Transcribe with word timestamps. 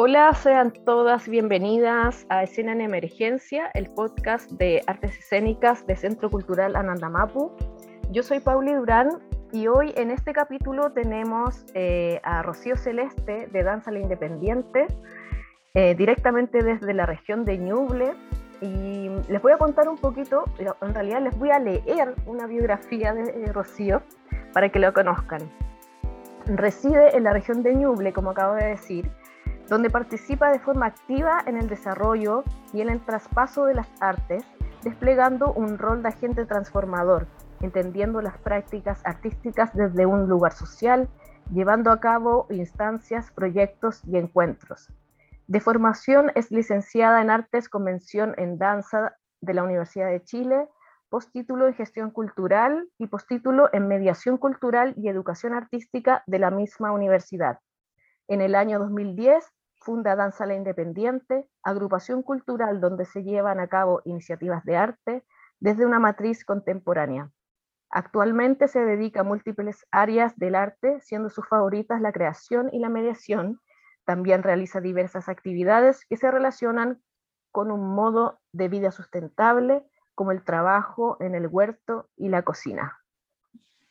Hola, 0.00 0.32
sean 0.32 0.72
todas 0.84 1.28
bienvenidas 1.28 2.24
a 2.28 2.44
Escena 2.44 2.70
en 2.70 2.82
Emergencia, 2.82 3.68
el 3.74 3.90
podcast 3.90 4.48
de 4.52 4.80
artes 4.86 5.18
escénicas 5.18 5.84
de 5.88 5.96
Centro 5.96 6.30
Cultural 6.30 6.76
Anandamapu. 6.76 7.50
Yo 8.12 8.22
soy 8.22 8.38
Pauli 8.38 8.74
Durán 8.74 9.08
y 9.50 9.66
hoy 9.66 9.92
en 9.96 10.12
este 10.12 10.32
capítulo 10.32 10.92
tenemos 10.92 11.66
eh, 11.74 12.20
a 12.22 12.42
Rocío 12.44 12.76
Celeste 12.76 13.48
de 13.48 13.62
Danza 13.64 13.90
la 13.90 13.98
Independiente, 13.98 14.86
eh, 15.74 15.96
directamente 15.96 16.62
desde 16.62 16.94
la 16.94 17.04
región 17.04 17.44
de 17.44 17.58
Ñuble. 17.58 18.14
Y 18.60 19.10
les 19.28 19.42
voy 19.42 19.50
a 19.50 19.58
contar 19.58 19.88
un 19.88 19.98
poquito, 19.98 20.44
en 20.80 20.94
realidad 20.94 21.22
les 21.22 21.36
voy 21.36 21.50
a 21.50 21.58
leer 21.58 22.14
una 22.26 22.46
biografía 22.46 23.12
de 23.14 23.22
eh, 23.30 23.52
Rocío 23.52 24.02
para 24.52 24.68
que 24.68 24.78
lo 24.78 24.92
conozcan. 24.92 25.40
Reside 26.46 27.16
en 27.16 27.24
la 27.24 27.32
región 27.32 27.64
de 27.64 27.74
Ñuble, 27.74 28.12
como 28.12 28.30
acabo 28.30 28.54
de 28.54 28.64
decir, 28.66 29.10
donde 29.68 29.90
participa 29.90 30.50
de 30.50 30.58
forma 30.58 30.86
activa 30.86 31.42
en 31.46 31.56
el 31.56 31.68
desarrollo 31.68 32.42
y 32.72 32.80
en 32.80 32.88
el 32.88 33.00
traspaso 33.04 33.66
de 33.66 33.74
las 33.74 33.88
artes, 34.00 34.44
desplegando 34.82 35.52
un 35.52 35.78
rol 35.78 36.02
de 36.02 36.08
agente 36.08 36.46
transformador, 36.46 37.26
entendiendo 37.60 38.22
las 38.22 38.38
prácticas 38.38 39.04
artísticas 39.04 39.74
desde 39.74 40.06
un 40.06 40.28
lugar 40.28 40.52
social, 40.52 41.08
llevando 41.52 41.90
a 41.90 42.00
cabo 42.00 42.46
instancias, 42.50 43.30
proyectos 43.30 44.02
y 44.06 44.16
encuentros. 44.16 44.90
De 45.46 45.60
formación 45.60 46.30
es 46.34 46.50
licenciada 46.50 47.20
en 47.20 47.30
Artes 47.30 47.68
Convención 47.68 48.34
en 48.36 48.58
Danza 48.58 49.16
de 49.40 49.54
la 49.54 49.62
Universidad 49.62 50.08
de 50.08 50.22
Chile, 50.22 50.68
postítulo 51.08 51.66
en 51.66 51.74
Gestión 51.74 52.10
Cultural 52.10 52.88
y 52.98 53.06
postítulo 53.06 53.70
en 53.72 53.88
Mediación 53.88 54.36
Cultural 54.36 54.94
y 54.96 55.08
Educación 55.08 55.54
Artística 55.54 56.22
de 56.26 56.38
la 56.38 56.50
misma 56.50 56.92
universidad. 56.92 57.60
En 58.28 58.42
el 58.42 58.54
año 58.54 58.78
2010 58.78 59.42
funda 59.80 60.16
Danza 60.16 60.46
la 60.46 60.54
Independiente, 60.54 61.48
agrupación 61.62 62.22
cultural 62.22 62.80
donde 62.80 63.04
se 63.04 63.22
llevan 63.22 63.60
a 63.60 63.68
cabo 63.68 64.02
iniciativas 64.04 64.64
de 64.64 64.76
arte 64.76 65.24
desde 65.60 65.86
una 65.86 65.98
matriz 65.98 66.44
contemporánea. 66.44 67.30
Actualmente 67.90 68.68
se 68.68 68.84
dedica 68.84 69.20
a 69.20 69.24
múltiples 69.24 69.86
áreas 69.90 70.36
del 70.36 70.54
arte, 70.54 71.00
siendo 71.00 71.30
sus 71.30 71.48
favoritas 71.48 72.00
la 72.00 72.12
creación 72.12 72.68
y 72.72 72.80
la 72.80 72.90
mediación. 72.90 73.60
También 74.04 74.42
realiza 74.42 74.80
diversas 74.80 75.28
actividades 75.28 76.04
que 76.06 76.16
se 76.16 76.30
relacionan 76.30 77.02
con 77.50 77.70
un 77.70 77.94
modo 77.94 78.40
de 78.52 78.68
vida 78.68 78.90
sustentable, 78.90 79.84
como 80.14 80.32
el 80.32 80.44
trabajo 80.44 81.16
en 81.20 81.34
el 81.34 81.46
huerto 81.46 82.10
y 82.16 82.28
la 82.28 82.42
cocina. 82.42 82.98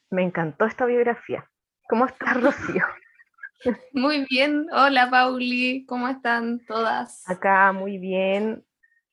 Me 0.10 0.24
encantó 0.24 0.66
esta 0.66 0.86
biografía. 0.86 1.50
¿Cómo 1.90 2.06
estás, 2.06 2.42
Rocío? 2.42 2.84
Muy 3.94 4.26
bien, 4.30 4.68
hola 4.72 5.10
Pauli, 5.10 5.86
¿cómo 5.88 6.08
están 6.08 6.60
todas? 6.66 7.28
Acá 7.30 7.72
muy 7.72 7.98
bien, 7.98 8.64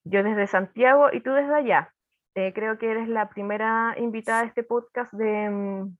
yo 0.04 0.22
desde 0.22 0.46
Santiago 0.46 1.08
y 1.12 1.20
tú 1.20 1.32
desde 1.32 1.54
allá. 1.54 1.94
Eh, 2.34 2.52
creo 2.54 2.78
que 2.78 2.90
eres 2.90 3.08
la 3.08 3.28
primera 3.28 3.94
invitada 3.96 4.42
a 4.42 4.44
este 4.44 4.62
podcast 4.62 5.12
de, 5.12 5.50
mm, 5.50 5.96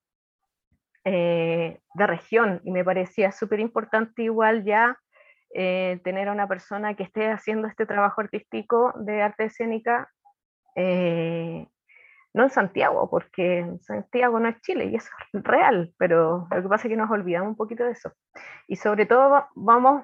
eh, 1.05 1.81
de 1.95 2.07
región 2.07 2.61
y 2.65 2.73
me 2.73 2.85
parecía 2.85 3.33
súper 3.33 3.61
importante 3.61 4.23
igual 4.25 4.65
ya 4.65 4.99
eh, 5.55 6.01
tener 6.03 6.29
a 6.29 6.33
una 6.33 6.49
persona 6.49 6.95
que 6.95 7.05
esté 7.05 7.31
haciendo 7.31 7.69
este 7.69 7.87
trabajo 7.87 8.21
artístico 8.21 8.93
de 8.97 9.23
arte 9.23 9.45
escénica 9.45 10.11
no 12.35 12.43
en 12.43 12.51
Santiago, 12.51 13.09
porque 13.09 13.79
Santiago 13.81 14.41
no 14.41 14.49
es 14.49 14.61
Chile 14.61 14.87
y 14.87 14.97
eso 14.97 15.09
es 15.33 15.43
real, 15.45 15.95
pero 15.97 16.49
lo 16.51 16.63
que 16.63 16.69
pasa 16.69 16.89
es 16.89 16.93
que 16.93 16.97
nos 16.97 17.11
olvidamos 17.11 17.49
un 17.49 17.57
poquito 17.57 17.85
de 17.85 17.93
eso. 17.93 18.13
Y 18.67 18.77
sobre 18.77 19.07
todo 19.07 19.47
vamos 19.55 20.03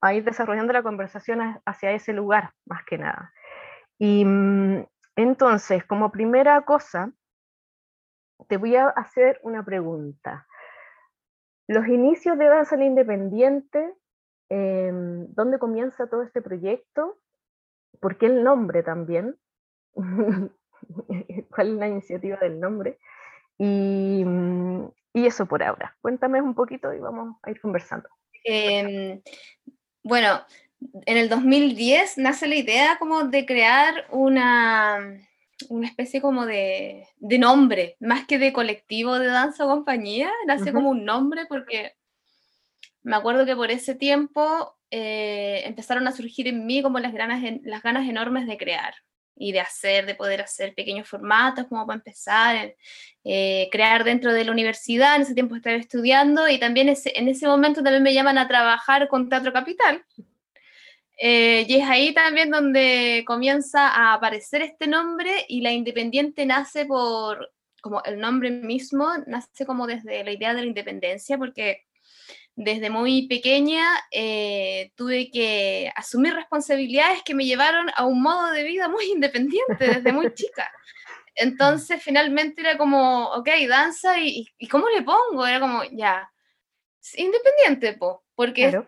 a 0.00 0.14
ir 0.14 0.24
desarrollando 0.24 0.72
la 0.72 0.84
conversación 0.84 1.60
hacia 1.66 1.90
ese 1.90 2.12
lugar, 2.12 2.52
más 2.64 2.84
que 2.84 2.96
nada. 2.96 3.32
Y 3.98 4.24
mm, 4.24 4.86
entonces, 5.16 5.84
como 5.84 6.12
primera 6.12 6.60
cosa, 6.62 7.12
te 8.48 8.56
voy 8.56 8.76
a 8.76 8.88
hacer 8.88 9.40
una 9.42 9.64
pregunta. 9.64 10.46
Los 11.66 11.88
inicios 11.88 12.38
de 12.38 12.46
Danza 12.46 12.76
Independiente, 12.76 13.94
em, 14.48 15.26
¿dónde 15.34 15.58
comienza 15.58 16.06
todo 16.06 16.22
este 16.22 16.40
proyecto? 16.40 17.18
¿Por 18.00 18.16
qué 18.16 18.26
el 18.26 18.44
nombre 18.44 18.82
también? 18.82 19.36
cuál 21.54 21.68
es 21.68 21.74
la 21.74 21.88
iniciativa 21.88 22.38
del 22.38 22.60
nombre. 22.60 22.98
Y, 23.58 24.24
mm, 24.24 24.88
y, 25.14 25.26
eso 25.26 25.46
por 25.46 25.62
ahora. 25.62 25.96
Cuéntame 26.00 26.40
un 26.42 26.54
poquito 26.54 26.92
y 26.92 26.98
vamos 26.98 27.36
a 27.42 27.50
ir 27.50 27.60
conversando. 27.60 28.08
Em, 28.44 29.20
bueno, 30.02 30.40
en 31.06 31.16
el 31.16 31.28
2010 31.28 32.18
nace 32.18 32.46
la 32.46 32.56
idea 32.56 32.96
como 32.98 33.24
de 33.24 33.46
crear 33.46 34.06
una, 34.10 35.18
una 35.68 35.86
especie 35.86 36.20
como 36.20 36.46
de, 36.46 37.08
de, 37.16 37.38
nombre, 37.38 37.96
más 38.00 38.26
que 38.26 38.38
de 38.38 38.52
colectivo 38.52 39.18
de 39.18 39.28
danza 39.28 39.64
o 39.64 39.68
compañía, 39.68 40.30
nace 40.46 40.72
como 40.72 40.90
un 40.90 41.04
nombre 41.04 41.46
porque 41.48 41.94
me 43.02 43.16
acuerdo 43.16 43.46
que 43.46 43.56
por 43.56 43.70
ese 43.70 43.94
tiempo 43.94 44.76
eh, 44.90 45.62
empezaron 45.64 46.06
a 46.08 46.12
surgir 46.12 46.48
en 46.48 46.66
mí 46.66 46.82
como 46.82 46.98
las 46.98 47.14
ganas, 47.14 47.42
las 47.62 47.82
ganas 47.82 48.08
enormes 48.08 48.46
de 48.46 48.58
crear 48.58 48.94
y 49.36 49.52
de 49.52 49.60
hacer, 49.60 50.06
de 50.06 50.14
poder 50.14 50.40
hacer 50.40 50.74
pequeños 50.74 51.08
formatos 51.08 51.66
como 51.66 51.86
para 51.86 51.98
empezar, 51.98 52.74
eh, 53.24 53.68
crear 53.72 54.04
dentro 54.04 54.32
de 54.32 54.44
la 54.44 54.52
universidad, 54.52 55.16
en 55.16 55.22
ese 55.22 55.34
tiempo 55.34 55.56
estaba 55.56 55.76
estudiando 55.76 56.48
y 56.48 56.58
también 56.58 56.88
en 56.88 57.28
ese 57.28 57.46
momento 57.46 57.82
también 57.82 58.02
me 58.02 58.14
llaman 58.14 58.38
a 58.38 58.48
trabajar 58.48 59.08
con 59.08 59.28
Teatro 59.28 59.52
Capital. 59.52 60.04
Eh, 61.16 61.64
y 61.68 61.76
es 61.76 61.88
ahí 61.88 62.12
también 62.12 62.50
donde 62.50 63.22
comienza 63.26 63.88
a 63.88 64.14
aparecer 64.14 64.62
este 64.62 64.86
nombre 64.88 65.44
y 65.48 65.60
la 65.60 65.72
Independiente 65.72 66.44
nace 66.44 66.86
por, 66.86 67.52
como 67.80 68.02
el 68.04 68.18
nombre 68.18 68.50
mismo, 68.50 69.08
nace 69.26 69.64
como 69.66 69.86
desde 69.86 70.24
la 70.24 70.32
idea 70.32 70.54
de 70.54 70.62
la 70.62 70.66
independencia, 70.66 71.38
porque 71.38 71.84
desde 72.56 72.88
muy 72.88 73.26
pequeña 73.26 73.84
eh, 74.10 74.92
tuve 74.94 75.30
que 75.30 75.90
asumir 75.96 76.34
responsabilidades 76.34 77.22
que 77.24 77.34
me 77.34 77.46
llevaron 77.46 77.90
a 77.96 78.04
un 78.04 78.22
modo 78.22 78.50
de 78.52 78.64
vida 78.64 78.88
muy 78.88 79.04
independiente 79.12 79.86
desde 79.86 80.12
muy 80.12 80.32
chica. 80.34 80.70
Entonces 81.36 82.00
finalmente 82.02 82.60
era 82.60 82.78
como, 82.78 83.26
ok, 83.32 83.48
danza 83.68 84.20
y, 84.20 84.46
y 84.56 84.68
¿cómo 84.68 84.88
le 84.88 85.02
pongo? 85.02 85.44
Era 85.46 85.58
como, 85.58 85.82
ya, 85.90 86.30
independiente, 87.16 87.94
po, 87.94 88.24
porque 88.34 88.82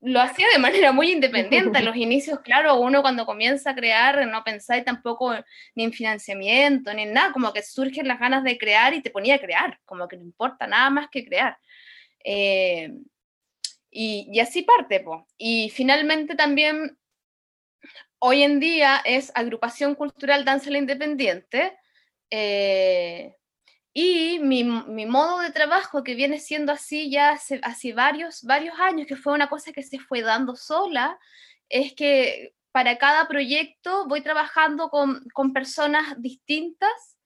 lo 0.00 0.20
hacía 0.20 0.46
de 0.52 0.58
manera 0.58 0.92
muy 0.92 1.10
independiente. 1.10 1.78
En 1.78 1.84
los 1.84 1.96
inicios, 1.96 2.40
claro, 2.40 2.78
uno 2.80 3.02
cuando 3.02 3.26
comienza 3.26 3.70
a 3.70 3.74
crear 3.74 4.26
no 4.26 4.44
pensáis 4.44 4.84
tampoco 4.84 5.34
ni 5.74 5.84
en 5.84 5.92
financiamiento, 5.92 6.92
ni 6.94 7.02
en 7.02 7.12
nada, 7.12 7.32
como 7.32 7.52
que 7.52 7.62
surgen 7.62 8.08
las 8.08 8.20
ganas 8.20 8.44
de 8.44 8.58
crear 8.58 8.94
y 8.94 9.02
te 9.02 9.10
ponía 9.10 9.36
a 9.36 9.40
crear, 9.40 9.78
como 9.84 10.08
que 10.08 10.16
no 10.16 10.22
importa 10.22 10.66
nada 10.66 10.90
más 10.90 11.08
que 11.10 11.24
crear. 11.24 11.58
Eh, 12.30 12.92
y, 13.90 14.38
así 14.38 14.62
parte, 14.62 15.02
Y 15.38 15.70
finalmente 15.70 16.34
también, 16.34 16.98
hoy 18.18 18.42
en 18.42 18.60
día 18.60 19.00
es 19.02 19.32
Agrupación 19.34 19.94
Cultural 19.94 20.44
Danza 20.44 20.70
la 20.70 20.76
Independiente. 20.76 21.78
Eh, 22.30 23.34
y 23.94 24.40
mi, 24.40 24.62
mi, 24.62 25.06
modo 25.06 25.38
de 25.40 25.52
trabajo, 25.52 26.04
que 26.04 26.14
viene 26.14 26.38
siendo 26.38 26.70
así 26.70 27.10
ya 27.10 27.30
hace, 27.30 27.60
hace, 27.62 27.94
varios, 27.94 28.42
varios 28.42 28.78
años, 28.78 29.06
que 29.06 29.16
fue 29.16 29.32
una 29.32 29.48
cosa 29.48 29.72
que 29.72 29.82
se 29.82 29.98
fue 29.98 30.20
dando 30.20 30.54
sola, 30.54 31.18
es 31.70 31.94
que 31.94 32.54
para 32.72 32.98
cada 32.98 33.26
proyecto 33.26 34.06
voy 34.06 34.20
trabajando 34.20 34.90
con, 34.90 35.24
con 35.32 35.54
personas 35.54 36.20
distintas 36.20 37.17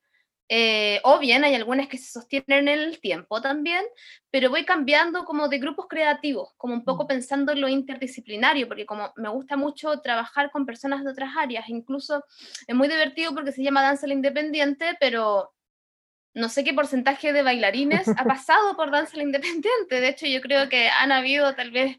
eh, 0.54 1.00
o 1.04 1.18
bien 1.18 1.44
hay 1.44 1.54
algunas 1.54 1.88
que 1.88 1.96
se 1.96 2.12
sostienen 2.12 2.68
en 2.68 2.78
el 2.78 3.00
tiempo 3.00 3.40
también, 3.40 3.82
pero 4.30 4.50
voy 4.50 4.66
cambiando 4.66 5.24
como 5.24 5.48
de 5.48 5.58
grupos 5.58 5.86
creativos, 5.88 6.50
como 6.58 6.74
un 6.74 6.84
poco 6.84 7.04
mm. 7.04 7.06
pensando 7.06 7.52
en 7.52 7.62
lo 7.62 7.68
interdisciplinario, 7.68 8.68
porque 8.68 8.84
como 8.84 9.14
me 9.16 9.30
gusta 9.30 9.56
mucho 9.56 10.02
trabajar 10.02 10.50
con 10.50 10.66
personas 10.66 11.04
de 11.04 11.10
otras 11.10 11.30
áreas, 11.38 11.70
incluso 11.70 12.22
es 12.66 12.74
muy 12.74 12.86
divertido 12.88 13.32
porque 13.34 13.52
se 13.52 13.62
llama 13.62 13.80
danza 13.80 14.06
la 14.06 14.12
independiente, 14.12 14.94
pero 15.00 15.54
no 16.34 16.50
sé 16.50 16.64
qué 16.64 16.74
porcentaje 16.74 17.32
de 17.32 17.42
bailarines 17.42 18.06
ha 18.08 18.24
pasado 18.26 18.76
por 18.76 18.90
danza 18.90 19.16
la 19.16 19.22
independiente, 19.22 20.02
de 20.02 20.08
hecho 20.08 20.26
yo 20.26 20.42
creo 20.42 20.68
que 20.68 20.90
han 20.90 21.12
habido 21.12 21.54
tal 21.54 21.70
vez 21.70 21.96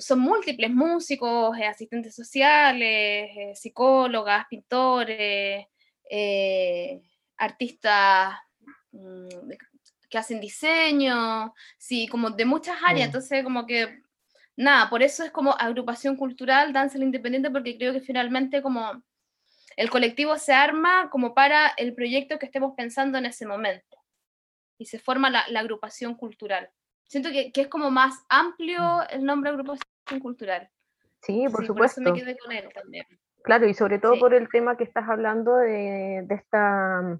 son 0.00 0.18
múltiples 0.18 0.70
músicos, 0.72 1.56
eh, 1.58 1.66
asistentes 1.66 2.12
sociales, 2.12 3.30
eh, 3.36 3.52
psicólogas, 3.54 4.46
pintores, 4.50 5.66
eh, 6.10 7.02
artistas 7.36 8.34
mm, 8.92 9.50
que 10.08 10.18
hacen 10.18 10.40
diseño, 10.40 11.54
sí, 11.78 12.06
como 12.08 12.30
de 12.30 12.44
muchas 12.44 12.76
áreas, 12.84 13.06
entonces 13.06 13.42
como 13.42 13.66
que, 13.66 14.02
nada, 14.56 14.90
por 14.90 15.02
eso 15.02 15.24
es 15.24 15.30
como 15.30 15.54
agrupación 15.58 16.16
cultural, 16.16 16.72
danza 16.72 16.98
independiente, 16.98 17.50
porque 17.50 17.76
creo 17.76 17.92
que 17.92 18.00
finalmente 18.00 18.62
como 18.62 19.02
el 19.76 19.90
colectivo 19.90 20.36
se 20.36 20.52
arma 20.52 21.08
como 21.10 21.34
para 21.34 21.68
el 21.78 21.94
proyecto 21.94 22.38
que 22.38 22.46
estemos 22.46 22.74
pensando 22.76 23.16
en 23.16 23.26
ese 23.26 23.46
momento 23.46 23.96
y 24.76 24.86
se 24.86 24.98
forma 24.98 25.30
la, 25.30 25.60
agrupación 25.60 26.14
cultural. 26.14 26.70
Siento 27.04 27.30
que, 27.30 27.52
que, 27.52 27.62
es 27.62 27.68
como 27.68 27.90
más 27.90 28.14
amplio 28.28 28.82
mm. 28.82 29.06
el 29.10 29.24
nombre 29.24 29.50
agrupación 29.50 29.92
agrupación 30.04 30.20
cultural. 30.20 30.70
Sí, 31.22 31.44
por 31.50 31.66
supuesto. 31.66 32.02
Por 32.02 32.12
me 32.12 32.18
quedé 32.18 32.36
con 32.36 32.52
él 32.52 32.68
también. 32.74 33.06
Claro, 33.44 33.66
y 33.66 33.74
sobre 33.74 33.98
todo 33.98 34.18
por 34.18 34.34
el 34.34 34.48
tema 34.48 34.76
que 34.76 34.84
estás 34.84 35.08
hablando 35.08 35.56
de, 35.56 36.26
esta 36.30 37.18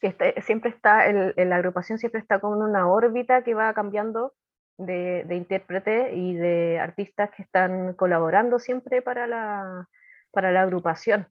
que 0.00 0.08
este, 0.08 0.40
siempre 0.42 0.70
está, 0.70 1.06
el, 1.06 1.32
la 1.36 1.56
agrupación 1.56 1.98
siempre 1.98 2.20
está 2.20 2.40
con 2.40 2.60
una 2.60 2.88
órbita 2.88 3.42
que 3.44 3.54
va 3.54 3.72
cambiando 3.72 4.34
de, 4.76 5.24
de 5.26 5.36
intérpretes 5.36 6.12
y 6.12 6.34
de 6.34 6.80
artistas 6.80 7.30
que 7.36 7.42
están 7.42 7.94
colaborando 7.94 8.58
siempre 8.58 9.00
para 9.00 9.26
la, 9.26 9.88
para 10.32 10.50
la 10.50 10.62
agrupación. 10.62 11.28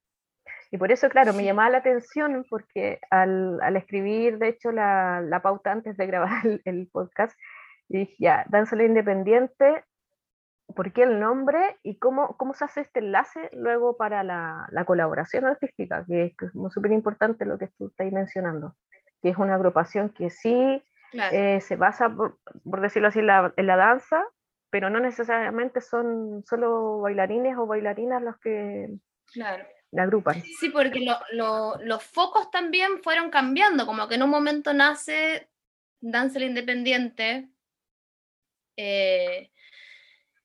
Y 0.72 0.78
por 0.78 0.92
eso, 0.92 1.08
claro, 1.10 1.34
me 1.34 1.44
llamaba 1.44 1.70
la 1.70 1.78
atención 1.80 2.46
porque 2.50 3.00
al, 3.12 3.62
al 3.62 3.76
escribir, 3.78 4.40
de 4.40 4.48
hecho, 4.48 4.72
la, 4.72 5.22
la, 5.22 5.42
pauta 5.42 5.72
antes 5.72 5.96
de 5.98 6.08
grabar 6.08 6.42
el, 6.66 6.90
podcast, 6.92 7.38
dije, 7.88 8.16
ya, 8.18 8.46
Danza 8.50 8.82
Independiente, 8.82 9.84
¿por 10.76 10.92
qué 10.94 11.04
el 11.04 11.20
nombre 11.20 11.78
y 11.84 11.98
cómo, 11.98 12.36
cómo 12.38 12.54
se 12.54 12.66
hace 12.66 12.82
este 12.82 13.00
enlace 13.00 13.50
luego 13.54 13.98
para 13.98 14.24
la, 14.24 14.68
la 14.72 14.86
colaboración 14.86 15.46
artística? 15.46 16.06
Que 16.06 16.26
es 16.26 16.74
súper 16.74 16.92
importante 16.92 17.46
lo 17.46 17.58
que 17.58 17.68
tú 17.78 17.88
estás 17.88 18.12
mencionando, 18.12 18.76
que 19.22 19.30
es 19.30 19.38
una 19.38 19.56
agrupación 19.56 20.10
que 20.10 20.30
sí 20.30 20.84
eh, 21.32 21.62
se 21.62 21.76
basa, 21.76 22.10
por, 22.10 22.40
por, 22.64 22.82
decirlo 22.82 23.10
así, 23.10 23.20
en 23.20 23.28
la, 23.28 23.54
en 23.56 23.68
la 23.68 23.76
danza, 23.76 24.26
pero 24.70 24.90
no 24.90 25.00
necesariamente 25.00 25.82
son 25.82 26.44
solo 26.46 27.02
bailarines 27.02 27.58
o 27.58 27.68
bailarinas 27.68 28.22
los 28.22 28.38
que 28.40 28.90
claro 29.32 29.64
la 29.94 30.04
agrupan. 30.04 30.42
Sí, 30.60 30.70
porque 30.70 31.06
los 31.32 32.04
focos 32.04 32.50
también 32.50 33.04
fueron 33.04 33.30
cambiando, 33.30 33.86
como 33.86 34.08
que 34.08 34.16
en 34.16 34.24
un 34.24 34.30
momento 34.30 34.74
nace 34.74 35.50
Danza 36.02 36.40
Independiente 36.40 37.50
eh, 38.76 39.52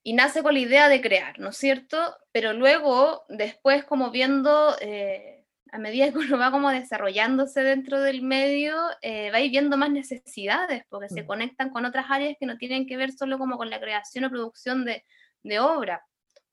y 0.08 0.14
nace 0.14 0.42
con 0.42 0.54
la 0.54 0.60
idea 0.60 0.88
de 0.88 1.02
crear, 1.02 1.38
¿no 1.38 1.50
es 1.50 1.58
cierto? 1.58 1.98
Pero 2.32 2.54
luego, 2.54 3.26
después 3.28 3.84
como 3.84 4.10
viendo, 4.10 4.74
eh, 4.80 5.44
a 5.70 5.76
medida 5.76 6.10
que 6.10 6.16
uno 6.16 6.38
va 6.38 6.50
como 6.50 6.70
desarrollándose 6.70 7.62
dentro 7.62 8.00
del 8.00 8.22
medio, 8.22 8.74
eh, 9.02 9.30
va 9.30 9.40
viendo 9.40 9.76
más 9.76 9.90
necesidades, 9.90 10.84
porque 10.88 11.10
se 11.10 11.24
mm. 11.24 11.26
conectan 11.26 11.68
con 11.68 11.84
otras 11.84 12.06
áreas 12.08 12.38
que 12.40 12.46
no 12.46 12.56
tienen 12.56 12.86
que 12.86 12.96
ver 12.96 13.12
solo 13.12 13.36
como 13.36 13.58
con 13.58 13.68
la 13.68 13.80
creación 13.80 14.24
o 14.24 14.30
producción 14.30 14.86
de, 14.86 15.04
obra, 15.60 16.02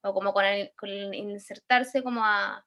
o 0.02 0.14
como 0.14 0.34
con, 0.34 0.44
con 0.78 1.14
insertarse 1.14 2.04
como 2.04 2.26
a, 2.26 2.62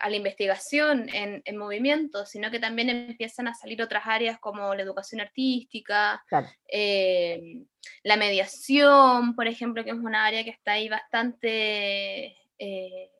a 0.00 0.10
la 0.10 0.16
investigación 0.16 1.08
en, 1.12 1.56
movimiento, 1.56 2.26
sino 2.26 2.50
que 2.50 2.58
también 2.58 2.90
empiezan 2.90 3.48
a 3.48 3.54
salir 3.54 3.82
otras 3.82 4.04
áreas 4.06 4.38
como 4.38 4.74
la 4.74 4.82
educación 4.82 5.20
artística, 5.20 6.22
eh, 6.68 7.62
la 8.02 8.16
mediación, 8.16 9.34
por 9.34 9.46
ejemplo, 9.46 9.84
que 9.84 9.90
es 9.90 9.96
una 9.96 10.26
área 10.26 10.44
que 10.44 10.50
está 10.50 10.72
ahí 10.72 10.88
bastante 10.88 12.36
eh, 12.58 13.10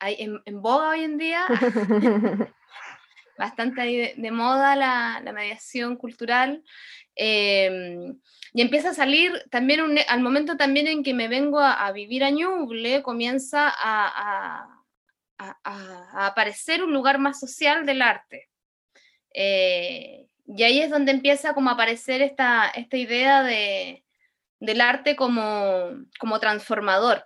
en, 0.00 0.62
boga 0.62 0.90
hoy 0.90 1.04
en 1.04 1.18
día, 1.18 1.44
bastante 3.38 3.80
ahí 3.80 4.14
de, 4.16 4.30
moda 4.30 4.76
la, 4.76 5.32
mediación 5.32 5.96
cultural. 5.96 6.62
Em, 7.14 8.18
y 8.52 8.62
empieza 8.62 8.90
a 8.90 8.94
salir 8.94 9.32
también 9.50 9.80
al 10.08 10.20
momento 10.20 10.56
también 10.56 10.86
en 10.86 11.02
que 11.02 11.12
me 11.12 11.28
vengo 11.28 11.60
a, 11.60 11.90
vivir 11.92 12.24
a 12.24 12.30
Ñuble, 12.30 13.02
comienza 13.02 13.68
a 13.68 13.70
a, 13.78 14.79
aparecer 16.12 16.82
un 16.82 16.92
lugar 16.92 17.18
más 17.18 17.40
social 17.40 17.86
del 17.86 18.02
arte. 18.02 18.48
Eh, 19.32 20.26
y 20.46 20.62
ahí 20.62 20.80
es 20.80 20.90
donde 20.90 21.12
empieza 21.12 21.54
como 21.54 21.70
a 21.70 21.74
aparecer 21.74 22.22
esta, 22.22 22.68
esta 22.68 22.96
idea 22.96 23.42
de, 23.42 24.04
del 24.58 24.80
arte 24.80 25.16
como, 25.16 25.90
como 26.18 26.40
transformador, 26.40 27.24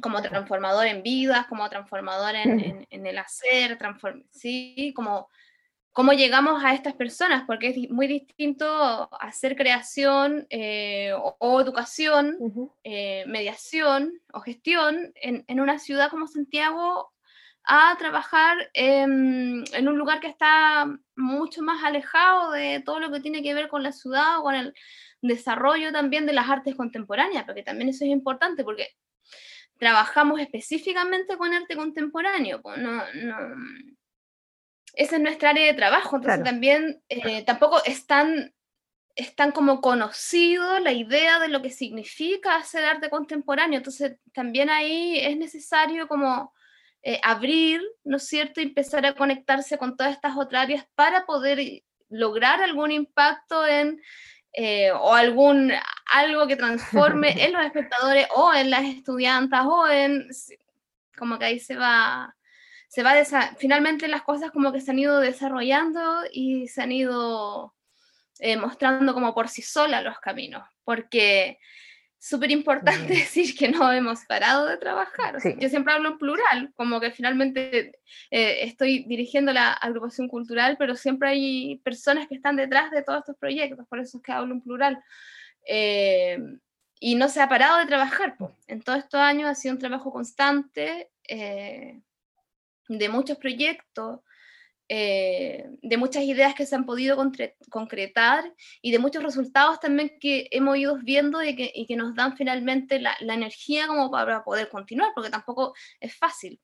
como 0.00 0.22
transformador 0.22 0.86
en 0.86 1.02
vidas, 1.02 1.46
como 1.46 1.68
transformador 1.68 2.36
en, 2.36 2.86
en, 2.88 3.06
el 3.06 3.18
hacer, 3.18 3.78
¿sí? 4.30 4.92
como 4.94 5.28
cómo 5.98 6.12
llegamos 6.12 6.62
a 6.64 6.74
estas 6.74 6.94
personas, 6.94 7.42
porque 7.44 7.70
es 7.70 7.90
muy 7.90 8.06
distinto 8.06 9.10
hacer 9.20 9.56
creación 9.56 10.46
eh, 10.48 11.12
o, 11.40 11.60
educación, 11.60 12.72
eh, 12.84 13.24
mediación 13.26 14.12
o 14.32 14.40
gestión 14.40 15.12
en, 15.16 15.44
en, 15.48 15.60
una 15.60 15.80
ciudad 15.80 16.08
como 16.08 16.28
Santiago 16.28 17.12
a 17.70 17.94
trabajar 17.98 18.70
en, 18.72 19.62
un 19.78 19.98
lugar 19.98 20.20
que 20.20 20.26
está 20.26 20.86
mucho 21.16 21.60
más 21.60 21.84
alejado 21.84 22.52
de 22.52 22.80
todo 22.80 22.98
lo 22.98 23.12
que 23.12 23.20
tiene 23.20 23.42
que 23.42 23.52
ver 23.52 23.68
con 23.68 23.82
la 23.82 23.92
ciudad 23.92 24.38
o 24.38 24.42
con 24.42 24.54
el 24.54 24.74
desarrollo 25.20 25.92
también 25.92 26.24
de 26.24 26.32
las 26.32 26.48
artes 26.48 26.74
contemporáneas, 26.74 27.44
porque 27.44 27.62
también 27.62 27.90
eso 27.90 28.06
es 28.06 28.10
importante, 28.10 28.64
porque 28.64 28.96
trabajamos 29.76 30.40
específicamente 30.40 31.36
con 31.36 31.52
arte 31.52 31.76
contemporáneo, 31.76 32.62
no, 32.78 33.02
esa 34.94 35.16
es 35.16 35.22
nuestra 35.22 35.50
área 35.50 35.66
de 35.66 35.74
trabajo, 35.74 36.16
entonces 36.16 36.42
también 36.42 37.02
eh, 37.10 37.44
tampoco 37.44 37.84
es 37.84 38.06
tan, 38.06 38.54
es 39.14 39.34
tan 39.36 39.52
como 39.52 39.82
conocido 39.82 40.80
la 40.80 40.92
idea 40.92 41.38
de 41.38 41.48
lo 41.48 41.60
que 41.60 41.70
significa 41.70 42.56
hacer 42.56 42.86
arte 42.86 43.10
contemporáneo, 43.10 43.76
entonces 43.76 44.16
también 44.32 44.70
ahí 44.70 45.18
es 45.18 45.36
necesario 45.36 46.08
como 46.08 46.54
eh, 47.02 47.20
abrir, 47.22 47.80
¿no 48.04 48.16
es 48.16 48.26
cierto?, 48.26 48.60
y 48.60 48.64
empezar 48.64 49.06
a 49.06 49.14
conectarse 49.14 49.78
con 49.78 49.96
todas 49.96 50.12
estas 50.12 50.36
otras 50.36 50.64
áreas 50.64 50.86
para 50.94 51.26
poder 51.26 51.82
lograr 52.08 52.62
algún 52.62 52.90
impacto 52.90 53.66
en, 53.66 54.00
eh, 54.52 54.90
o 54.90 55.14
algún, 55.14 55.72
algo 56.12 56.46
que 56.46 56.56
transforme 56.56 57.30
en 57.44 57.52
los 57.52 57.64
espectadores 57.64 58.26
o 58.34 58.52
en 58.52 58.70
las 58.70 58.84
estudiantes 58.84 59.60
o 59.62 59.88
en, 59.88 60.28
como 61.16 61.38
que 61.38 61.44
ahí 61.44 61.60
se 61.60 61.76
va, 61.76 62.34
se 62.88 63.02
va, 63.02 63.14
finalmente 63.58 64.08
las 64.08 64.22
cosas 64.22 64.50
como 64.50 64.72
que 64.72 64.80
se 64.80 64.90
han 64.90 64.98
ido 64.98 65.20
desarrollando 65.20 66.22
y 66.32 66.68
se 66.68 66.82
han 66.82 66.92
ido 66.92 67.74
eh, 68.40 68.56
mostrando 68.56 69.14
como 69.14 69.34
por 69.34 69.48
sí 69.48 69.62
solas 69.62 70.02
los 70.02 70.18
caminos, 70.20 70.66
porque 70.84 71.58
súper 72.18 72.50
importante 72.50 73.06
decir 73.14 73.56
que 73.56 73.68
no 73.68 73.92
hemos 73.92 74.24
parado 74.24 74.66
de 74.66 74.76
trabajar. 74.76 75.36
yo 75.58 75.68
siempre 75.68 75.92
hablo 75.92 76.10
en 76.10 76.18
plural, 76.18 76.72
como 76.74 77.00
que 77.00 77.10
finalmente 77.10 78.00
eh, 78.30 78.62
estoy 78.62 79.04
dirigiendo 79.04 79.52
la 79.52 79.72
agrupación 79.72 80.28
cultural, 80.28 80.76
pero 80.78 80.96
siempre 80.96 81.30
hay 81.30 81.76
personas 81.84 82.26
que 82.28 82.34
están 82.34 82.56
detrás 82.56 82.90
de 82.90 83.02
todos 83.02 83.20
estos 83.20 83.36
proyectos, 83.36 83.86
por 83.88 84.00
eso 84.00 84.18
es 84.18 84.22
que 84.22 84.32
hablo 84.32 84.54
en 84.54 84.60
plural. 84.60 85.02
Eh, 85.66 86.38
y 87.00 87.14
no 87.14 87.28
se 87.28 87.40
ha 87.40 87.48
parado 87.48 87.78
de 87.78 87.86
trabajar. 87.86 88.36
En 88.66 88.82
todos 88.82 88.98
estos 88.98 89.20
años 89.20 89.48
ha 89.48 89.54
sido 89.54 89.74
un 89.74 89.80
trabajo 89.80 90.12
constante 90.12 91.10
eh, 91.28 92.00
de 92.88 93.08
muchos 93.08 93.38
proyectos, 93.38 94.20
eh, 94.88 95.68
de 95.82 95.96
muchas 95.96 96.22
ideas 96.22 96.54
que 96.54 96.64
se 96.64 96.74
han 96.74 96.86
podido 96.86 97.16
concretar 97.70 98.54
y 98.80 98.90
de 98.90 98.98
muchos 98.98 99.22
resultados 99.22 99.80
también 99.80 100.18
que 100.18 100.48
hemos 100.50 100.78
ido 100.78 100.96
viendo 100.96 101.42
y 101.42 101.54
que, 101.54 101.70
y 101.74 101.86
que 101.86 101.96
nos 101.96 102.14
dan 102.14 102.36
finalmente 102.36 102.98
la, 102.98 103.14
la, 103.20 103.34
energía 103.34 103.86
como 103.86 104.10
para 104.10 104.42
poder 104.42 104.68
continuar, 104.70 105.12
porque 105.14 105.30
tampoco 105.30 105.74
es 106.00 106.16
fácil. 106.16 106.58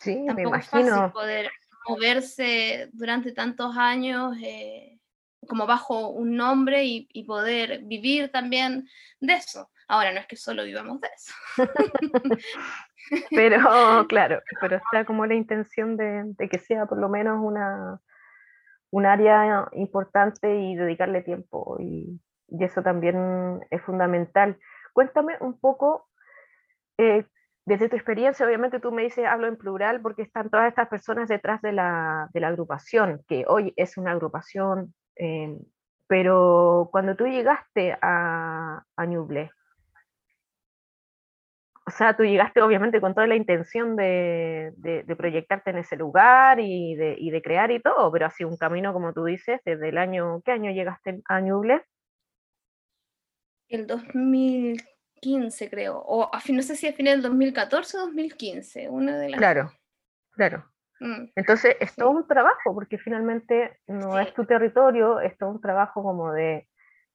Sí, 0.00 0.24
tampoco 0.26 0.50
me 0.50 0.58
es 0.58 0.66
fácil 0.66 1.12
poder 1.12 1.50
moverse 1.88 2.90
durante 2.92 3.32
tantos 3.32 3.76
años 3.76 4.36
eh, 4.42 4.91
como 5.48 5.66
bajo 5.66 6.08
un 6.08 6.36
nombre 6.36 6.84
y, 6.84 7.08
y 7.12 7.24
poder 7.24 7.82
vivir 7.84 8.30
también 8.30 8.88
de 9.20 9.34
eso. 9.34 9.70
Ahora 9.92 10.12
no 10.12 10.20
es 10.20 10.26
que 10.26 10.36
solo 10.36 10.64
vivamos 10.64 11.00
de 11.00 11.08
eso. 11.14 11.34
pero 13.30 14.06
claro, 14.08 14.40
pero 14.60 14.76
está 14.76 15.04
como 15.04 15.26
la 15.26 15.34
intención 15.34 15.96
de, 15.96 16.48
que 16.48 16.58
sea 16.58 16.86
por 16.86 16.98
lo 16.98 17.08
menos 17.08 17.38
una, 17.42 18.00
un 18.90 19.06
área 19.06 19.68
importante 19.72 20.60
y 20.60 20.76
dedicarle 20.76 21.22
tiempo. 21.22 21.76
Y, 21.78 22.20
eso 22.60 22.82
también 22.82 23.60
es 23.70 23.80
fundamental. 23.82 24.58
Cuéntame 24.92 25.36
un 25.40 25.58
poco, 25.58 26.08
eh, 26.98 27.24
desde 27.64 27.88
tu 27.88 27.96
experiencia, 27.96 28.44
obviamente 28.44 28.78
tú 28.78 28.92
me 28.92 29.02
dices, 29.02 29.24
hablo 29.26 29.46
en 29.46 29.56
plural 29.56 30.02
porque 30.02 30.22
están 30.22 30.50
todas 30.50 30.68
estas 30.68 30.88
personas 30.88 31.28
detrás 31.28 31.62
de 31.62 31.72
la, 31.72 32.28
de 32.34 32.40
la 32.40 32.48
agrupación, 32.48 33.22
que 33.26 33.44
hoy 33.46 33.72
es 33.76 33.96
una 33.96 34.12
agrupación, 34.12 34.94
eh, 35.16 35.58
pero 36.06 36.88
cuando 36.92 37.16
tú 37.16 37.26
llegaste 37.26 37.96
a, 38.00 38.84
a 38.96 39.06
Ñuble, 39.06 39.50
o 41.84 41.90
sea, 41.90 42.16
tú 42.16 42.22
llegaste 42.22 42.62
obviamente 42.62 43.00
con 43.00 43.14
toda 43.14 43.26
la 43.26 43.34
intención 43.34 43.96
de, 43.96 44.72
proyectarte 45.16 45.70
en 45.70 45.78
ese 45.78 45.96
lugar 45.96 46.60
y 46.60 46.94
de, 46.94 47.42
crear 47.42 47.70
y 47.70 47.80
todo, 47.80 48.10
pero 48.12 48.26
ha 48.26 48.30
sido 48.30 48.48
un 48.48 48.56
camino, 48.56 48.92
como 48.92 49.12
tú 49.12 49.24
dices, 49.24 49.60
desde 49.64 49.88
el 49.88 49.98
año, 49.98 50.42
¿qué 50.44 50.52
año 50.52 50.70
llegaste 50.70 51.20
a 51.26 51.40
Ñuble? 51.40 51.82
El 53.68 53.86
2015 53.86 55.70
creo, 55.70 55.98
o 55.98 56.32
a 56.32 56.40
fin, 56.40 56.56
no 56.56 56.62
sé 56.62 56.76
si 56.76 56.86
a 56.86 56.92
final 56.92 57.14
del 57.14 57.30
2014 57.30 57.96
o 57.96 58.00
2015, 58.02 58.88
una 58.88 59.18
de 59.18 59.30
las... 59.30 59.38
Claro, 59.38 59.72
claro. 60.32 60.71
Mm. 61.02 61.32
Entonces 61.34 61.76
es 61.80 61.94
todo 61.96 62.10
un 62.10 62.26
trabajo, 62.28 62.74
porque 62.74 62.96
finalmente 62.96 63.76
no 63.88 64.18
es 64.18 64.32
tu 64.34 64.44
territorio, 64.44 65.20
es 65.20 65.36
todo 65.36 65.50
un 65.50 65.60
trabajo 65.60 66.02
como 66.02 66.32
de 66.32 66.68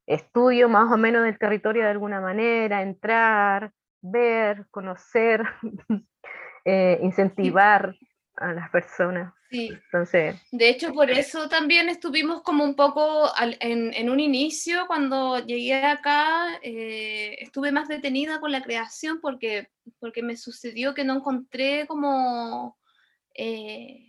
estudio 0.06 0.67
más 0.67 0.91
o 0.91 0.98
menos 0.98 1.24
del 1.24 1.39
territorio 1.39 1.84
de 1.84 1.89
alguna 1.89 2.20
manera, 2.20 2.82
entrar, 2.82 3.72
ver, 4.01 4.65
conocer, 4.72 5.44
eh, 6.65 7.00
incentivar 7.01 7.96
a 8.36 8.53
las 8.53 8.70
personas. 8.72 9.34
Sí. 9.50 9.70
Entonces, 9.86 10.36
de 10.51 10.70
hecho, 10.70 10.94
por 10.94 11.10
eso 11.10 11.48
también 11.48 11.88
estuvimos 11.88 12.41
como 12.41 12.65
un 12.65 12.75
poco 12.75 13.29
en, 13.39 14.10
un 14.10 14.20
inicio, 14.20 14.86
cuando 14.88 15.39
llegué 15.39 15.75
acá, 15.75 16.60
eh, 16.62 17.38
estuve 17.39 17.72
más 17.72 17.88
detenida 17.88 18.41
con 18.41 18.51
la 18.51 18.62
creación 18.62 19.22
porque, 19.22 19.70
porque 20.00 20.22
me 20.24 20.36
sucedió 20.36 20.94
que 20.94 21.06
no 21.06 21.15
encontré 21.15 21.88
como... 21.88 22.77
Eh, 23.38 24.03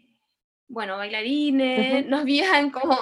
bueno, 0.66 0.96
bailarines, 0.96 2.06
no, 2.06 2.18
había 2.18 2.70
como, 2.72 2.98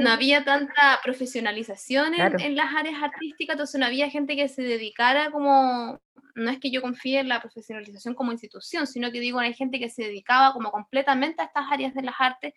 no 0.00 0.10
había 0.10 0.44
tanta 0.44 1.00
profesionalización 1.02 2.14
en, 2.14 2.40
en, 2.40 2.56
las 2.56 2.74
áreas 2.74 3.02
artísticas, 3.02 3.54
entonces 3.54 3.80
no 3.80 3.86
había 3.86 4.10
gente 4.10 4.36
que 4.36 4.48
se 4.48 4.62
dedicara 4.62 5.30
como 5.30 5.98
no 6.36 6.50
es 6.50 6.60
que 6.60 6.70
yo 6.70 6.82
confíe 6.82 7.20
en 7.20 7.28
la 7.28 7.40
profesionalización 7.40 8.14
como 8.14 8.30
institución, 8.30 8.86
sino 8.86 9.10
que 9.10 9.20
digo, 9.20 9.38
hay 9.38 9.54
gente 9.54 9.78
que 9.78 9.88
se 9.88 10.04
dedicaba 10.04 10.52
como 10.52 10.70
completamente 10.70 11.42
a 11.42 11.46
estas 11.46 11.64
áreas 11.70 11.94
de 11.94 12.02
las 12.02 12.14
artes, 12.18 12.52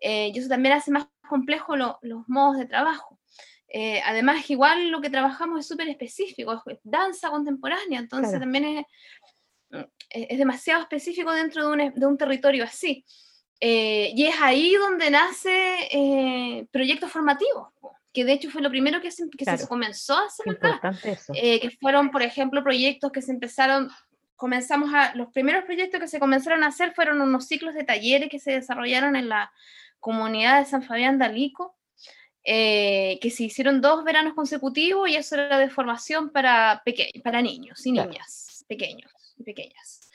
eh, 0.00 0.30
y 0.32 0.38
eso 0.38 0.48
también 0.48 0.74
hace 0.74 0.90
más 0.90 1.08
complejo 1.28 1.76
los 1.76 2.28
modos 2.28 2.58
de 2.58 2.66
trabajo. 2.66 3.18
Eh, 3.72 4.02
además, 4.04 4.50
igual 4.50 4.90
lo 4.90 5.00
que 5.00 5.10
trabajamos 5.10 5.60
es 5.60 5.68
súper 5.68 5.88
específico, 5.88 6.62
es 6.66 6.78
danza 6.82 7.30
contemporánea, 7.30 8.00
entonces 8.00 8.38
también 8.38 8.64
es, 8.64 8.86
es, 10.08 10.38
demasiado 10.38 10.82
específico 10.82 11.32
dentro 11.32 11.66
de 11.66 11.72
un, 11.72 11.94
de 11.94 12.06
un 12.06 12.16
territorio 12.18 12.64
así. 12.64 13.04
Eh, 13.60 14.12
y 14.14 14.26
es 14.26 14.36
ahí 14.40 14.74
donde 14.74 15.10
nace 15.10 16.68
proyectos 16.72 17.10
formativos 17.12 17.68
que 18.12 18.24
de 18.24 18.32
hecho 18.32 18.50
fue 18.50 18.62
lo 18.62 18.70
primero 18.70 19.00
que 19.00 19.10
se, 19.10 19.28
que 19.30 19.44
se 19.44 19.68
comenzó 19.68 20.14
a 20.16 20.26
hacer 20.26 20.58
acá, 20.60 20.92
eh, 21.34 21.60
que 21.60 21.70
fueron, 21.70 22.10
por 22.10 22.22
ejemplo, 22.22 22.62
proyectos 22.62 23.12
que 23.12 23.22
se 23.22 23.32
empezaron, 23.32 23.90
comenzamos 24.36 24.92
a, 24.92 25.14
los 25.14 25.28
primeros 25.28 25.64
proyectos 25.64 26.00
que 26.00 26.08
se 26.08 26.18
comenzaron 26.18 26.64
a 26.64 26.68
hacer 26.68 26.92
fueron 26.94 27.20
unos 27.20 27.46
ciclos 27.46 27.74
de 27.74 27.84
talleres 27.84 28.28
que 28.28 28.40
se 28.40 28.52
desarrollaron 28.52 29.14
en 29.14 29.28
la 29.28 29.52
comunidad 30.00 30.58
de 30.58 30.66
San 30.66 30.82
Fabián 30.82 31.18
de 31.18 31.26
Alico, 31.26 31.76
eh, 32.42 33.18
que 33.20 33.30
se 33.30 33.44
hicieron 33.44 33.80
dos 33.80 34.02
veranos 34.02 34.34
consecutivos 34.34 35.08
y 35.08 35.16
eso 35.16 35.36
era 35.36 35.58
de 35.58 35.70
formación 35.70 36.30
para, 36.30 36.82
para 37.22 37.42
niños 37.42 37.84
y 37.86 37.92
niñas 37.92 38.64
pequeños 38.66 39.10
y 39.40 39.44
pequeñas. 39.44 40.10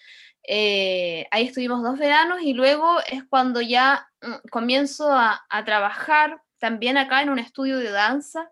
Eh, 0.48 1.28
ahí 1.32 1.48
estuvimos 1.48 1.82
dos 1.82 1.98
veranos 1.98 2.42
y 2.42 2.54
luego 2.54 3.00
es 3.12 3.24
cuando 3.24 3.62
ya 3.62 4.08
mm, 4.22 4.48
comienzo 4.52 5.12
a, 5.12 5.44
a 5.50 5.66
trabajar 5.66 6.42
también 6.60 6.98
acá 6.98 7.22
en 7.22 7.30
un 7.30 7.40
estudio 7.40 7.80
de 7.80 7.92
danza. 7.92 8.52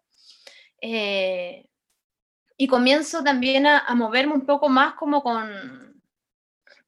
Eh, 0.82 1.66
y 2.58 2.68
comienzo 2.68 3.24
también 3.24 3.66
a, 3.66 3.94
moverme 3.96 4.34
un 4.34 4.46
poco 4.46 4.70
más 4.70 4.94
como 4.96 5.24
con 5.24 6.02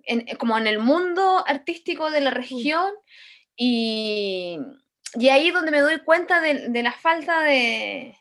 en, 0.03 0.25
como 0.37 0.57
en 0.57 0.67
el 0.67 0.79
mundo 0.79 1.43
artístico 1.47 2.11
de 2.11 2.21
la 2.21 2.29
región 2.29 2.93
y, 3.55 4.59
y 5.15 5.29
ahí 5.29 5.49
donde 5.51 5.71
me 5.71 5.79
doy 5.79 5.99
cuenta 6.01 6.41
de, 6.41 6.69
de 6.69 6.83
la 6.83 6.91
falta 6.91 7.41
de, 7.41 8.15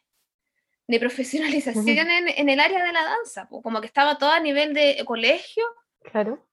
de 0.86 1.00
profesionalización 1.00 2.10
en, 2.10 2.28
en, 2.28 2.48
el 2.48 2.60
área 2.60 2.84
de 2.84 2.92
la 2.92 3.04
danza, 3.04 3.48
como 3.48 3.80
que 3.80 3.86
estaba 3.86 4.18
todo 4.18 4.30
a 4.30 4.40
nivel 4.40 4.74
de 4.74 5.02
colegio. 5.06 5.64
Claro 6.10 6.44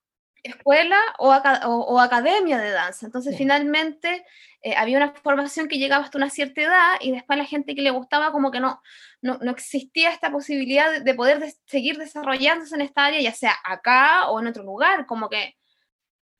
escuela 0.42 0.98
o, 1.18 1.28
o, 1.28 2.00
academia 2.00 2.58
de 2.58 2.70
danza. 2.70 3.06
Entonces, 3.06 3.36
finalmente, 3.36 4.24
eh, 4.62 4.74
había 4.76 4.96
una 4.96 5.14
formación 5.14 5.68
que 5.68 5.78
llegaba 5.78 6.04
hasta 6.04 6.18
una 6.18 6.30
cierta 6.30 6.62
edad 6.62 6.94
y 7.00 7.12
después 7.12 7.38
la 7.38 7.44
gente 7.44 7.74
que 7.74 7.82
le 7.82 7.90
gustaba 7.90 8.32
como 8.32 8.50
que 8.50 8.60
no, 8.60 8.82
no, 9.20 9.38
existía 9.50 10.10
esta 10.10 10.32
posibilidad 10.32 11.00
de, 11.00 11.14
poder 11.14 11.42
seguir 11.66 11.96
desarrollándose 11.96 12.74
en 12.74 12.80
esta 12.80 13.06
área, 13.06 13.20
ya 13.20 13.32
sea 13.32 13.54
acá 13.64 14.28
o 14.30 14.40
en 14.40 14.48
otro 14.48 14.62
lugar, 14.62 15.06
como 15.06 15.28
que... 15.28 15.56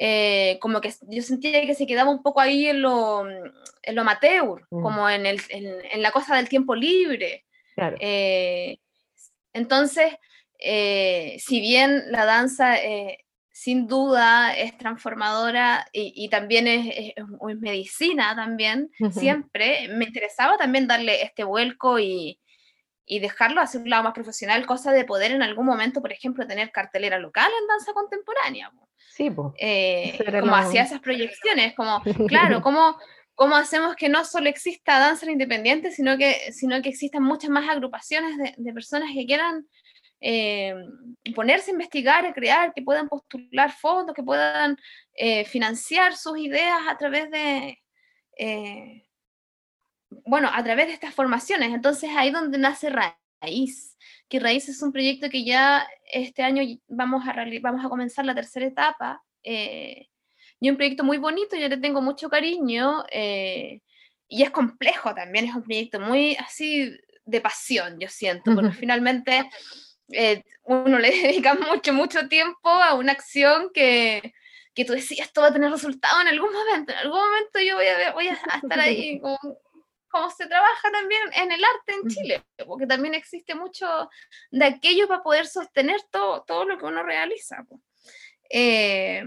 Eh, 0.05 0.59
como 0.61 0.81
que 0.81 0.93
yo 1.03 1.23
sentía 1.23 1.65
que 1.65 1.77
se 1.77 1.87
quedaba 1.87 2.11
un 2.11 2.25
poco 2.25 2.41
ahí 2.41 2.67
en 2.67 2.83
lo, 2.83 3.25
en 3.29 3.95
lo 3.95 4.01
amateur, 4.01 4.67
mm. 4.69 4.83
como 4.83 5.09
en, 5.09 5.27
el, 5.27 5.41
en, 5.49 6.03
la 6.03 6.11
cosa 6.11 6.35
del 6.35 6.49
tiempo 6.49 6.75
libre. 6.75 7.45
Eh, 8.00 8.79
entonces, 9.52 10.12
si 10.59 11.61
bien 11.61 12.05
la 12.11 12.25
danza 12.25 12.76
sin 13.52 13.87
duda 13.87 14.57
es 14.57 14.76
transformadora 14.79 15.87
y, 15.93 16.29
también 16.31 16.67
es, 16.67 17.14
medicina 17.61 18.35
también, 18.35 18.91
siempre. 19.11 19.88
Me 19.88 20.07
interesaba 20.07 20.57
también 20.57 20.88
darle 20.88 21.23
este 21.23 21.45
vuelco 21.45 21.99
y, 21.99 22.38
dejarlo 23.07 23.61
hacer 23.61 23.83
un 23.83 23.91
lado 23.91 24.05
más 24.05 24.14
profesional, 24.14 24.64
cosa 24.64 24.91
de 24.91 25.05
poder 25.05 25.33
en 25.33 25.43
algún 25.43 25.67
momento, 25.67 26.00
por 26.00 26.12
ejemplo, 26.12 26.47
tener 26.47 26.73
cartelera 26.73 27.19
local 27.19 27.50
en 27.61 27.69
danza 27.69 27.93
contemporánea. 27.93 28.73
Sí, 29.11 29.31
eh, 29.59 30.19
como 30.41 30.57
hacía 30.57 30.85
esas 30.85 31.00
proyecciones, 31.00 31.75
como, 31.75 32.02
claro, 32.29 32.62
¿cómo, 32.62 32.97
¿cómo 33.35 33.57
hacemos 33.57 33.97
que 33.97 34.09
no 34.09 34.25
solo 34.25 34.49
exista 34.49 34.99
danza 34.99 35.31
independiente, 35.31 35.91
sino 35.91 36.17
que, 36.17 36.53
sino 36.53 36.81
que 36.83 36.91
existan 36.91 37.23
muchas 37.23 37.51
más 37.51 37.69
agrupaciones 37.69 38.37
de, 38.39 38.55
de 38.57 38.73
personas 38.73 39.11
que 39.15 39.27
quieran 39.27 39.67
eh, 40.25 40.73
ponerse 41.35 41.73
a 41.73 41.75
investigar, 41.75 42.25
a 42.25 42.33
crear, 42.33 42.73
que 42.73 42.83
puedan 42.83 43.09
postular 43.09 43.73
fondos, 43.73 44.15
que 44.15 44.23
puedan 44.23 44.77
eh, 45.15 45.45
financiar 45.45 46.17
sus 46.17 46.39
ideas 46.39 46.79
a 46.89 46.97
través 46.97 47.29
de, 47.29 47.81
eh, 48.39 49.09
bueno, 50.25 50.49
a 50.53 50.62
través 50.62 50.87
de 50.87 50.93
estas 50.93 51.12
formaciones. 51.12 51.75
Entonces 51.75 52.11
ahí 52.17 52.31
donde 52.31 52.57
nace 52.57 52.89
Raíz, 52.89 53.99
que 54.29 54.39
Raíz 54.39 54.69
es 54.69 54.81
un 54.81 54.93
proyecto 54.93 55.29
que 55.29 55.45
ya 55.45 55.89
este 56.12 56.45
año 56.45 56.62
vamos 56.87 57.27
a, 57.27 57.35
vamos 57.61 57.85
a 57.85 57.89
comenzar 57.89 58.25
la 58.25 58.35
tercera 58.35 58.67
etapa. 58.67 59.25
Y 60.62 60.71
un 60.71 60.76
proyecto 60.76 61.02
muy 61.02 61.19
bonito, 61.19 61.57
yo 61.57 61.69
le 61.69 61.76
tengo 61.76 62.00
mucho 62.00 62.31
cariño 62.31 63.04
y 63.12 64.42
es 64.42 64.50
complejo 64.50 65.14
también, 65.14 65.45
es 65.45 65.54
un 65.54 65.64
proyecto 65.64 66.00
muy 66.00 66.37
así 66.37 66.97
de 67.25 67.40
pasión, 67.40 67.99
yo 68.00 68.09
siento, 68.09 68.54
porque 68.54 68.71
finalmente 68.71 69.50
eh, 70.12 70.42
uno 70.62 70.99
le 70.99 71.11
dedica 71.23 71.54
mucho, 71.54 71.92
mucho 71.92 72.28
tiempo 72.28 72.71
a 72.71 72.95
una 72.95 73.12
acción 73.12 73.71
que, 73.75 74.33
que 74.73 74.85
tú 74.85 74.92
decías, 74.92 75.26
esto 75.26 75.40
va 75.40 75.49
a 75.49 75.52
tener 75.52 75.71
resultado 75.71 76.21
en 76.21 76.28
algún 76.28 76.52
momento, 76.52 76.92
en 76.92 76.99
algún 76.99 77.19
momento 77.19 77.61
yo 77.61 77.76
voy 77.76 77.87
a, 77.87 78.12
voy 78.12 78.28
a 78.28 78.33
estar 78.62 78.81
ahí, 78.81 79.21
como, 79.21 80.31
se 80.31 80.47
trabaja 80.47 80.90
también 80.92 81.23
en 81.35 81.52
el 81.52 81.62
arte 81.64 81.92
en 81.92 82.09
Chile, 82.09 82.42
porque 82.66 82.87
también 82.87 83.14
existe 83.14 83.54
mucho 83.54 84.09
de 84.50 84.64
aquello 84.64 85.09
para 85.09 85.23
poder 85.23 85.47
sostener 85.47 86.00
todo, 86.11 86.45
todo 86.45 86.64
lo 86.64 86.78
que 86.78 86.85
uno 86.85 87.02
realiza. 87.02 87.66
Eh, 88.49 89.25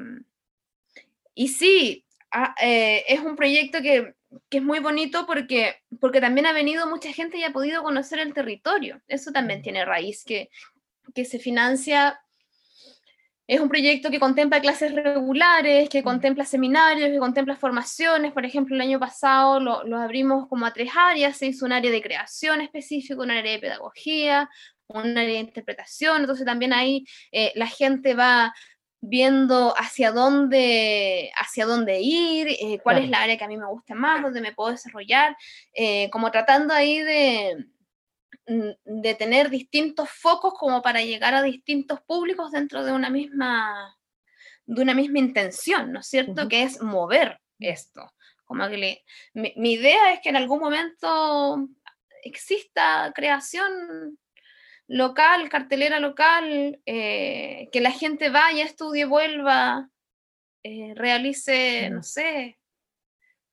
y 1.36 1.50
sí, 1.50 2.06
ah, 2.32 2.56
eh, 2.60 3.04
es 3.08 3.20
un 3.20 3.36
proyecto 3.36 3.82
que, 3.82 4.16
que, 4.50 4.58
es 4.58 4.64
muy 4.64 4.80
bonito 4.80 5.28
porque, 5.28 5.76
porque 6.00 6.22
también 6.22 6.48
ha 6.48 6.54
venido 6.54 6.88
mucha 6.88 7.12
gente 7.14 7.38
y 7.38 7.44
ha 7.44 7.54
podido 7.54 7.84
conocer 7.84 8.20
el 8.20 8.34
territorio. 8.34 9.02
Eso 9.08 9.32
también 9.32 9.62
tiene 9.62 9.86
raíz, 9.86 10.24
que, 10.24 10.50
que 11.14 11.26
se 11.26 11.38
financia, 11.38 12.20
es 13.48 13.60
un 13.60 13.70
proyecto 13.70 14.10
que 14.10 14.20
contempla 14.20 14.60
clases 14.60 14.94
regulares, 14.94 15.88
que 15.90 16.02
contempla 16.02 16.46
seminarios, 16.46 17.10
que 17.10 17.20
contempla 17.20 17.56
formaciones. 17.56 18.34
Por 18.34 18.44
ejemplo, 18.44 18.76
el 18.76 18.82
año 18.82 19.00
pasado 19.00 19.60
lo, 19.60 19.98
abrimos 19.98 20.48
como 20.48 20.66
a 20.66 20.74
tres 20.74 20.90
áreas, 20.96 21.38
se 21.38 21.48
hizo 21.48 21.66
un 21.66 21.72
área 21.72 21.92
de 21.92 22.02
creación 22.02 22.62
específico, 22.62 23.22
un 23.22 23.30
área 23.30 23.52
de 23.52 23.60
pedagogía, 23.60 24.50
un 24.88 25.16
área 25.16 25.36
de 25.36 25.40
interpretación. 25.40 26.22
Entonces 26.22 26.46
también 26.46 26.74
ahí 26.74 27.06
eh, 27.32 27.52
la 27.56 27.68
gente 27.68 28.16
va 28.16 28.52
viendo 29.08 29.74
hacia 29.78 30.12
dónde, 30.12 31.32
hacia 31.36 31.66
dónde 31.66 32.00
ir, 32.02 32.48
eh, 32.50 32.80
cuál 32.84 33.00
es 33.00 33.10
la 33.10 33.22
área 33.22 33.38
que 33.38 33.44
a 33.44 33.48
mí 33.48 33.58
me 33.58 33.68
gusta 33.68 33.96
más, 33.96 34.22
dónde 34.22 34.42
me 34.42 34.54
puedo 34.54 34.72
desarrollar, 34.72 35.36
eh, 35.74 36.10
como 36.10 36.32
tratando 36.32 36.74
ahí 36.74 37.00
de, 37.02 37.66
Mm, 38.48 39.02
de 39.02 39.16
tener 39.16 39.50
distintos 39.50 40.10
focos 40.10 40.54
como 40.54 40.82
para 40.84 41.02
llegar 41.02 41.34
a 41.34 41.42
distintos 41.42 42.00
públicos 42.02 42.52
dentro 42.52 42.84
de 42.84 42.92
una 42.92 43.10
misma, 43.10 43.98
de 44.66 44.82
una 44.84 44.94
misma 44.94 45.18
intención, 45.18 45.92
¿no 45.92 46.02
es 46.02 46.08
cierto? 46.08 46.48
Que 46.48 46.64
es 46.64 46.80
mover 46.80 47.40
esto. 47.60 48.12
Como 48.46 48.68
que 48.70 49.04
mi, 49.34 49.74
idea 49.74 50.14
es 50.14 50.20
que 50.22 50.30
en 50.30 50.36
algún 50.36 50.60
momento 50.60 51.68
exista 52.24 53.12
creación 53.16 54.20
local, 54.88 55.50
cartelera 55.50 56.00
local, 56.00 56.80
eh, 56.86 57.70
que 57.72 57.82
la 57.82 57.92
gente 57.92 58.30
vaya, 58.30 58.64
estudie, 58.64 59.06
vuelva, 59.06 59.90
eh, 60.64 60.94
realice, 60.96 61.90
no 61.90 62.04
sé, 62.04 62.58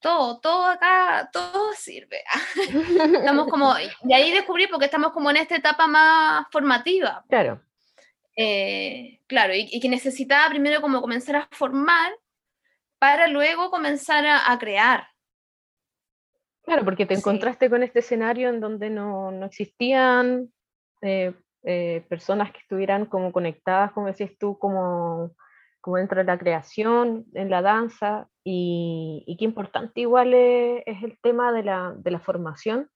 todo, 0.00 0.40
todo 0.40 0.66
acá, 0.66 1.30
todo 1.32 1.72
sirve. 1.74 2.22
estamos 3.14 3.48
como, 3.48 3.74
y 4.04 4.12
ahí 4.12 4.32
descubrí 4.32 4.66
porque 4.66 4.86
estamos 4.86 5.12
como 5.12 5.30
en 5.30 5.36
esta 5.36 5.56
etapa 5.56 5.86
más 5.86 6.46
formativa. 6.50 7.24
Claro. 7.28 7.62
Eh, 8.36 9.20
claro, 9.26 9.54
y, 9.54 9.78
que 9.78 9.88
necesitaba 9.88 10.48
primero 10.48 10.80
como 10.80 11.00
comenzar 11.00 11.36
a 11.36 11.48
formar 11.52 12.12
para 12.98 13.28
luego 13.28 13.70
comenzar 13.70 14.24
a, 14.26 14.58
crear. 14.58 15.08
Claro, 16.62 16.84
porque 16.84 17.06
te 17.06 17.14
encontraste 17.14 17.68
con 17.68 17.82
este 17.82 17.98
escenario 17.98 18.48
en 18.48 18.60
donde 18.60 18.88
no, 18.90 19.32
no 19.32 19.46
existían 19.46 20.52
eh, 21.02 21.34
eh, 21.64 22.04
personas 22.08 22.52
que 22.52 22.58
estuvieran 22.58 23.06
como 23.06 23.32
conectadas, 23.32 23.92
como 23.92 24.06
decías 24.06 24.30
tú, 24.38 24.58
como, 24.58 25.32
como 25.80 25.96
dentro 25.96 26.18
de 26.18 26.24
la 26.24 26.38
creación, 26.38 27.26
en 27.34 27.50
la 27.50 27.60
danza, 27.60 28.28
y, 28.44 29.24
y 29.26 29.36
qué 29.36 29.44
importante 29.44 30.00
igual 30.00 30.32
es, 30.34 30.82
el 30.86 31.18
tema 31.20 31.52
de 31.52 31.64
la, 31.64 31.92
de 31.96 32.10
la 32.10 32.20
formación. 32.20 32.88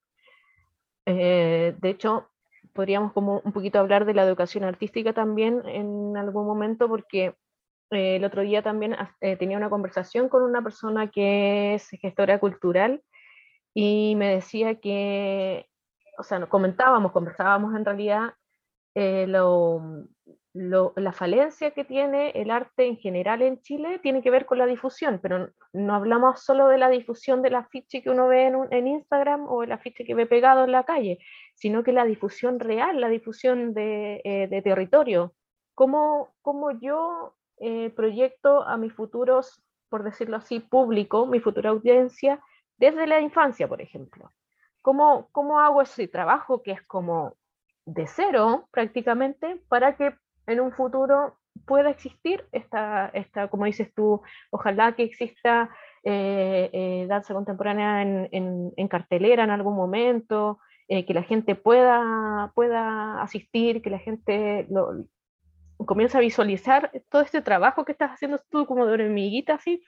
Eh, 1.04 1.74
de 1.78 1.88
hecho, 1.88 2.28
podríamos 2.72 3.12
como 3.12 3.40
un 3.44 3.52
poquito 3.52 3.78
hablar 3.78 4.04
de 4.04 4.14
la 4.14 4.24
educación 4.24 4.64
artística 4.64 5.12
también 5.12 5.62
en 5.66 6.16
algún 6.16 6.46
momento, 6.46 6.88
porque 6.88 7.34
el 7.90 8.24
otro 8.24 8.42
día 8.42 8.62
también 8.62 8.96
tenía 9.38 9.56
una 9.56 9.70
conversación 9.70 10.28
con 10.28 10.42
una 10.42 10.60
persona 10.60 11.08
que 11.08 11.74
es 11.74 11.88
gestora 12.00 12.40
cultural 12.40 13.00
y 13.74 14.14
me 14.16 14.34
decía 14.34 14.80
que, 14.80 15.68
o 16.18 16.22
sea, 16.22 16.44
comentábamos, 16.46 17.12
conversábamos 17.12 17.74
en 17.74 17.84
realidad 17.84 18.34
eh, 18.94 19.26
lo, 19.26 20.04
la 20.52 21.12
falencia 21.12 21.72
que 21.72 21.84
tiene 21.84 22.30
el 22.30 22.50
arte 22.50 22.86
en 22.86 22.96
general 22.96 23.42
en 23.42 23.60
Chile 23.60 23.98
tiene 23.98 24.22
que 24.22 24.30
ver 24.30 24.46
con 24.46 24.58
la 24.58 24.66
difusión, 24.66 25.20
pero 25.22 25.50
no 25.72 25.94
hablamos 25.94 26.42
solo 26.42 26.68
de 26.68 26.78
la 26.78 26.88
difusión 26.88 27.42
del 27.42 27.56
afiche 27.56 28.02
que 28.02 28.10
uno 28.10 28.28
ve 28.28 28.46
en, 28.46 28.56
en 28.70 28.86
Instagram 28.86 29.46
o 29.48 29.62
el 29.62 29.72
afiche 29.72 30.04
que 30.04 30.14
ve 30.14 30.26
pegado 30.26 30.64
en 30.64 30.72
la 30.72 30.84
calle, 30.84 31.18
sino 31.54 31.82
que 31.82 31.92
la 31.92 32.04
difusión 32.04 32.58
real, 32.58 33.00
la 33.00 33.08
difusión 33.08 33.74
de, 33.74 34.22
eh, 34.24 34.48
de 34.48 34.62
territorio. 34.62 35.34
¿Cómo, 35.74 36.34
cómo 36.40 36.70
yo 36.70 37.34
eh, 37.58 37.90
proyecto 37.90 38.62
a 38.62 38.76
mis 38.76 38.92
futuros, 38.92 39.62
por 39.88 40.04
decirlo 40.04 40.36
así, 40.36 40.60
público, 40.60 41.26
mi 41.26 41.40
futura 41.40 41.70
audiencia, 41.70 42.42
desde 42.76 43.06
la 43.06 43.20
infancia, 43.20 43.66
por 43.66 43.80
ejemplo. 43.80 44.32
¿Cómo, 44.86 45.28
cómo 45.32 45.58
hago 45.58 45.82
ese 45.82 46.06
trabajo 46.06 46.62
que 46.62 46.70
es 46.70 46.80
como 46.82 47.34
de 47.86 48.06
cero 48.06 48.68
prácticamente 48.70 49.60
para 49.68 49.96
que 49.96 50.14
en 50.46 50.60
un 50.60 50.70
futuro 50.70 51.40
pueda 51.66 51.90
existir 51.90 52.46
esta, 52.52 53.08
esta 53.08 53.48
como 53.48 53.64
dices 53.64 53.92
tú, 53.94 54.22
ojalá 54.50 54.92
que 54.92 55.02
exista 55.02 55.70
eh, 56.04 56.70
eh, 56.72 57.06
danza 57.08 57.34
contemporánea 57.34 58.00
en, 58.00 58.72
en, 58.76 58.86
cartelera 58.86 59.42
en 59.42 59.50
algún 59.50 59.74
momento, 59.74 60.60
eh, 60.86 61.04
que 61.04 61.14
la 61.14 61.24
gente 61.24 61.56
pueda, 61.56 62.52
pueda 62.54 63.20
asistir, 63.20 63.82
que 63.82 63.90
la 63.90 63.98
gente 63.98 64.68
lo, 64.70 65.04
comience 65.78 66.16
a 66.16 66.20
visualizar 66.20 66.92
todo 67.08 67.22
este 67.22 67.42
trabajo 67.42 67.84
que 67.84 67.90
estás 67.90 68.12
haciendo 68.12 68.38
tú 68.50 68.66
como 68.66 68.86
de 68.86 68.92
hormiguita 68.92 69.54
así, 69.54 69.82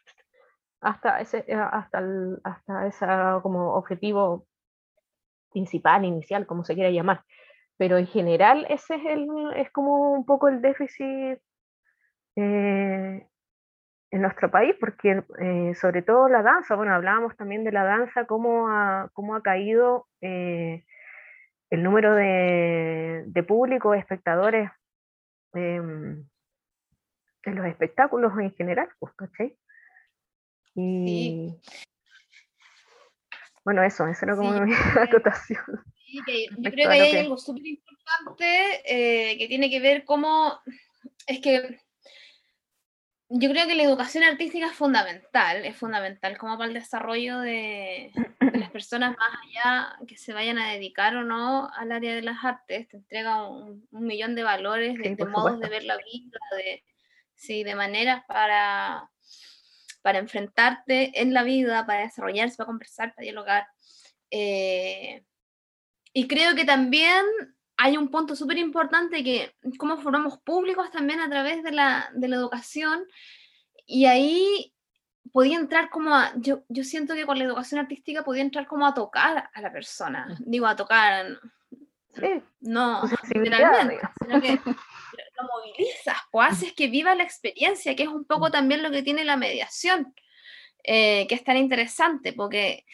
hasta 0.81 1.21
ese, 1.21 1.45
hasta, 1.55 2.03
hasta 2.43 2.87
ese 2.89 3.07
como 3.45 3.75
objetivo 3.75 4.49
principal, 5.59 6.05
inicial, 6.05 6.47
como 6.47 6.65
se 6.65 6.75
quiera 6.75 6.91
llamar. 6.91 7.23
Pero 7.77 7.99
en 7.99 8.07
general 8.07 8.67
ese 8.69 8.95
es, 8.95 9.05
el, 9.07 9.27
es 9.57 9.71
como 9.71 10.13
un 10.13 10.25
poco 10.25 10.49
el 10.49 10.61
déficit 10.61 11.39
eh, 12.37 13.27
en 14.11 14.23
nuestro 14.23 14.51
país, 14.51 14.75
porque 14.81 15.23
eh, 15.41 15.75
sobre 15.75 16.03
todo 16.03 16.29
la 16.29 16.43
danza, 16.43 16.77
bueno, 16.77 16.95
hablábamos 16.95 17.37
también 17.37 17.65
de 17.65 17.73
la 17.73 17.85
danza, 17.85 18.27
cómo 18.27 18.69
ha, 18.69 19.11
cómo 19.13 19.35
ha 19.35 19.43
caído 19.43 20.07
el 20.21 21.83
número 21.83 22.15
de, 22.15 23.25
de 23.27 23.43
público, 23.43 23.93
de 23.93 23.99
espectadores 23.99 24.71
em, 25.55 26.25
en 27.45 27.55
los 27.55 27.67
espectáculos 27.67 28.33
en 28.39 28.53
general, 28.55 28.89
pues, 28.99 29.13
¿cachai? 29.15 29.57
Y 30.75 31.61
bueno, 33.69 33.83
eso, 33.83 34.07
eso 34.07 34.25
era 34.25 34.35
como 34.35 34.51
mi 34.65 34.73
acotación. 34.99 35.63
yo 36.57 36.71
creo 36.71 36.89
que 36.89 36.95
hay 36.95 37.17
algo 37.19 37.37
súper 37.37 37.67
importante 37.67 38.81
eh, 38.87 39.37
que 39.37 39.47
tiene 39.47 39.69
que 39.69 39.79
ver 39.79 40.07
cómo 40.07 40.59
es 41.27 41.43
que 41.43 41.79
yo 43.29 43.51
creo 43.51 43.67
que 43.67 43.75
la 43.75 43.83
educación 43.83 44.25
artística 44.25 44.69
es 44.69 44.73
fundamental, 44.73 45.67
es 45.67 45.77
fundamental 45.77 46.39
como 46.39 46.57
para 46.57 46.69
el 46.69 46.73
desarrollo 46.73 47.41
de, 47.41 48.11
las 48.41 48.71
personas 48.73 49.15
más 49.19 49.35
allá 49.45 49.99
que 50.07 50.17
se 50.17 50.33
vayan 50.33 50.57
a 50.57 50.73
dedicar 50.73 51.15
o 51.15 51.25
no 51.25 51.69
al 51.75 51.93
área 51.93 52.15
de 52.15 52.23
las 52.23 52.43
artes, 52.43 52.89
te 52.89 52.97
entrega 52.97 53.47
un, 53.47 53.87
millón 53.91 54.35
de 54.35 54.45
valores, 54.45 54.97
de, 54.97 55.27
modos 55.27 55.61
de 55.61 55.69
ver 55.69 55.85
la 55.85 55.99
vida, 55.99 56.39
de, 56.57 56.83
sí, 57.35 57.65
de 57.65 57.75
maneras 57.75 58.25
para, 58.27 59.11
para 60.03 60.19
enfrentarte 60.19 61.21
en 61.21 61.33
la 61.33 61.43
vida, 61.43 61.87
para 61.87 62.03
desarrollarse, 62.03 62.57
para 62.57 62.67
conversar, 62.67 63.15
para 63.15 63.25
dialogar. 63.25 63.67
Eh, 64.31 65.25
y 66.13 66.27
creo 66.27 66.55
que 66.55 66.65
también 66.65 67.25
hay 67.77 67.97
un 67.97 68.09
punto 68.09 68.35
súper 68.35 68.59
importante 68.59 69.23
que 69.23 69.55
cómo 69.79 69.99
formamos 69.99 70.39
públicos 70.39 70.91
también 70.91 71.21
a 71.21 71.29
través 71.29 71.63
de 71.63 71.73
la, 71.73 72.11
de 72.15 72.29
la 72.29 72.37
educación. 72.37 73.05
Y 73.87 74.07
ahí 74.07 74.75
podía 75.33 75.59
entrar 75.59 75.91
como 75.91 76.15
a, 76.15 76.33
yo, 76.37 76.65
yo 76.69 76.85
siento 76.85 77.15
que 77.15 77.27
con 77.27 77.39
la 77.39 77.45
educación 77.45 77.81
artística 77.81 78.25
podía 78.25 78.43
entrar 78.43 78.67
como 78.67 78.87
a 78.87 78.95
tocar 78.95 79.51
a 79.53 79.61
la 79.61 79.73
persona. 79.73 80.37
Digo, 80.41 80.67
a 80.67 80.77
tocar, 80.77 81.39
sí. 82.09 82.43
no 82.61 83.03
literalmente, 83.33 84.01
sino 84.21 84.41
que 84.41 84.61
lo 85.41 85.49
movilizas, 85.49 86.17
o 86.33 86.43
haces 86.43 86.73
que 86.73 86.89
viva 86.89 87.15
la 87.15 87.25
experiencia, 87.25 87.95
que 87.97 88.05
es 88.05 88.09
un 88.09 88.25
poco 88.25 88.49
mm. 88.49 88.53
también 88.53 88.83
lo 88.83 88.91
que 88.91 89.03
tiene 89.03 89.25
la 89.25 89.37
mediación, 89.37 90.15
eh, 90.85 91.27
que 91.29 91.35
es 91.35 91.45
tan 91.45 91.57
interesante, 91.57 92.33
porque 92.33 92.85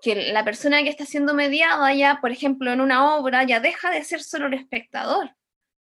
que 0.00 0.32
la 0.32 0.44
persona 0.44 0.82
que 0.82 0.90
está 0.90 1.04
siendo 1.04 1.34
mediada 1.34 1.92
ya, 1.92 2.18
por 2.20 2.30
ejemplo, 2.30 2.72
en 2.72 2.80
una 2.80 3.16
obra, 3.16 3.42
ya 3.44 3.60
deja 3.60 3.90
de 3.90 4.04
ser 4.04 4.22
solo 4.22 4.46
el 4.46 4.54
espectador, 4.54 5.34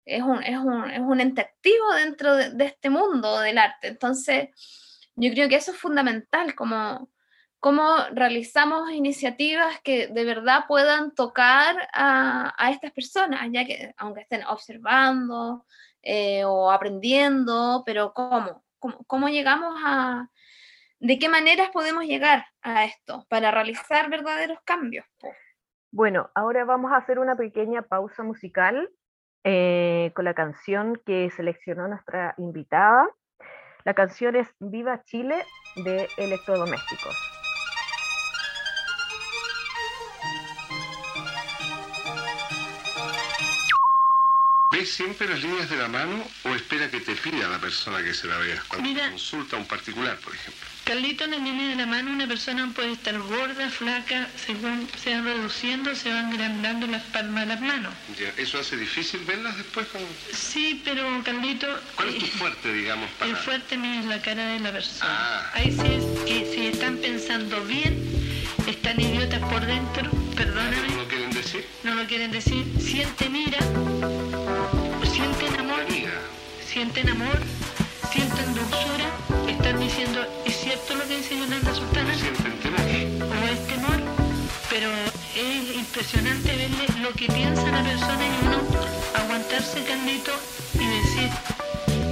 es 0.06 0.22
un, 0.22 0.42
es 0.42 0.56
un, 0.56 0.90
es 0.90 1.00
un 1.00 1.20
ente 1.20 1.42
activo 1.42 1.92
dentro 1.94 2.34
de, 2.36 2.50
de, 2.50 2.64
este 2.66 2.90
mundo 2.90 3.40
del 3.40 3.58
arte. 3.58 3.88
Entonces, 3.88 4.48
yo 5.16 5.30
creo 5.32 5.48
que 5.48 5.56
eso 5.56 5.72
es 5.72 5.78
fundamental, 5.78 6.54
como 6.54 7.10
cómo 7.66 7.96
realizamos 8.12 8.92
iniciativas 8.92 9.80
que 9.82 10.06
de 10.06 10.24
verdad 10.24 10.66
puedan 10.68 11.14
tocar 11.14 11.88
a, 11.92 12.54
a 12.56 12.70
estas 12.70 12.92
personas, 12.92 13.48
ya 13.50 13.64
que 13.64 13.92
aunque 13.96 14.20
estén 14.20 14.44
observando, 14.44 15.66
eh, 16.08 16.44
o 16.44 16.70
aprendiendo, 16.70 17.82
pero 17.84 18.12
¿cómo? 18.12 18.62
¿cómo? 18.78 19.28
llegamos 19.28 19.74
a... 19.84 20.30
¿De 21.00 21.18
qué 21.18 21.28
maneras 21.28 21.70
podemos 21.70 22.04
llegar 22.04 22.46
a 22.62 22.84
esto 22.84 23.26
para 23.28 23.50
realizar 23.50 24.08
verdaderos 24.08 24.58
cambios? 24.64 25.04
Bueno, 25.90 26.30
ahora 26.34 26.64
vamos 26.64 26.92
a 26.92 26.98
hacer 26.98 27.18
una 27.18 27.36
pequeña 27.36 27.82
pausa 27.82 28.22
musical 28.22 28.88
eh, 29.44 30.12
con 30.14 30.24
la 30.24 30.34
canción 30.34 31.00
que 31.04 31.28
seleccionó 31.30 31.88
nuestra 31.88 32.34
invitada. 32.38 33.08
La 33.84 33.94
canción 33.94 34.36
es 34.36 34.48
Viva 34.60 35.02
Chile 35.04 35.44
de 35.84 36.08
Electrodomésticos. 36.16 37.35
¿Ves 44.76 44.92
siempre 44.92 45.26
las 45.26 45.42
líneas 45.42 45.70
de 45.70 45.76
la 45.78 45.88
mano 45.88 46.22
o 46.44 46.54
espera 46.54 46.90
que 46.90 47.00
te 47.00 47.14
pida 47.14 47.48
la 47.48 47.58
persona 47.58 48.02
que 48.02 48.12
se 48.12 48.26
la 48.26 48.36
vea? 48.36 48.62
Cuando 48.68 48.86
Mira, 48.86 49.08
consulta 49.08 49.56
a 49.56 49.58
un 49.58 49.64
particular, 49.64 50.18
por 50.18 50.34
ejemplo. 50.34 50.66
Carlito, 50.84 51.24
en 51.24 51.30
la 51.30 51.38
línea 51.38 51.68
de 51.70 51.76
la 51.76 51.86
mano 51.86 52.10
una 52.10 52.26
persona 52.26 52.70
puede 52.74 52.92
estar 52.92 53.18
gorda, 53.18 53.70
flaca, 53.70 54.28
según 54.44 54.86
se 55.02 55.14
van 55.14 55.24
reduciendo, 55.24 55.94
se 55.94 56.10
van 56.10 56.26
agrandando 56.26 56.86
las 56.88 57.02
palmas 57.04 57.44
de 57.44 57.54
las 57.54 57.60
manos. 57.62 57.94
Ya, 58.20 58.28
¿Eso 58.36 58.58
hace 58.58 58.76
difícil 58.76 59.20
verlas 59.24 59.56
después? 59.56 59.86
Sí, 60.34 60.82
pero 60.84 61.22
Carlito... 61.24 61.66
¿Cuál 61.94 62.10
es 62.10 62.18
tu 62.18 62.26
eh, 62.26 62.32
fuerte, 62.36 62.74
digamos, 62.74 63.08
para...? 63.12 63.30
El 63.30 63.36
fuerte 63.38 63.78
mío 63.78 64.00
es 64.00 64.04
la 64.04 64.20
cara 64.20 64.46
de 64.46 64.60
la 64.60 64.72
persona. 64.72 65.10
Ah. 65.10 65.50
Ahí 65.54 65.72
sí 65.72 65.86
es 65.86 66.04
que 66.26 66.52
si 66.54 66.66
están 66.66 66.98
pensando 66.98 67.64
bien, 67.64 67.98
están 68.66 69.00
idiotas 69.00 69.40
por 69.40 69.64
dentro, 69.64 70.10
perdóname. 70.36 71.05
¿No 71.82 71.94
lo 71.94 72.06
quieren 72.06 72.30
decir? 72.30 72.66
No 72.66 72.66
lo 72.66 72.76
quieren 72.76 72.80
decir. 72.80 72.80
Sienten 72.80 73.36
ira 73.36 73.58
sienten 76.76 77.08
amor, 77.08 77.38
sienten 78.12 78.52
dulzura, 78.52 79.08
están 79.48 79.80
diciendo, 79.80 80.20
¿es 80.44 80.56
cierto 80.56 80.94
lo 80.94 81.08
que 81.08 81.16
dice 81.16 81.38
Yolanda 81.38 81.74
Sultana? 81.74 82.14
Sienten 82.14 82.52
temor. 82.60 82.80
O 83.32 83.48
es 83.48 83.66
temor, 83.66 83.96
pero 84.68 84.90
es 85.34 85.74
impresionante 85.74 86.54
verle 86.54 86.84
lo 87.00 87.14
que 87.14 87.28
piensa 87.28 87.62
la 87.70 87.82
persona 87.82 88.26
y 88.26 88.46
uno 88.46 88.58
aguantarse 89.14 89.84
candito 89.84 90.32
y 90.74 90.86
decir, 90.86 91.30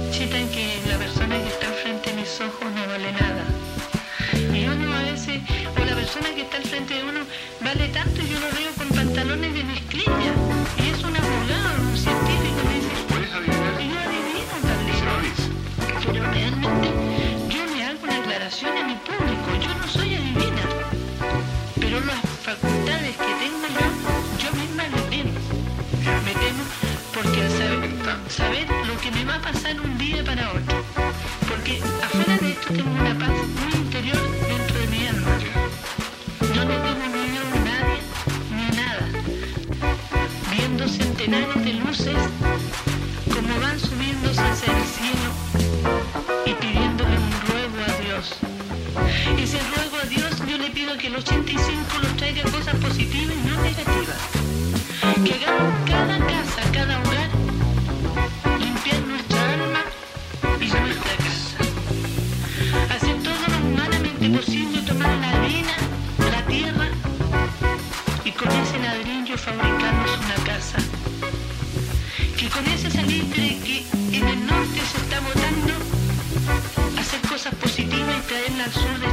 chita, 0.09 0.37
que 0.51 0.81
la 0.87 0.97
persona 0.97 1.37
que 1.37 1.49
está 1.49 1.67
frente 1.83 2.09
de 2.09 2.21
mis 2.21 2.41
ojos 2.41 2.65
no 2.73 2.87
vale 2.87 3.11
nada. 3.11 3.43
Y 4.51 4.65
uno 4.65 4.97
a 4.97 5.03
veces, 5.03 5.41
o 5.79 5.85
la 5.85 5.95
persona 5.95 6.33
que 6.33 6.41
está 6.41 6.57
al 6.57 6.63
frente 6.63 6.95
de 6.95 7.03
uno 7.03 7.19
vale 7.61 7.87
tanto 7.89 8.19
y 8.19 8.29
yo 8.29 8.39
lo 8.39 8.49
veo 8.57 8.71
con 8.75 8.84
saber 28.35 28.67
lo 28.85 28.99
que 28.99 29.11
me 29.11 29.23
va 29.23 29.35
a 29.35 29.41
pasar 29.41 29.79
un 29.79 29.97
día 29.97 30.21
para 30.25 30.51
otro. 30.51 30.83
Porque 31.47 31.79
afuera 32.03 32.37
de 32.37 32.51
esto 32.51 32.67
tengo 32.73 32.91
una 32.91 33.17
paz 33.17 33.29
muy 33.29 33.73
interior 33.73 34.19
dentro 34.51 34.77
de 34.81 34.87
mi 34.87 35.07
alma. 35.07 35.31
No 36.53 36.61
le 36.65 36.75
tengo 36.85 37.05
miedo 37.15 37.41
a 37.53 37.59
nadie 37.71 37.99
ni 38.57 38.67
nada. 38.75 39.05
Viendo 40.51 40.85
centenares 40.87 41.63
de 41.63 41.73
luces 41.75 42.17
como 43.33 43.59
van 43.61 43.79
subiéndose 43.79 44.41
hacia 44.41 44.77
el 44.77 44.85
cielo 44.97 45.29
y 46.45 46.53
pidiéndole 46.55 47.17
un 47.17 47.31
ruego 47.47 47.77
a 47.87 47.93
Dios. 48.03 48.35
Si 49.45 49.57
ruego 49.75 49.97
a 50.03 50.05
Dios, 50.07 50.31
yo 50.49 50.57
le 50.57 50.71
pido 50.71 50.97
que 50.97 51.07
el 51.07 51.15
85 51.15 51.99
nos 52.01 52.17
traiga 52.17 52.43
cosas 52.51 52.75
positivas 52.75 53.35
y 53.37 53.47
no 53.47 53.61
negativas. 53.61 54.19
Que 55.23 55.33
hagamos 55.35 55.84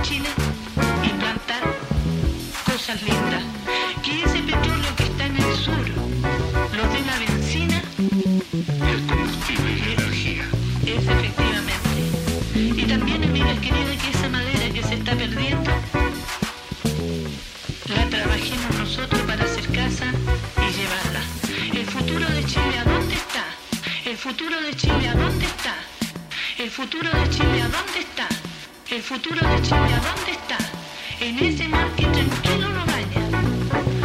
Chile 0.03 0.29
y 1.05 1.09
plantar 1.11 1.62
cosas 2.65 3.01
lindas. 3.03 3.45
Que 4.03 4.25
ese 4.25 4.43
petróleo 4.43 4.97
que 4.97 5.05
está 5.05 5.27
en 5.27 5.37
el 5.37 5.55
sur 5.55 5.88
lo 6.77 6.88
dé 6.88 7.01
la 7.07 7.19
benzina 7.19 7.81
El 8.91 9.07
combustible 9.07 9.73
y 9.73 9.93
energía. 9.93 10.45
es 10.87 11.07
efectivamente. 11.07 12.01
Y 12.55 12.85
también, 12.85 13.23
amigas 13.23 13.59
queridas, 13.61 13.97
que 14.03 14.11
esa 14.11 14.29
madera 14.29 14.75
que 14.75 14.83
se 14.83 14.95
está 14.95 15.15
perdiendo, 15.15 15.71
la 17.95 18.09
trabajemos 18.11 18.75
nosotros 18.79 19.21
para 19.23 19.45
hacer 19.45 19.67
casa 19.69 20.07
y 20.57 20.73
llevarla. 20.79 21.23
El 21.73 21.87
futuro 21.87 22.27
de 22.29 22.45
Chile, 22.45 22.79
¿a 22.79 22.85
dónde 22.85 23.15
está? 23.15 23.45
El 24.05 24.17
futuro 24.17 24.61
de 24.61 24.75
Chile, 24.75 25.09
¿a 25.09 25.15
dónde 25.15 25.45
está? 25.45 25.75
El 26.59 26.71
futuro 26.71 27.09
de 27.09 27.31
Chile, 27.31 27.62
¿a 27.62 27.69
dónde 27.69 28.01
está? 28.01 28.29
El 28.92 29.00
futuro 29.02 29.37
de 29.37 29.62
Chile, 29.62 29.78
¿a 29.78 30.00
dónde 30.00 30.33
está? 30.33 30.59
En 31.18 31.38
ese 31.38 31.66
mar 31.66 31.90
que 31.96 32.05
tranquilo 32.05 32.68
lo 32.68 32.85
baña. 32.85 33.24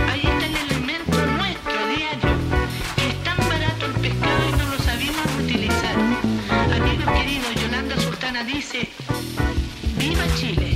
Ahí 0.09 0.21
está 0.21 0.45
el 0.45 0.55
elemento 0.55 1.27
nuestro 1.27 1.87
diario, 1.93 2.31
que 2.95 3.07
es 3.09 3.23
tan 3.25 3.37
barato 3.49 3.85
el 3.85 3.91
pescado 3.99 4.47
y 4.47 4.51
no 4.53 4.65
lo 4.69 4.79
sabemos 4.79 5.25
utilizar. 5.43 5.95
Amigos 6.73 7.05
queridos, 7.17 7.55
Yolanda 7.61 7.99
Sultana 7.99 8.45
dice, 8.45 8.87
¡Viva 9.97 10.23
Chile! 10.37 10.66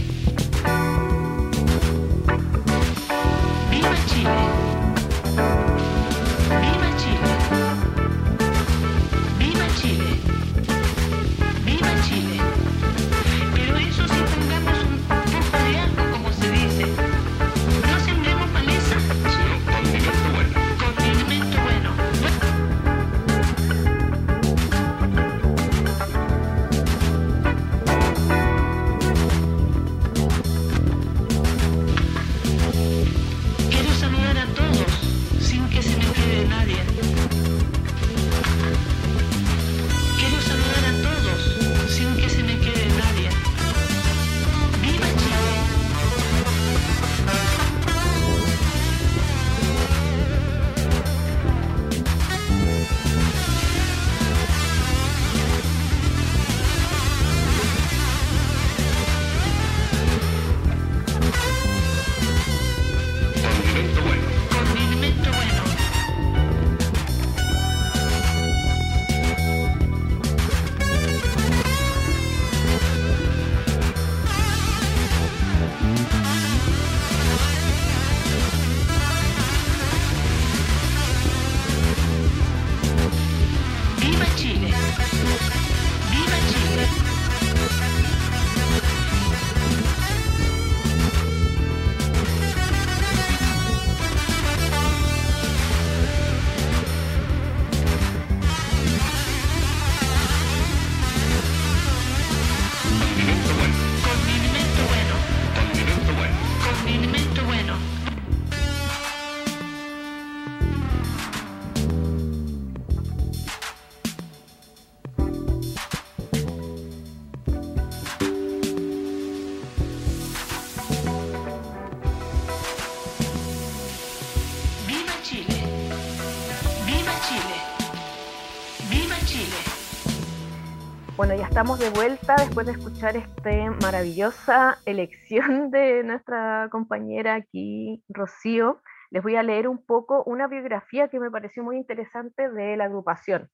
Estamos 131.62 131.78
de 131.78 131.92
vuelta 131.92 132.36
después 132.38 132.66
de 132.66 132.72
escuchar 132.72 133.16
esta 133.16 133.52
maravillosa 133.84 134.80
elección 134.84 135.70
de 135.70 136.02
nuestra 136.04 136.68
compañera 136.72 137.36
aquí, 137.36 138.04
Rocío. 138.10 138.82
Les 139.12 139.22
voy 139.22 139.36
a 139.36 139.44
leer 139.44 139.68
un 139.68 139.78
poco 139.78 140.24
una 140.24 140.48
biografía 140.48 141.10
que 141.10 141.20
me 141.20 141.30
pareció 141.30 141.64
muy 141.64 141.78
interesante 141.78 142.50
de 142.50 142.78
la 142.78 142.86
agrupación. 142.86 143.52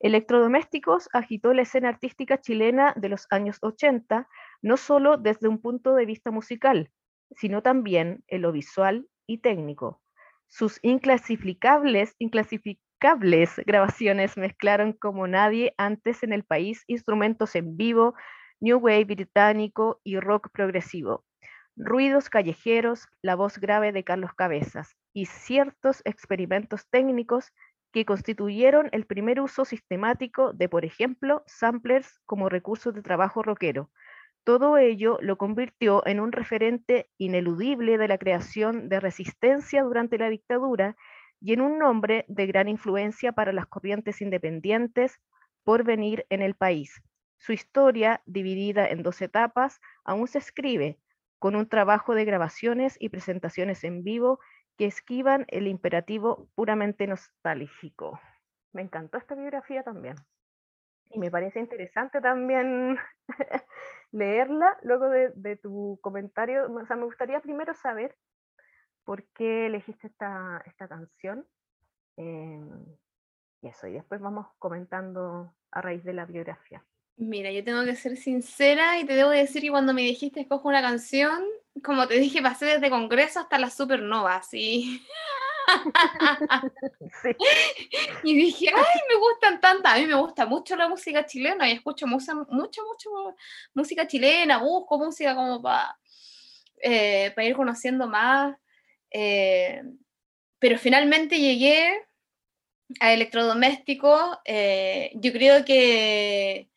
Electrodomésticos 0.00 1.10
agitó 1.12 1.52
la 1.52 1.60
escena 1.60 1.90
artística 1.90 2.40
chilena 2.40 2.94
de 2.96 3.10
los 3.10 3.26
años 3.28 3.58
80, 3.60 4.26
no 4.62 4.78
solo 4.78 5.18
desde 5.18 5.48
un 5.48 5.60
punto 5.60 5.94
de 5.94 6.06
vista 6.06 6.30
musical, 6.30 6.90
sino 7.32 7.62
también 7.62 8.24
en 8.28 8.40
lo 8.40 8.52
visual 8.52 9.06
y 9.26 9.42
técnico. 9.42 10.00
Sus 10.46 10.78
inclasificables, 10.80 12.14
inclasificables 12.98 13.64
grabaciones 13.64 14.36
mezclaron 14.36 14.92
como 14.92 15.28
nadie 15.28 15.72
antes 15.78 16.22
en 16.24 16.32
el 16.32 16.42
país 16.42 16.82
instrumentos 16.88 17.54
en 17.54 17.76
vivo, 17.76 18.14
new 18.60 18.78
wave 18.78 19.04
británico 19.04 20.00
y 20.02 20.18
rock 20.18 20.48
progresivo, 20.52 21.24
ruidos 21.76 22.28
callejeros, 22.28 23.06
la 23.22 23.36
voz 23.36 23.58
grave 23.58 23.92
de 23.92 24.02
Carlos 24.02 24.34
Cabezas 24.34 24.96
y 25.14 25.26
ciertos 25.26 26.02
experimentos 26.04 26.88
técnicos 26.90 27.52
que 27.92 28.04
constituyeron 28.04 28.88
el 28.90 29.06
primer 29.06 29.40
uso 29.40 29.64
sistemático 29.64 30.52
de, 30.52 30.68
por 30.68 30.84
ejemplo, 30.84 31.44
samplers 31.46 32.18
como 32.26 32.48
recursos 32.48 32.94
de 32.94 33.02
trabajo 33.02 33.44
rockero. 33.44 33.90
Todo 34.44 34.76
ello 34.76 35.18
lo 35.20 35.38
convirtió 35.38 36.04
en 36.04 36.18
un 36.18 36.32
referente 36.32 37.08
ineludible 37.16 37.96
de 37.96 38.08
la 38.08 38.18
creación 38.18 38.88
de 38.88 38.98
resistencia 38.98 39.84
durante 39.84 40.18
la 40.18 40.30
dictadura 40.30 40.96
y 41.40 41.52
en 41.52 41.60
un 41.60 41.78
nombre 41.78 42.24
de 42.28 42.46
gran 42.46 42.68
influencia 42.68 43.32
para 43.32 43.52
las 43.52 43.66
corrientes 43.66 44.20
independientes 44.20 45.20
por 45.64 45.84
venir 45.84 46.26
en 46.30 46.42
el 46.42 46.54
país. 46.54 47.02
Su 47.38 47.52
historia, 47.52 48.22
dividida 48.26 48.88
en 48.88 49.02
dos 49.02 49.22
etapas, 49.22 49.80
aún 50.04 50.26
se 50.26 50.38
escribe, 50.38 50.98
con 51.38 51.54
un 51.54 51.68
trabajo 51.68 52.14
de 52.14 52.24
grabaciones 52.24 52.96
y 52.98 53.10
presentaciones 53.10 53.84
en 53.84 54.02
vivo 54.02 54.40
que 54.76 54.86
esquivan 54.86 55.44
el 55.48 55.66
imperativo 55.66 56.48
puramente 56.54 57.06
nostálgico. 57.06 58.20
me 58.72 58.82
encantó 58.82 59.18
esta 59.18 59.34
biografía 59.34 59.82
también. 59.82 60.16
Y 61.10 61.18
me 61.18 61.30
parece 61.30 61.58
interesante 61.60 62.20
también 62.20 62.98
leerla 64.12 64.78
luego 64.82 65.08
de, 65.08 65.56
tu 65.56 65.98
comentario. 66.02 66.70
O 66.70 66.86
sea, 66.86 66.96
me 66.96 67.04
gustaría 67.04 67.40
primero 67.40 67.72
saber 67.74 68.16
por 69.08 69.24
qué 69.28 69.68
elegiste 69.68 70.08
esta, 70.08 70.62
esta 70.66 70.86
canción. 70.86 71.46
Em, 72.18 72.68
y 73.62 73.68
eso, 73.68 73.86
y 73.86 73.92
después 73.92 74.20
vamos 74.20 74.48
comentando 74.58 75.54
a 75.70 75.80
raíz 75.80 76.04
de 76.04 76.12
la 76.12 76.26
biografía. 76.26 76.84
Mira, 77.16 77.50
yo 77.50 77.64
tengo 77.64 77.86
que 77.86 77.96
ser 77.96 78.18
sincera 78.18 78.98
y 78.98 79.06
te 79.06 79.14
debo 79.14 79.30
decir 79.30 79.62
que 79.62 79.70
cuando 79.70 79.94
me 79.94 80.02
dijiste 80.02 80.40
escojo 80.40 80.68
una 80.68 80.82
canción, 80.82 81.42
como 81.82 82.06
te 82.06 82.18
dije, 82.18 82.42
pasé 82.42 82.66
desde 82.66 82.90
Congreso 82.90 83.40
hasta 83.40 83.58
las 83.58 83.74
supernovas, 83.74 84.46
¿sí? 84.50 85.02
sí. 87.22 87.30
Y 88.24 88.36
dije, 88.36 88.66
ay, 88.68 89.00
me 89.08 89.16
gustan 89.16 89.58
tantas, 89.58 89.94
a 89.94 89.98
mí 90.00 90.04
me 90.04 90.16
gusta 90.16 90.44
mucho 90.44 90.76
la 90.76 90.86
música 90.86 91.24
chilena 91.24 91.66
y 91.66 91.72
escucho 91.72 92.06
mucha, 92.06 92.34
mucho, 92.34 92.82
mucho 92.84 93.10
música 93.72 94.06
chilena, 94.06 94.58
busco 94.58 94.98
música 94.98 95.34
como 95.34 95.62
para 95.62 95.98
eh, 96.82 97.34
ir 97.38 97.56
conociendo 97.56 98.06
más. 98.06 98.54
Eh, 99.10 99.82
pero 100.58 100.78
finalmente 100.78 101.38
llegué 101.38 102.06
a 103.00 103.12
electrodoméstico. 103.12 104.40
Eh, 104.44 105.12
yo 105.14 105.32
creo 105.32 105.64
que 105.64 106.68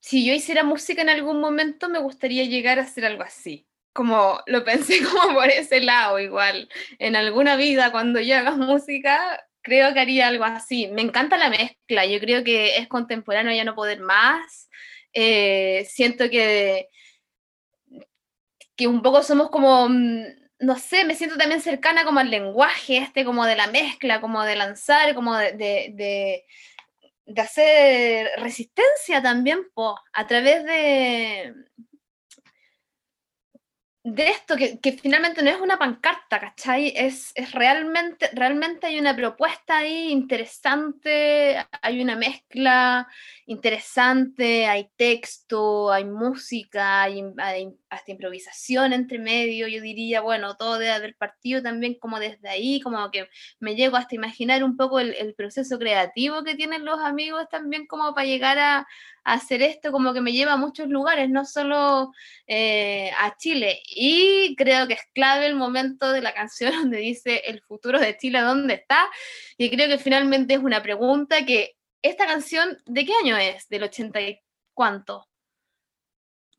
si 0.00 0.26
yo 0.26 0.34
hiciera 0.34 0.64
música 0.64 1.00
en 1.00 1.08
algún 1.08 1.40
momento, 1.40 1.88
me 1.88 2.00
gustaría 2.00 2.44
llegar 2.44 2.78
a 2.78 2.82
hacer 2.82 3.04
algo 3.04 3.22
así. 3.22 3.68
Como 3.92 4.40
lo 4.46 4.64
pensé 4.64 5.00
como 5.04 5.34
por 5.34 5.48
ese 5.48 5.80
lado, 5.80 6.18
igual. 6.18 6.68
En 6.98 7.16
alguna 7.16 7.56
vida, 7.56 7.92
cuando 7.92 8.20
yo 8.20 8.36
haga 8.36 8.56
música, 8.56 9.46
creo 9.62 9.94
que 9.94 10.00
haría 10.00 10.28
algo 10.28 10.44
así. 10.44 10.88
Me 10.88 11.02
encanta 11.02 11.36
la 11.38 11.50
mezcla, 11.50 12.04
yo 12.04 12.18
creo 12.18 12.42
que 12.42 12.78
es 12.78 12.88
contemporáneo 12.88 13.54
ya 13.54 13.64
no 13.64 13.76
poder 13.76 14.00
más. 14.00 14.68
Eh, 15.12 15.86
siento 15.88 16.28
que, 16.30 16.88
que 18.76 18.86
un 18.86 19.02
poco 19.02 19.22
somos 19.22 19.50
como, 19.50 19.88
mm, 19.88 20.24
no 20.60 20.78
sé, 20.78 21.04
me 21.04 21.14
siento 21.14 21.36
también 21.36 21.60
cercana 21.60 22.04
como 22.04 22.20
al 22.20 22.30
lenguaje 22.30 22.98
este, 22.98 23.24
como 23.24 23.44
de 23.46 23.56
la 23.56 23.66
mezcla, 23.68 24.20
como 24.20 24.42
de 24.42 24.56
lanzar, 24.56 25.14
como 25.14 25.36
de 25.36 26.44
de 27.26 27.42
hacer 27.42 28.28
resistencia 28.38 29.22
también, 29.22 29.68
po, 29.74 29.96
a 30.12 30.26
través 30.26 30.64
de, 30.64 31.54
de 34.04 34.28
esto, 34.30 34.56
que, 34.56 34.92
finalmente 35.00 35.42
no 35.42 35.50
es 35.50 35.60
una 35.60 35.78
pancarta, 35.78 36.40
¿cachai? 36.40 36.92
Es, 36.96 37.30
es, 37.36 37.52
realmente, 37.52 38.28
realmente 38.32 38.88
hay 38.88 38.98
una 38.98 39.14
propuesta 39.14 39.78
ahí 39.78 40.10
interesante, 40.10 41.64
hay 41.80 42.02
una 42.02 42.16
mezcla 42.16 43.06
interesante, 43.46 44.66
hay 44.66 44.90
texto, 44.96 45.92
hay 45.92 46.04
música, 46.04 47.02
hay, 47.02 47.22
hasta 47.92 48.10
improvisación 48.10 48.94
entre 48.94 49.18
medio, 49.18 49.68
yo 49.68 49.82
diría, 49.82 50.22
bueno, 50.22 50.56
todo 50.56 50.78
debe 50.78 50.92
haber 50.92 51.14
partido 51.14 51.62
también 51.62 51.94
como 51.94 52.18
desde 52.18 52.48
ahí, 52.48 52.80
como 52.80 53.10
que 53.10 53.28
me 53.60 53.76
llego 53.76 53.98
hasta 53.98 54.14
imaginar 54.14 54.64
un 54.64 54.78
poco 54.78 54.98
el, 54.98 55.34
proceso 55.34 55.78
creativo 55.78 56.42
que 56.42 56.54
tienen 56.54 56.86
los 56.86 57.00
amigos 57.00 57.46
también 57.50 57.86
como 57.86 58.14
para 58.14 58.26
llegar 58.26 58.58
a, 58.58 58.86
hacer 59.24 59.62
esto 59.62 59.92
como 59.92 60.12
que 60.14 60.20
me 60.20 60.32
lleva 60.32 60.54
a 60.54 60.56
muchos 60.56 60.88
lugares, 60.88 61.28
no 61.30 61.44
solo 61.44 62.12
eh, 62.46 63.10
a 63.20 63.36
Chile. 63.36 63.80
Y 63.86 64.56
creo 64.56 64.88
que 64.88 64.94
es 64.94 65.02
clave 65.14 65.46
el 65.46 65.54
momento 65.54 66.10
de 66.12 66.22
la 66.22 66.34
canción 66.34 66.72
donde 66.90 66.98
dice 66.98 67.42
el 67.46 67.60
futuro 67.60 68.00
de 68.00 68.16
Chile, 68.16 68.40
¿dónde 68.40 68.74
está? 68.74 69.08
Y 69.58 69.70
creo 69.70 69.86
que 69.88 69.98
finalmente 69.98 70.54
es 70.54 70.60
una 70.60 70.82
pregunta 70.82 71.44
que, 71.44 71.76
¿esta 72.00 72.26
canción 72.26 72.78
de 72.86 73.04
qué 73.04 73.12
año 73.22 73.36
es? 73.36 73.68
¿Del 73.68 73.84
ochenta 73.84 74.20
y 74.20 74.40
cuánto? 74.74 75.28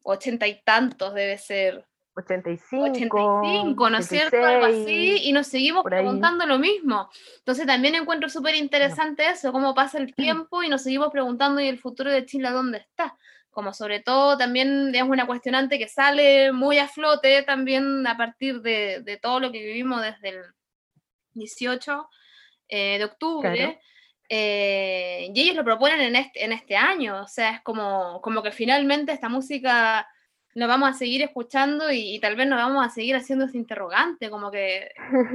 Ochenta 0.04 0.48
y 0.48 0.62
tantos 0.64 1.14
debe 1.14 1.38
ser. 1.38 1.86
85, 2.16 2.84
85 2.92 3.90
¿no 3.90 3.98
es 3.98 4.06
cierto? 4.06 4.46
Algo 4.46 4.66
así, 4.66 5.18
y 5.24 5.32
nos 5.32 5.48
seguimos 5.48 5.84
preguntando 5.84 6.46
lo 6.46 6.60
mismo. 6.60 7.10
Entonces 7.40 7.66
también 7.66 7.96
encuentro 7.96 8.30
súper 8.30 8.54
interesante 8.54 9.28
eso, 9.28 9.52
cómo 9.52 9.74
pasa 9.74 9.98
el 9.98 10.14
tiempo 10.16 10.62
y 10.62 10.70
nos 10.70 10.84
seguimos 10.84 11.10
preguntando 11.12 11.60
y 11.60 11.68
el 11.68 11.80
futuro 11.80 12.12
de 12.12 12.26
Chile 12.26 12.52
dónde 12.52 12.78
está. 12.80 13.18
Como 13.50 13.74
sobre 13.74 14.00
todo 14.00 14.38
también 14.38 14.94
es 14.94 15.04
una 15.04 15.26
cuestionante 15.26 15.80
que 15.80 15.88
sale 15.88 16.52
muy 16.52 16.78
a 16.78 16.88
flote 16.88 17.44
también 17.44 18.06
a 18.06 18.16
partir 18.16 18.62
de, 18.62 19.02
de 19.02 19.18
todo 19.18 19.40
lo 19.40 19.52
que 19.52 19.60
vivimos 19.60 20.02
desde 20.02 20.30
el 20.30 20.44
18 21.34 22.10
eh, 22.70 22.98
de 22.98 23.06
octubre. 23.06 23.80
Eh, 24.36 25.30
y 25.32 25.42
ellos 25.42 25.56
lo 25.56 25.64
proponen 25.64 26.02
en 26.02 26.16
este, 26.16 26.44
en 26.44 26.54
este 26.54 26.76
año, 26.76 27.22
o 27.22 27.28
sea, 27.28 27.52
es 27.52 27.62
como, 27.62 28.20
como 28.24 28.42
que 28.42 28.52
finalmente 28.52 29.12
esta 29.12 29.30
música 29.30 30.08
nos 30.56 30.68
vamos 30.68 30.90
a 30.90 30.94
seguir 30.94 31.22
escuchando 31.22 31.92
y, 31.92 32.20
tal 32.20 32.36
vez 32.36 32.48
nos 32.48 32.58
vamos 32.58 32.84
a 32.84 32.90
seguir 32.90 33.16
haciendo 33.16 33.46
ese 33.46 33.58
interrogante, 33.58 34.32
como 34.32 34.50
que 34.50 34.90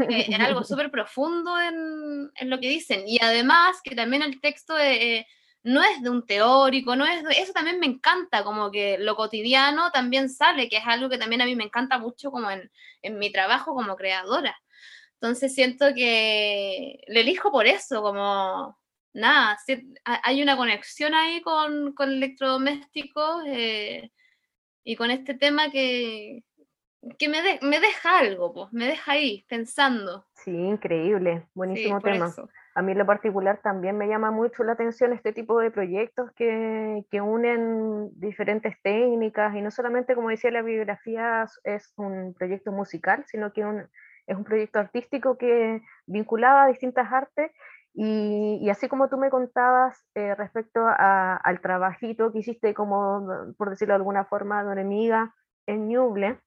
es 0.09 0.41
algo 0.41 0.65
súper 0.65 0.91
profundo 0.91 1.61
en, 1.61 2.29
en, 2.35 2.51
lo 2.51 2.59
que 2.59 2.69
dicen. 2.69 3.05
Y 3.07 3.19
además 3.23 3.77
que 3.85 3.95
también 3.95 4.23
el 4.23 4.41
texto 4.41 4.77
eh, 4.77 5.29
no 5.63 5.81
es 5.85 6.03
de 6.03 6.11
un 6.11 6.27
teórico, 6.27 6.97
no 6.97 7.07
es 7.07 7.23
eso 7.39 7.53
también 7.53 7.79
me 7.79 7.87
encanta, 7.87 8.43
como 8.43 8.73
que 8.73 8.99
lo 8.99 9.15
cotidiano 9.15 9.93
también 9.93 10.29
sale, 10.29 10.69
que 10.69 10.79
es 10.79 10.87
algo 10.87 11.09
que 11.09 11.19
también 11.19 11.41
a 11.43 11.47
mí 11.47 11.55
me 11.55 11.65
encanta 11.65 11.99
mucho 11.99 12.33
como 12.33 12.51
en, 12.51 12.69
en 13.03 13.17
mi 13.17 13.31
trabajo 13.31 13.75
como 13.75 13.95
creadora. 13.95 14.61
Entonces 15.21 15.55
siento 15.55 15.95
que 15.95 17.01
le 17.07 17.21
elijo 17.21 17.53
por 17.53 17.67
eso, 17.69 18.03
como 18.03 18.77
nada, 19.19 19.59
hay 20.05 20.43
una 20.43 20.57
conexión 20.57 21.15
ahí 21.15 21.43
con, 21.43 21.93
con 21.95 22.11
electrodomésticos. 22.11 23.45
Eh, 23.47 24.11
y 24.89 24.97
con 24.97 25.11
este 25.11 25.35
tema 25.35 25.71
que, 25.71 26.43
que 27.19 27.29
me, 27.29 27.43
me 27.61 27.79
deja 27.79 28.21
algo, 28.21 28.55
pues, 28.55 28.73
me 28.73 28.87
deja 28.87 29.13
ahí 29.13 29.45
pensando. 29.47 30.25
Sí, 30.33 30.51
increíble, 30.51 31.47
buenísimo 31.53 32.01
tema. 32.01 32.33
A 32.75 32.81
mí 32.81 32.93
en 32.93 32.99
lo 32.99 33.05
particular 33.05 33.61
también 33.63 33.99
me 33.99 34.09
llama 34.09 34.31
mucho 34.31 34.65
la 34.65 34.73
atención 34.73 35.13
este 35.13 35.35
tipo 35.35 35.61
de 35.61 35.71
proyectos 35.71 36.33
que, 36.33 37.05
que 37.11 37.21
unen 37.21 38.09
diferentes 38.19 38.81
técnicas 38.81 39.55
y 39.55 39.61
no 39.61 39.71
solamente, 39.71 40.15
como 40.15 40.31
decía 40.31 40.51
la 40.53 40.63
biografía, 40.63 41.45
es 41.65 41.93
un 41.97 42.33
proyecto 42.33 42.73
musical, 42.73 43.25
sino 43.27 43.53
que 43.53 43.67
un, 43.67 43.87
es 44.27 44.37
un 44.37 44.45
proyecto 44.45 44.79
artístico 44.79 45.37
que 45.37 45.83
vinculaba 46.07 46.65
a 46.65 46.69
distintas 46.69 47.13
artes 47.13 47.51
y, 48.01 48.71
así 48.71 48.89
como 48.89 49.09
tú 49.09 49.19
me 49.19 49.29
contabas 49.29 50.07
eh, 50.15 50.37
respecto 50.37 50.87
al 50.87 51.61
trabajito 51.61 52.31
que 52.31 52.39
hiciste 52.39 52.73
como, 52.73 53.27
por 53.57 53.71
decirlo 53.71 53.95
de 53.95 53.97
alguna 53.97 54.25
forma, 54.25 54.63
de 54.63 54.73
enemiga 54.73 55.35
en 55.67 55.89
Ñuble, 55.89 56.39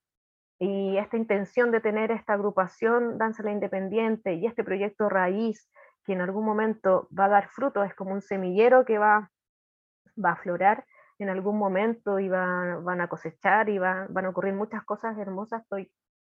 y 0.58 0.96
esta 0.96 1.18
intención 1.18 1.70
de 1.70 1.82
tener 1.82 2.10
esta 2.10 2.32
agrupación 2.32 3.18
Danza 3.18 3.42
la 3.42 3.52
Independiente 3.52 4.32
y 4.32 4.46
este 4.46 4.64
proyecto 4.64 5.10
raíz 5.10 5.68
que 6.06 6.14
en 6.14 6.22
algún 6.22 6.46
momento 6.46 7.06
va 7.16 7.26
a 7.26 7.28
dar 7.28 7.48
fruto, 7.50 7.84
es 7.84 7.94
como 7.94 8.12
un 8.12 8.22
semillero 8.22 8.86
que 8.86 8.96
va, 8.96 9.30
va 10.24 10.30
a 10.30 10.36
florar 10.36 10.86
en 11.18 11.28
algún 11.28 11.58
momento 11.58 12.18
y 12.18 12.30
va, 12.30 12.76
van 12.76 13.02
a 13.02 13.08
cosechar 13.08 13.68
y 13.68 13.76
va, 13.76 14.06
van 14.08 14.24
a 14.24 14.30
ocurrir 14.30 14.54
muchas 14.54 14.84
cosas 14.84 15.18
hermosas, 15.18 15.60
estoy 15.64 15.92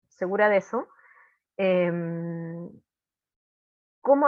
segura 0.09 0.47
de 0.47 0.57
eso. 0.57 0.87
Em, 1.57 2.69
cómo, 4.07 4.27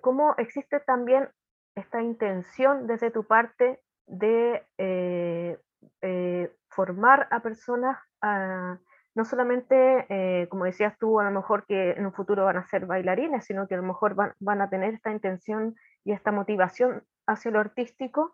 cómo 0.00 0.36
existe 0.38 0.78
también 0.78 1.28
esta 1.74 2.00
intención 2.00 2.86
desde 2.86 3.10
tu 3.10 3.24
parte 3.24 3.80
de 4.06 4.64
eh, 4.78 5.58
eh, 6.02 6.52
formar 6.68 7.26
a 7.32 7.40
personas, 7.40 7.98
no 8.22 9.24
solamente, 9.24 10.06
eh, 10.08 10.46
como 10.48 10.66
decías 10.66 10.96
tú, 10.98 11.18
a 11.18 11.24
lo 11.24 11.32
mejor 11.32 11.66
que 11.66 11.90
en 11.90 12.06
un 12.06 12.12
futuro 12.12 12.44
van 12.44 12.58
a 12.58 12.68
ser 12.68 12.86
bailarines, 12.86 13.44
sino 13.44 13.66
que 13.66 13.74
a 13.74 13.78
lo 13.78 13.82
mejor 13.82 14.14
van, 14.14 14.34
van 14.38 14.62
a 14.62 14.70
tener 14.70 14.94
esta 14.94 15.10
intención 15.10 15.74
y 16.04 16.12
esta 16.12 16.30
motivación 16.30 17.02
hacia 17.26 17.50
lo 17.50 17.58
artístico, 17.58 18.32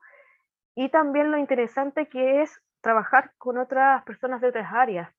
y 0.74 0.90
también 0.90 1.30
lo 1.30 1.38
interesante 1.38 2.08
que 2.08 2.42
es 2.42 2.60
trabajar 2.82 3.32
con 3.38 3.56
otras 3.56 4.04
personas 4.04 4.42
de 4.42 4.48
otras 4.48 4.70
áreas, 4.70 5.10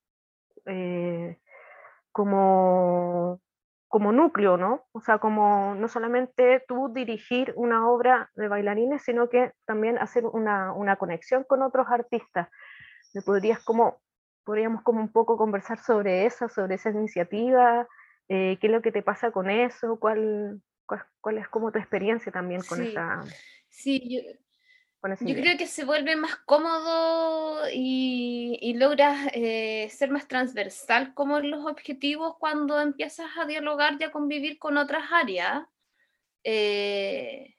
como 2.12 3.42
como 3.88 4.12
núcleo, 4.12 4.58
¿no? 4.58 4.86
O 4.92 5.02
sea, 5.02 5.20
como 5.20 5.76
no 5.76 5.88
solamente 5.88 6.64
tú 6.68 6.92
dirigir 6.94 7.54
una 7.56 7.88
obra 7.90 8.30
de 8.36 8.48
bailarines, 8.48 9.04
sino 9.04 9.30
que 9.30 9.52
también 9.66 9.98
hacer 9.98 10.26
una, 10.26 10.74
una 10.74 10.98
conexión 10.98 11.44
con 11.44 11.62
otros 11.62 11.88
artistas. 11.90 12.50
¿Me 13.14 13.22
podrías 13.22 13.64
como, 13.64 14.02
podríamos 14.44 14.82
como 14.82 15.02
un 15.02 15.12
poco 15.12 15.38
conversar 15.38 15.80
sobre 15.80 16.26
eso, 16.26 16.50
sobre 16.50 16.76
esa 16.76 16.90
iniciativa? 16.90 17.88
Eh, 18.28 18.58
¿Qué 18.60 18.68
es 18.68 18.74
lo 18.74 18.82
que 18.82 18.92
te 18.92 19.04
pasa 19.04 19.32
con 19.32 19.50
eso? 19.50 20.00
¿Cuál, 20.00 20.62
cuál, 21.22 21.38
es 21.38 21.48
como 21.48 21.72
tu 21.72 21.80
experiencia 21.80 22.32
también 22.32 22.62
con 22.68 22.82
esa... 22.82 23.22
Sí, 23.70 24.10
yo, 24.10 24.32
yo 25.22 25.36
creo 25.36 25.58
que 25.58 25.68
se 25.68 25.86
vuelve 25.86 26.16
más 26.16 26.36
cómodo 26.46 27.70
y, 27.72 28.58
y 28.62 28.74
logras 28.74 29.30
eh, 29.34 29.90
ser 29.90 30.10
más 30.10 30.28
transversal 30.28 31.14
como 31.14 31.38
en 31.38 31.52
los 31.52 31.66
objetivos 31.66 32.36
cuando 32.40 32.80
empiezas 32.80 33.28
a 33.38 33.46
dialogar 33.46 33.98
y 34.00 34.04
a 34.04 34.12
convivir 34.12 34.58
con 34.58 34.78
otras 34.78 35.04
áreas. 35.12 35.64
eh, 36.44 37.56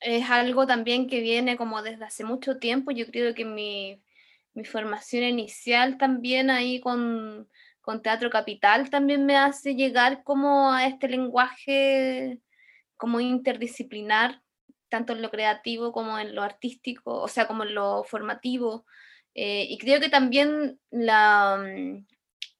es 0.00 0.30
algo 0.30 0.66
también 0.66 1.06
que 1.06 1.20
viene 1.20 1.56
como 1.56 1.82
desde 1.82 2.04
hace 2.04 2.24
mucho 2.24 2.58
tiempo. 2.58 2.90
Yo 2.90 3.06
creo 3.06 3.34
que 3.34 3.44
mi, 3.44 4.02
mi 4.54 4.64
formación 4.64 5.24
inicial 5.24 5.98
también 5.98 6.50
ahí 6.50 6.80
con, 6.80 7.48
con, 7.80 8.02
Teatro 8.02 8.30
Capital 8.30 8.90
también 8.90 9.26
me 9.26 9.36
hace 9.36 9.74
llegar 9.74 10.22
como 10.24 10.72
a 10.72 10.86
este 10.86 11.08
lenguaje 11.08 12.40
como 12.96 13.20
interdisciplinar, 13.20 14.42
tanto 14.90 15.12
en 15.14 15.22
lo 15.22 15.30
creativo 15.30 15.92
como 15.92 16.18
en 16.18 16.34
lo 16.34 16.42
artístico, 16.42 17.20
o 17.20 17.28
sea, 17.28 17.46
como 17.46 17.64
en 17.64 17.74
lo 17.74 18.04
formativo. 18.04 18.84
Eh, 19.34 19.66
y 19.70 19.78
creo 19.78 20.00
que 20.00 20.10
también 20.10 20.78
la, 20.90 21.56
mm, 21.58 22.06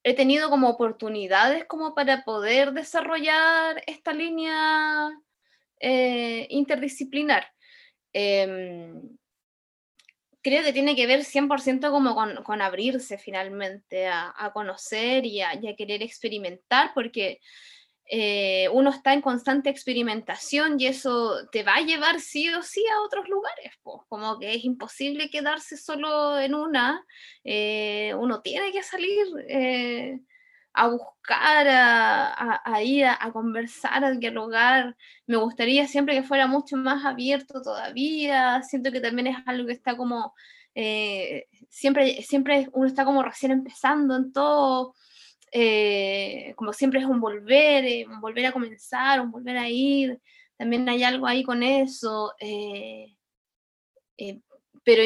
he 0.05 0.14
tenido 0.14 0.51
como 0.51 0.71
oportunidades 0.71 1.64
como 1.66 1.95
para 1.95 2.25
poder 2.25 2.73
desarrollar 2.73 3.83
esta 3.87 4.12
línea 4.12 5.11
eh, 5.81 6.47
interdisciplinar. 6.51 7.47
Em, 8.12 9.19
creo 10.43 10.64
que 10.64 10.73
tiene 10.73 10.97
que 10.97 11.07
ver 11.07 11.25
100% 11.25 11.90
como 11.90 12.14
con, 12.14 12.62
abrirse 12.62 13.19
finalmente 13.19 14.09
a, 14.09 14.51
conocer 14.55 15.27
y 15.27 15.43
a, 15.43 15.59
querer 15.77 16.03
experimentar, 16.03 16.93
porque 16.95 17.40
eh, 18.11 18.68
uno 18.73 18.90
está 18.90 19.12
en 19.12 19.20
constante 19.23 19.70
experimentación 19.70 20.81
y 20.81 20.87
eso 20.87 21.49
te 21.53 21.62
va 21.62 21.77
a 21.77 21.83
llevar 21.83 22.20
sí 22.20 22.49
o 22.51 22.62
sí 22.62 22.85
a 22.92 23.03
otros 23.03 23.29
lugares, 23.29 23.73
como 23.83 24.38
que 24.38 24.55
es 24.55 24.64
imposible 24.64 25.31
quedarse 25.31 25.77
solo 25.77 26.38
en 26.38 26.55
una, 26.55 27.05
eh, 27.44 28.12
uno 28.18 28.42
tiene 28.42 28.73
que 28.73 28.83
salir 28.83 29.27
a 30.73 30.88
buscar, 30.88 31.66
a, 31.68 32.83
ir 32.83 33.07
a, 33.07 33.31
conversar, 33.33 34.05
a 34.05 34.12
dialogar. 34.12 34.96
Me 35.27 35.37
gustaría 35.37 35.87
siempre 35.87 36.14
que 36.14 36.23
fuera 36.23 36.46
mucho 36.46 36.77
más 36.77 37.05
abierto 37.05 37.61
todavía. 37.62 38.62
Siento 38.62 38.92
que 38.92 39.01
también 39.01 39.29
es 39.29 39.37
algo 39.46 39.66
que 39.66 39.73
está 39.73 39.96
como, 39.96 40.35
eh, 40.75 41.46
siempre, 41.68 42.23
siempre 42.23 42.68
uno 42.73 42.87
está 42.87 43.05
como 43.05 43.23
recién 43.23 43.53
empezando 43.53 44.16
en 44.16 44.33
todo. 44.33 44.94
Eh, 45.53 46.55
como 46.57 46.73
siempre 46.73 47.01
es 47.01 47.07
un 47.07 47.21
volver, 47.21 47.85
eh, 47.85 48.07
un 48.07 48.21
volver 48.21 48.47
a 48.47 48.53
comenzar, 48.53 49.21
un 49.21 49.31
volver 49.31 49.57
a 49.59 49.69
ir. 49.69 50.21
También 50.57 50.89
hay 50.89 51.03
algo 51.05 51.27
ahí 51.27 51.43
con 51.43 51.63
eso. 51.63 52.35
pero 54.85 55.03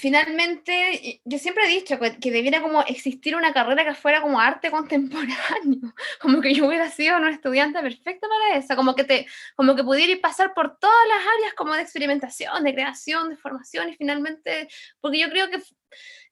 finalmente, 0.00 1.20
yo 1.24 1.38
siempre 1.38 1.64
he 1.64 1.68
dicho 1.68 1.98
que, 1.98 2.30
debiera 2.30 2.62
como 2.62 2.82
existir 2.82 3.36
una 3.36 3.52
carrera 3.52 3.84
que 3.84 3.94
fuera 3.94 4.22
como 4.22 4.40
arte 4.40 4.70
contemporáneo, 4.70 5.94
como 6.20 6.40
que 6.40 6.54
yo 6.54 6.66
hubiera 6.66 6.90
sido 6.90 7.16
una 7.18 7.30
estudiante 7.30 7.80
perfecta 7.80 8.26
para 8.28 8.58
eso, 8.58 8.76
como 8.76 8.94
que, 8.94 9.04
te, 9.04 9.26
como 9.56 9.76
que 9.76 9.84
pudiera 9.84 10.12
ir 10.12 10.20
pasar 10.20 10.54
por 10.54 10.78
todas 10.78 11.08
las 11.08 11.20
áreas 11.36 11.54
como 11.54 11.74
de 11.74 11.82
experimentación, 11.82 12.64
de 12.64 12.74
creación, 12.74 13.28
de 13.28 13.36
formación 13.36 13.90
y 13.90 13.96
finalmente, 13.96 14.68
porque 15.00 15.18
yo 15.18 15.28
creo 15.28 15.50
que, 15.50 15.62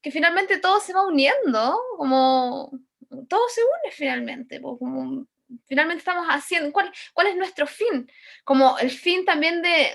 que 0.01 0.11
finalmente 0.11 0.59
todo 0.59 0.81
se 0.81 0.95
va 0.95 1.07
uniendo, 1.07 1.79
como 1.97 2.73
todo 3.29 3.49
se 3.49 3.63
une 3.63 3.93
finalmente, 3.93 4.61
como 4.61 5.27
finalmente 5.67 6.01
estamos 6.01 6.27
haciendo, 6.29 6.73
¿cuál, 6.73 6.93
¿cuál 7.15 7.29
es 7.29 7.37
nuestro 7.37 7.67
fin? 7.67 8.11
Como 8.45 8.79
el 8.79 8.91
fin 8.91 9.25
también 9.25 9.63
de, 9.63 9.89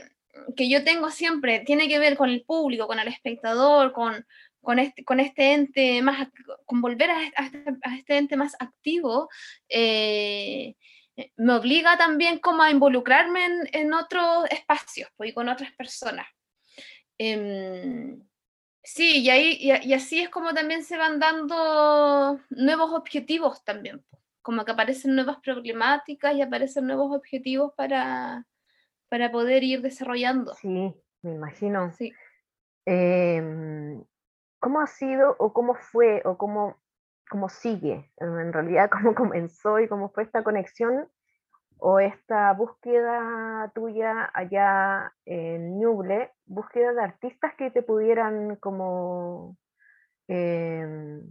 que 0.55 0.69
yo 0.69 0.83
tengo 0.83 1.11
siempre 1.11 1.59
tiene 1.59 1.87
que 1.87 1.99
ver 1.99 2.17
con 2.17 2.29
el 2.29 2.43
público, 2.43 2.87
con 2.87 2.99
el 2.99 3.07
espectador, 3.07 3.93
con, 3.93 4.25
con, 4.61 4.79
este, 4.79 5.03
con 5.03 5.19
este 5.19 5.53
ente 5.53 6.01
más, 6.01 6.27
con 6.65 6.81
volver 6.81 7.11
a, 7.11 7.23
este, 7.23 7.63
este, 7.97 8.17
ente 8.17 8.37
más 8.37 8.55
activo, 8.59 9.29
eh, 9.69 10.75
me 11.35 11.53
obliga 11.53 11.97
también 11.97 12.39
como 12.39 12.63
a 12.63 12.71
involucrarme 12.71 13.45
en, 13.71 13.93
otros 13.93 14.45
espacios 14.49 15.09
pues, 15.15 15.29
y 15.29 15.33
con 15.33 15.47
otras 15.47 15.71
personas. 15.73 16.25
Em, 17.19 18.19
sí, 18.83 19.21
y, 19.21 19.29
ahí, 19.29 19.57
y, 19.59 19.93
así 19.93 20.21
es 20.21 20.29
como 20.29 20.53
también 20.53 20.83
se 20.83 20.97
van 20.97 21.19
dando 21.19 22.39
nuevos 22.49 22.93
objetivos 22.93 23.63
también, 23.63 24.03
como 24.41 24.65
que 24.65 24.71
aparecen 24.71 25.15
nuevas 25.15 25.37
problemáticas 25.39 26.35
y 26.35 26.41
aparecen 26.41 26.87
nuevos 26.87 27.15
objetivos 27.15 27.73
para, 27.75 28.45
para 29.09 29.31
poder 29.31 29.63
ir 29.63 29.81
desarrollando. 29.81 30.53
Sí, 30.55 30.93
me 31.21 31.33
imagino. 31.33 31.91
Sí. 31.93 32.13
Em, 32.85 34.03
¿Cómo 34.59 34.79
ha 34.79 34.87
sido 34.87 35.35
o 35.39 35.51
cómo 35.53 35.75
fue 35.75 36.21
o 36.25 36.37
cómo, 36.37 36.77
cómo 37.29 37.49
sigue? 37.49 38.11
En 38.17 38.53
realidad, 38.53 38.89
¿cómo 38.91 39.15
comenzó 39.15 39.79
y 39.79 39.87
cómo 39.87 40.09
fue 40.09 40.23
esta 40.23 40.43
conexión 40.43 41.09
o 41.85 41.99
esta 41.99 42.53
búsqueda 42.53 43.69
tuya 43.75 44.31
allá 44.33 45.11
en 45.25 45.79
Ñuble, 45.79 46.31
búsqueda 46.45 46.93
de 46.93 47.03
artistas 47.03 47.55
que 47.57 47.71
te 47.71 47.83
pudieran 47.83 48.55
como 48.55 49.57
em, 50.29 51.29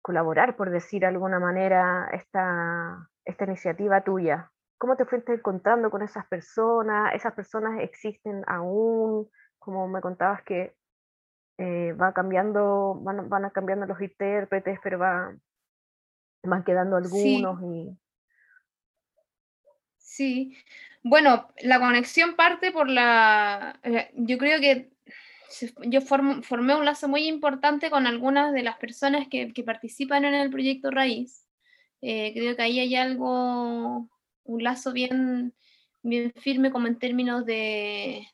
colaborar, 0.00 0.56
por 0.56 0.70
decir 0.70 1.00
de 1.00 1.08
alguna 1.08 1.38
manera, 1.38 2.08
esta, 2.14 3.06
esta 3.26 3.44
iniciativa 3.44 4.00
tuya? 4.00 4.50
¿Cómo 4.78 4.96
te 4.96 5.04
fuiste 5.04 5.34
encontrando 5.34 5.90
con 5.90 6.00
esas 6.00 6.26
personas? 6.28 7.14
¿Esas 7.14 7.34
personas 7.34 7.80
existen 7.80 8.42
aún? 8.46 9.28
Como 9.58 9.88
me 9.88 10.00
contabas 10.00 10.42
que 10.42 10.74
eh, 11.58 11.92
va 11.92 12.14
cambiando, 12.14 12.98
van, 13.02 13.28
van 13.28 13.50
cambiando 13.50 13.84
los 13.84 14.00
intérpretes, 14.00 14.80
pero 14.82 14.98
va, 14.98 15.36
van 16.44 16.64
quedando 16.64 16.96
algunos 16.96 17.60
sí. 17.60 17.66
y... 17.66 18.01
Sí, 20.12 20.54
bueno, 21.02 21.48
la 21.62 21.80
conexión 21.80 22.36
parte 22.36 22.70
por 22.70 22.90
la... 22.90 23.80
Eh, 23.82 24.10
yo 24.14 24.36
creo 24.36 24.60
que 24.60 24.90
yo 25.86 26.02
formé 26.02 26.74
un 26.74 26.84
lazo 26.84 27.08
muy 27.08 27.26
importante 27.26 27.88
con 27.88 28.06
algunas 28.06 28.52
de 28.52 28.62
las 28.62 28.76
personas 28.76 29.26
que, 29.28 29.54
que 29.54 29.64
participan 29.64 30.26
en 30.26 30.34
el 30.34 30.50
proyecto 30.50 30.90
Raíz. 30.90 31.46
Eh, 32.02 32.32
creo 32.34 32.54
que 32.54 32.62
ahí 32.62 32.78
hay 32.78 32.94
algo 32.94 34.06
un 34.44 34.62
lazo 34.62 34.92
bien, 34.92 35.54
bien 36.02 36.30
firme 36.36 36.70
como 36.70 36.88
en 36.88 36.98
términos 36.98 37.46
de, 37.46 38.26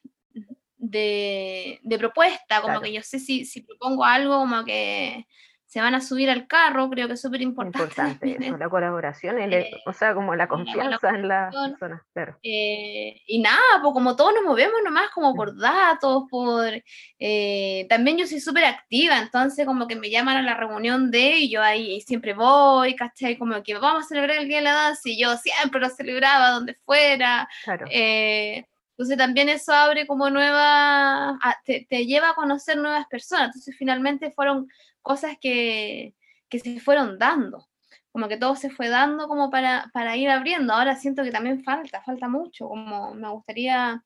de, 0.79 1.79
propuesta, 1.97 2.61
como 2.61 2.81
que 2.81 2.93
yo 2.93 3.03
sé 3.03 3.21
si, 3.21 3.45
si 3.45 3.61
propongo 3.61 4.05
algo, 4.05 4.41
como 4.41 4.65
que 4.65 5.29
se 5.69 5.83
van 5.83 5.95
a 5.95 6.01
subir 6.01 6.31
al 6.31 6.47
carro, 6.47 6.89
creo 6.89 7.09
que 7.09 7.13
es 7.13 7.21
súper 7.21 7.43
importante. 7.43 7.83
Importante 7.83 8.47
eso, 8.47 8.57
la 8.57 8.69
colaboración, 8.71 9.39
eh, 9.53 9.71
o 9.85 9.93
sea, 9.93 10.15
como 10.15 10.35
la 10.35 10.49
confianza 10.49 11.11
en 11.11 11.29
la 11.29 11.51
persona, 11.51 12.03
eh, 12.43 13.21
y 13.27 13.39
nada, 13.41 13.83
pues 13.83 13.93
como 13.93 14.17
todos 14.17 14.33
nos 14.33 14.45
movemos 14.45 14.79
nomás 14.83 15.11
como 15.11 15.35
por 15.35 15.55
datos, 15.59 16.25
por... 16.31 16.73
Eh, 17.19 17.87
también 17.91 18.17
yo 18.17 18.27
soy 18.27 18.41
súper 18.41 18.65
activa, 18.65 19.19
entonces 19.19 19.67
como 19.67 19.87
que 19.87 19.97
me 19.97 20.09
llaman 20.09 20.39
a 20.39 20.43
la 20.43 20.55
reunión 20.55 21.11
de, 21.11 21.37
y 21.37 21.51
yo 21.51 21.63
ahí 21.63 22.01
siempre 22.01 22.33
voy, 22.33 22.97
¿cachai? 22.97 23.37
Como 23.37 23.63
que 23.63 23.75
vamos 23.75 24.07
a 24.07 24.09
celebrar 24.09 24.39
el 24.39 24.49
Día 24.49 24.59
de 24.59 24.65
la 24.65 24.73
Danza, 24.73 25.03
y 25.05 25.21
yo 25.21 25.37
siempre 25.37 25.83
lo 25.83 25.91
celebraba 25.91 26.53
donde 26.53 26.79
fuera. 26.87 27.47
Claro. 27.65 27.85
Entonces 27.91 29.19
también 29.19 29.51
eso 29.51 29.73
abre 29.73 30.07
como 30.07 30.31
nueva, 30.31 31.39
ah, 31.43 31.57
te, 31.65 31.87
te, 31.89 32.07
lleva 32.07 32.31
a 32.31 32.35
conocer 32.35 32.79
nuevas 32.79 33.07
personas. 33.07 33.49
Entonces 33.49 33.77
finalmente 33.79 34.33
fueron 34.33 34.67
cosas 35.09 35.39
que, 35.41 36.15
que 36.51 36.59
se 36.59 36.81
fueron 36.81 37.19
dando, 37.19 37.67
como 38.13 38.29
que 38.29 38.37
todo 38.37 38.55
se 38.57 38.69
fue 38.69 38.91
dando 38.91 39.27
como 39.27 39.51
para, 39.51 39.91
para 39.95 40.17
ir 40.17 40.29
abriendo. 40.29 40.75
Ahora 40.75 40.97
siento 40.97 41.23
que 41.23 41.31
también 41.31 41.65
falta, 41.65 42.03
falta 42.03 42.29
mucho, 42.29 42.69
como 42.69 43.15
me 43.15 43.31
gustaría 43.31 44.05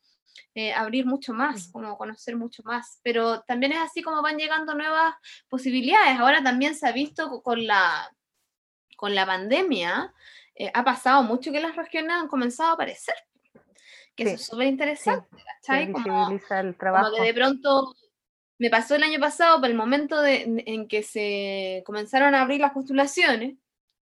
eh, 0.55 0.73
abrir 0.73 1.05
mucho 1.05 1.33
más, 1.33 1.73
como 1.73 1.99
conocer 1.99 2.37
mucho 2.37 2.63
más. 2.63 3.01
Pero 3.03 3.41
también 3.43 3.73
es 3.73 3.81
así 3.81 4.01
como 4.01 4.23
van 4.23 4.39
llegando 4.39 4.75
nuevas 4.75 5.15
posibilidades. 5.49 6.21
Ahora 6.21 6.41
también 6.41 6.77
se 6.77 6.87
ha 6.87 6.93
visto 6.93 7.43
con 7.43 7.67
la, 7.67 8.09
con 8.97 9.13
la 9.13 9.27
pandemia, 9.27 10.15
eh, 10.55 10.71
ha 10.73 10.85
pasado 10.85 11.25
mucho 11.25 11.51
que 11.51 11.61
las 11.61 11.75
regiones 11.75 12.13
han 12.13 12.29
comenzado 12.29 12.71
a 12.71 12.75
aparecer. 12.75 13.17
Que 14.15 14.25
eso 14.25 14.35
es 14.35 14.47
súper 14.47 14.69
interesante, 14.69 15.27
Como, 15.93 16.29
el 16.31 16.77
trabajo. 16.77 17.07
como 17.07 17.17
que 17.17 17.27
de 17.27 17.35
pronto 17.35 17.97
me 18.63 18.71
pasó 18.71 18.95
el 18.95 19.03
año 19.03 19.19
pasado, 19.19 19.61
por 19.61 19.69
el 19.69 19.77
momento 19.77 20.25
en 20.25 20.87
que 20.87 21.03
se 21.03 21.83
comenzaron 21.85 22.33
a 22.33 22.43
abrir 22.43 22.61
las 22.61 22.71
postulaciones 22.71 23.57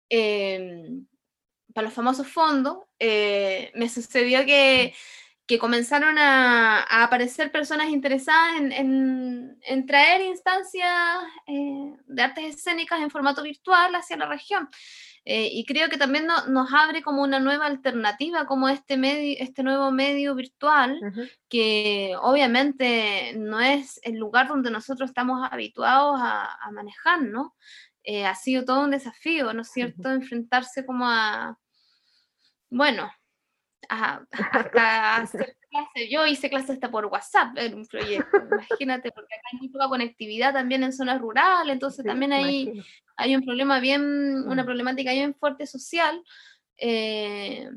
em, 0.10 1.08
para 1.74 1.86
los 1.86 1.94
famosos 1.94 2.28
fondos, 2.28 2.80
eh, 3.00 3.72
me 3.76 3.88
sucedió 3.88 4.46
que, 4.46 4.94
comenzaron 5.62 6.18
a, 6.18 6.82
aparecer 7.04 7.54
personas 7.54 7.88
interesadas 7.88 8.60
en, 8.60 9.86
traer 9.88 10.24
instancias 10.24 11.24
eh, 11.48 11.94
de 12.06 12.22
artes 12.22 12.56
escénicas 12.58 13.00
en 13.00 13.10
formato 13.10 13.42
virtual 13.42 13.96
hacia 13.96 14.18
la 14.18 14.28
región. 14.28 14.68
Eh, 15.26 15.50
y 15.52 15.66
creo 15.66 15.90
que 15.90 15.98
también 15.98 16.28
nos 16.28 16.74
abre 16.74 17.02
como 17.02 17.22
una 17.22 17.40
nueva 17.40 17.66
alternativa, 17.66 18.46
como 18.46 18.70
este, 18.70 18.98
medio, 18.98 19.36
este 19.40 19.64
nuevo 19.64 19.92
medio 19.92 20.36
virtual, 20.36 21.00
que 21.50 22.16
obviamente 22.22 23.34
no 23.38 23.60
es 23.60 24.00
el 24.04 24.18
lugar 24.18 24.48
donde 24.48 24.72
nosotros 24.72 25.10
estamos 25.10 25.48
habituados 25.52 26.20
a, 26.22 26.72
manejar, 26.72 27.22
¿no? 27.22 27.56
Eh, 28.04 28.26
ha 28.26 28.36
sido 28.36 28.64
todo 28.64 28.82
un 28.82 28.92
desafío, 28.92 29.54
¿no 29.54 29.62
es 29.62 29.72
cierto?, 29.72 30.10
enfrentarse 30.12 30.86
como 30.86 31.06
a, 31.08 31.58
bueno, 32.70 33.12
hasta 33.88 34.28
hacer 35.18 35.58
clases. 35.70 36.10
Yo 36.10 36.26
hice 36.26 36.50
clases 36.50 36.72
hasta 36.72 36.92
por 36.92 37.06
WhatsApp 37.06 37.58
en 37.58 37.76
un 37.76 37.86
proyecto, 37.86 38.38
imagínate, 38.38 39.12
porque 39.12 39.36
acá 39.36 39.48
hay 39.52 39.60
muy 39.60 39.70
poca 39.70 39.88
conectividad 39.88 40.54
también 40.54 40.84
en 40.84 40.94
zonas 40.94 41.20
rurales, 41.20 41.74
entonces 41.74 42.06
también 42.06 42.34
hay, 42.34 42.82
hay 43.20 43.36
un 43.36 43.44
problema 43.44 43.80
bien, 43.80 44.02
una 44.48 44.64
mm. 44.64 44.66
problemática 44.66 45.12
bien 45.12 45.36
fuerte 45.36 45.68
social. 45.68 46.24
Eh, 46.78 47.70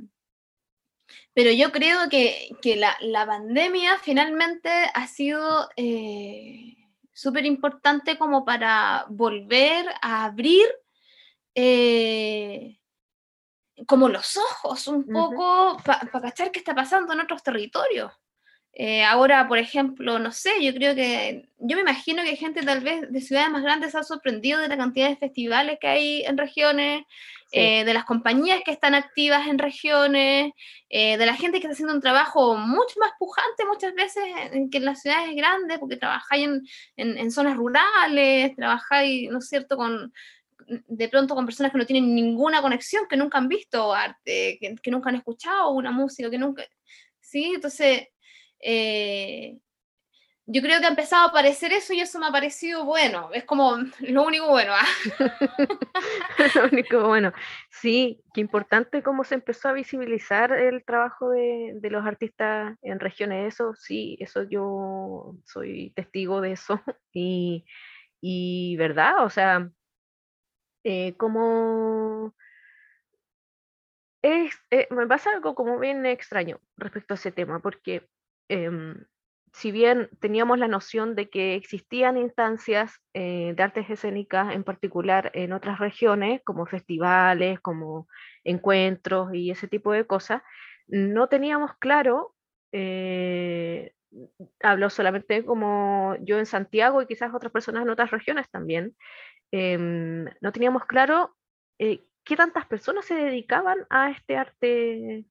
pero 1.34 1.50
yo 1.50 1.72
creo 1.72 2.08
que, 2.08 2.50
que 2.60 2.76
la, 2.76 2.96
la, 3.00 3.26
pandemia 3.26 3.98
finalmente 3.98 4.70
ha 4.94 5.06
sido 5.06 5.68
eh, 5.76 6.76
súper 7.12 7.46
importante 7.46 8.18
como 8.18 8.44
para 8.44 9.06
volver 9.08 9.86
a 10.00 10.24
abrir 10.24 10.66
eh, 11.54 12.78
como 13.86 14.08
los 14.08 14.36
ojos 14.36 14.86
un 14.86 15.06
poco 15.06 15.76
para 15.84 16.08
cachar 16.20 16.52
qué 16.52 16.58
está 16.58 16.74
pasando 16.74 17.12
en 17.12 17.20
otros 17.20 17.42
territorios. 17.42 18.12
Eh, 18.74 19.04
ahora, 19.04 19.48
por 19.48 19.58
ejemplo, 19.58 20.18
no 20.18 20.32
sé, 20.32 20.50
yo 20.64 20.72
creo 20.72 20.94
que, 20.94 21.46
yo 21.58 21.76
me 21.76 21.82
imagino 21.82 22.22
que 22.22 22.36
gente 22.36 22.62
tal 22.62 22.80
vez 22.80 23.12
de 23.12 23.20
ciudades 23.20 23.50
más 23.50 23.62
grandes 23.62 23.92
se 23.92 23.98
ha 23.98 24.02
sorprendido 24.02 24.60
de 24.60 24.68
la 24.68 24.78
cantidad 24.78 25.10
de 25.10 25.16
festivales 25.16 25.76
que 25.78 25.88
hay 25.88 26.22
en 26.22 26.38
regiones, 26.38 27.04
eh, 27.52 27.84
de 27.84 27.92
las 27.92 28.06
compañías 28.06 28.62
que 28.64 28.70
están 28.70 28.94
activas 28.94 29.46
en 29.46 29.58
regiones, 29.58 30.52
eh, 30.88 31.18
de 31.18 31.26
la 31.26 31.34
gente 31.34 31.60
que 31.60 31.66
está 31.66 31.74
haciendo 31.74 31.92
un 31.94 32.00
trabajo 32.00 32.56
mucho 32.56 32.98
más 32.98 33.12
pujante 33.18 33.66
muchas 33.66 33.94
veces 33.94 34.24
que 34.70 34.78
en 34.78 34.84
las 34.86 35.02
ciudades 35.02 35.36
grandes, 35.36 35.78
porque 35.78 35.98
trabajáis 35.98 36.48
en, 36.96 37.18
en, 37.18 37.30
zonas 37.30 37.58
rurales, 37.58 38.56
trabajáis, 38.56 39.30
¿no 39.30 39.40
es 39.40 39.48
cierto?, 39.48 39.76
con, 39.76 40.14
de 40.66 41.08
pronto 41.10 41.34
con 41.34 41.44
personas 41.44 41.72
que 41.72 41.78
no 41.78 41.84
tienen 41.84 42.14
ninguna 42.14 42.62
conexión, 42.62 43.04
que 43.06 43.18
nunca 43.18 43.36
han 43.36 43.48
visto 43.48 43.92
arte, 43.92 44.56
que, 44.58 44.74
que 44.82 44.90
nunca 44.90 45.10
han 45.10 45.16
escuchado 45.16 45.72
una 45.72 45.90
música, 45.90 46.30
que 46.30 46.38
nunca... 46.38 46.64
Sí, 47.20 47.52
entonces 47.54 48.08
eh, 48.62 49.58
yo 50.46 50.60
creo 50.60 50.80
que 50.80 50.86
ha 50.86 50.90
empezado 50.90 51.26
a 51.26 51.28
aparecer 51.28 51.72
eso 51.72 51.92
y 51.92 52.00
eso 52.00 52.18
me 52.18 52.26
ha 52.26 52.32
parecido 52.32 52.84
bueno, 52.84 53.30
es 53.32 53.44
como 53.44 53.76
lo 54.00 54.24
único 54.24 54.48
bueno. 54.48 54.72
¿ah? 54.74 54.86
lo 56.54 56.64
único 56.64 57.06
bueno. 57.06 57.32
Sí, 57.70 58.22
qué 58.34 58.40
importante 58.40 59.02
cómo 59.02 59.24
se 59.24 59.34
empezó 59.36 59.68
a 59.68 59.72
visibilizar 59.72 60.52
el 60.52 60.84
trabajo 60.84 61.30
de, 61.30 61.74
de, 61.76 61.90
los 61.90 62.04
artistas 62.04 62.76
en 62.82 63.00
regiones, 63.00 63.54
eso 63.54 63.74
sí, 63.74 64.16
eso 64.20 64.42
yo 64.44 65.36
soy 65.44 65.92
testigo 65.94 66.40
de 66.40 66.52
eso 66.52 66.80
y, 67.12 67.64
y 68.20 68.76
verdad, 68.76 69.24
o 69.24 69.30
sea, 69.30 69.70
eh, 70.84 71.14
como... 71.16 72.34
Es, 74.22 74.54
eh, 74.70 74.86
me 74.90 75.06
pasa 75.08 75.30
algo 75.30 75.54
como 75.56 75.78
bien 75.80 76.06
extraño 76.06 76.60
respecto 76.76 77.14
a 77.14 77.16
ese 77.16 77.32
tema, 77.32 77.58
porque 77.60 78.08
Em, 78.52 79.06
si 79.54 79.72
bien 79.72 80.10
teníamos 80.20 80.58
la 80.58 80.68
noción 80.68 81.14
de 81.14 81.30
que 81.30 81.54
existían 81.54 82.18
instancias 82.18 83.00
eh, 83.14 83.54
de 83.56 83.62
artes 83.62 83.88
escénicas, 83.88 84.54
en 84.54 84.62
particular 84.62 85.30
en 85.34 85.54
otras 85.54 85.78
regiones, 85.78 86.42
como 86.44 86.66
festivales, 86.66 87.60
como 87.60 88.08
encuentros 88.44 89.32
y 89.32 89.50
ese 89.50 89.68
tipo 89.68 89.92
de 89.92 90.06
cosas, 90.06 90.42
no 90.86 91.28
teníamos 91.28 91.70
claro, 91.78 92.34
eh, 92.72 93.94
hablo 94.62 94.90
solamente 94.90 95.46
como 95.46 96.14
yo 96.20 96.38
en 96.38 96.44
Santiago 96.46 97.00
y 97.00 97.06
quizás 97.06 97.32
otras 97.34 97.52
personas 97.52 97.84
en 97.84 97.90
otras 97.90 98.10
regiones 98.10 98.50
también, 98.50 98.94
em, 99.50 100.26
no 100.42 100.52
teníamos 100.52 100.84
claro 100.84 101.34
eh, 101.78 102.04
qué 102.24 102.36
tantas 102.36 102.66
personas 102.66 103.06
se 103.06 103.14
dedicaban 103.14 103.86
a 103.88 104.10
este 104.10 104.36
arte 104.36 105.24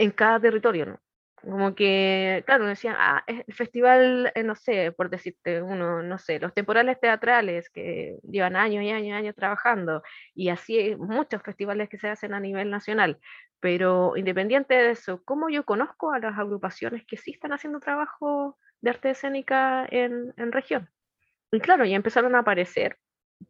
en 0.00 0.10
cada 0.12 0.40
territorio, 0.40 0.86
¿no? 0.86 1.00
Como 1.42 1.74
que, 1.74 2.42
claro, 2.46 2.66
decían, 2.66 2.96
ah, 2.98 3.22
el 3.26 3.54
festival, 3.54 4.32
eh, 4.34 4.42
no 4.42 4.54
sé, 4.54 4.92
por 4.92 5.10
decirte 5.10 5.62
uno, 5.62 6.02
no 6.02 6.18
sé, 6.18 6.38
los 6.38 6.54
temporales 6.54 6.98
teatrales 7.00 7.70
que 7.70 8.18
llevan 8.22 8.56
años 8.56 8.82
y 8.82 8.90
años 8.90 9.08
y 9.08 9.12
años 9.12 9.34
trabajando, 9.36 10.02
y 10.34 10.48
así 10.50 10.96
muchos 10.96 11.42
festivales 11.42 11.88
que 11.90 11.98
se 11.98 12.08
hacen 12.08 12.34
a 12.34 12.40
nivel 12.40 12.70
nacional. 12.70 13.18
Pero 13.60 14.16
independiente 14.16 14.74
de 14.74 14.90
eso, 14.92 15.22
¿cómo 15.24 15.50
yo 15.50 15.64
conozco 15.64 16.12
a 16.12 16.18
las 16.18 16.38
agrupaciones 16.38 17.04
que 17.06 17.18
sí 17.18 17.32
están 17.32 17.52
haciendo 17.52 17.80
trabajo 17.80 18.58
de 18.80 18.90
arte 18.90 19.10
escénica 19.10 19.86
en, 19.90 20.32
en 20.38 20.52
región? 20.52 20.88
Y 21.52 21.60
claro, 21.60 21.84
ya 21.84 21.96
empezaron 21.96 22.34
a 22.36 22.40
aparecer, 22.40 22.98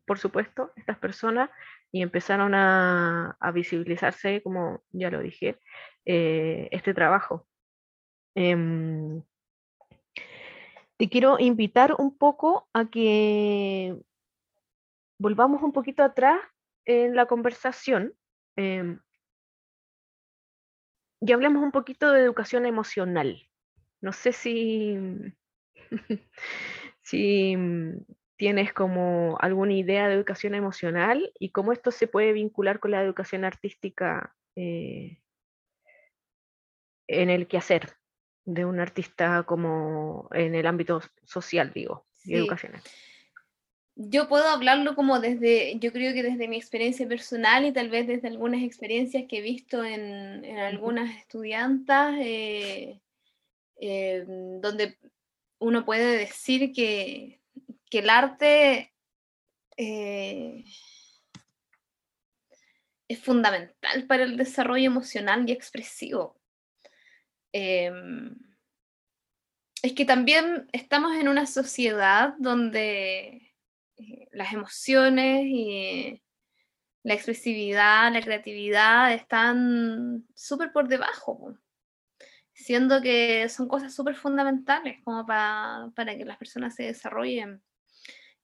por 0.05 0.19
supuesto, 0.19 0.73
estas 0.77 0.99
personas 0.99 1.51
y 1.93 2.03
empezaron 2.03 2.55
a, 2.55 3.37
visibilizarse, 3.53 4.43
como 4.43 4.83
ya 4.93 5.11
lo 5.11 5.21
dije, 5.21 5.59
eh, 6.05 6.69
este 6.71 6.95
trabajo. 6.95 7.47
Em, 8.35 9.23
te 10.97 11.09
quiero 11.09 11.39
invitar 11.39 11.97
un 11.99 12.17
poco 12.17 12.69
a 12.73 12.89
que 12.91 13.97
volvamos 15.19 15.63
un 15.63 15.73
poquito 15.73 16.03
atrás 16.03 16.41
en 16.85 17.17
la 17.17 17.27
conversación 17.27 18.15
em, 18.57 19.01
y 21.21 21.33
hablemos 21.33 21.63
un 21.63 21.73
poquito 21.73 22.13
de 22.13 22.23
educación 22.23 22.67
emocional. 22.67 23.43
No 24.01 24.13
sé 24.13 24.33
si, 24.33 24.97
si 27.03 27.57
tienes 28.41 28.73
como 28.73 29.37
alguna 29.39 29.75
idea 29.75 30.09
de 30.09 30.15
educación 30.15 30.55
emocional 30.55 31.31
y 31.39 31.51
cómo 31.51 31.73
esto 31.73 31.91
se 31.91 32.07
puede 32.07 32.33
vincular 32.33 32.81
con 32.81 32.93
la 32.93 33.03
educación 33.03 33.45
artística 33.45 34.35
eh, 34.57 35.19
en 37.07 37.29
el 37.29 37.47
quehacer 37.47 37.99
de 38.47 38.65
un 38.65 38.81
artista 38.81 39.43
como 39.43 40.27
en 40.33 40.55
el 40.55 40.67
ámbito 40.67 41.03
social, 41.23 41.71
digo, 41.75 42.07
y 42.25 42.37
educacional. 42.37 42.81
Yo 43.95 44.27
puedo 44.27 44.49
hablarlo 44.49 44.95
como 44.95 45.21
desde, 45.21 45.79
yo 45.79 45.93
creo 45.93 46.15
que 46.15 46.23
desde 46.23 46.49
mi 46.49 46.57
experiencia 46.57 47.07
personal 47.07 47.67
y 47.67 47.73
tal 47.73 47.91
vez 47.91 48.07
desde 48.07 48.29
algunas 48.29 48.63
experiencias 48.63 49.25
que 49.29 49.41
he 49.41 49.43
visto 49.43 49.85
en, 49.85 50.47
algunas 50.61 51.15
estudiantas, 51.15 52.15
eh, 52.19 53.03
eh, 53.83 54.25
donde 54.27 54.97
uno 55.59 55.85
puede 55.85 56.17
decir 56.17 56.73
que, 56.73 57.40
que 57.91 57.99
el 57.99 58.11
arte 58.11 58.95
eh, 59.77 60.65
es 63.09 63.19
fundamental 63.19 64.07
para 64.07 64.23
el 64.23 64.37
desarrollo 64.37 64.87
emocional 64.87 65.49
y 65.49 65.53
expresivo. 65.53 66.41
Em, 67.53 68.37
es 69.83 69.93
que 69.95 70.05
también 70.05 70.69
estamos 70.73 71.17
en 71.17 71.29
una 71.29 71.47
sociedad 71.47 72.35
donde 72.39 73.55
eh, 73.97 74.29
las 74.33 74.53
emociones 74.53 75.43
y 75.47 76.23
la 77.03 77.15
expresividad, 77.15 78.13
la 78.13 78.21
creatividad 78.21 79.13
están 79.13 80.27
súper 80.35 80.71
por 80.73 80.87
debajo, 80.87 81.57
siendo 82.53 83.01
que 83.01 83.49
son 83.49 83.69
cosas 83.69 83.95
súper 83.95 84.15
fundamentales 84.15 85.03
como 85.03 85.27
para, 85.27 85.91
que 86.17 86.25
las 86.25 86.37
personas 86.37 86.75
se 86.75 86.85
desarrollen 86.85 87.63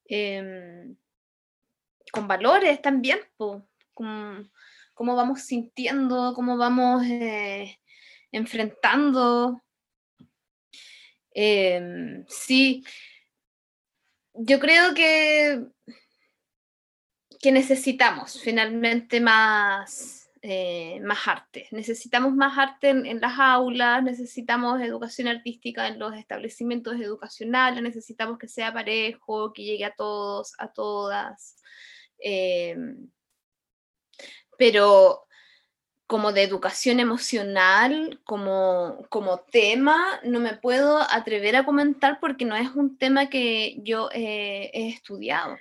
em, 0.07 0.95
con 2.11 2.27
valores 2.27 2.81
también, 2.81 3.19
cómo 3.93 5.15
vamos 5.15 5.41
sintiendo, 5.41 6.33
cómo 6.33 6.57
vamos 6.57 7.03
eh, 7.05 7.79
enfrentando. 8.31 9.61
Em, 11.31 12.25
sí, 12.27 12.83
yo 14.33 14.59
creo 14.59 14.93
que, 14.95 15.65
que 17.39 17.51
necesitamos 17.51 18.41
finalmente 18.41 19.21
más, 19.21 20.16
eh, 20.41 20.99
más 21.01 21.27
arte. 21.27 21.67
Necesitamos 21.71 22.33
más 22.33 22.57
arte 22.57 22.89
en, 22.89 23.19
las 23.19 23.39
aulas, 23.39 24.03
necesitamos 24.03 24.81
educación 24.81 25.27
artística 25.27 25.87
en 25.87 25.99
los 25.99 26.13
establecimientos 26.15 26.99
educacionales, 26.99 27.81
necesitamos 27.83 28.37
que 28.37 28.47
sea 28.47 28.73
parejo, 28.73 29.53
que 29.53 29.63
llegue 29.63 29.85
a 29.85 29.95
todos, 29.95 30.53
a 30.59 30.71
todas. 30.71 31.57
Em, 32.19 33.09
pero 34.57 35.27
como 36.07 36.31
de 36.31 36.43
educación 36.43 36.99
emocional, 36.99 38.21
como, 38.23 39.05
como 39.09 39.39
tema, 39.39 40.19
no 40.23 40.39
me 40.39 40.55
puedo 40.55 40.99
atrever 41.11 41.55
a 41.57 41.65
comentar 41.65 42.19
porque 42.19 42.45
no 42.45 42.55
es 42.55 42.69
un 42.75 42.97
tema 42.97 43.29
que 43.29 43.77
yo 43.83 44.09
he 44.13 44.89
estudiado. 44.89 45.57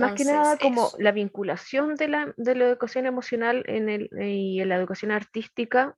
Más 0.00 0.14
que 0.14 0.24
nada 0.24 0.56
como 0.58 0.90
la 0.98 1.12
vinculación 1.12 1.94
de 1.94 2.08
la, 2.08 2.34
de 2.36 2.54
la, 2.54 2.64
educación 2.66 3.06
emocional 3.06 3.64
en 3.66 3.88
el, 3.88 4.10
y 4.20 4.60
en 4.60 4.68
la 4.68 4.76
educación 4.76 5.10
artística, 5.10 5.96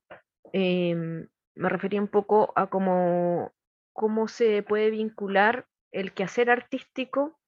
em, 0.51 1.27
me 1.55 1.69
refería 1.69 2.01
un 2.01 2.07
poco 2.07 2.51
a 2.55 2.67
cómo, 2.67 3.53
cómo 3.93 4.27
se 4.27 4.63
puede 4.63 4.89
vincular 4.89 5.67
el 5.91 6.13
quehacer 6.13 6.49
artístico 6.49 7.39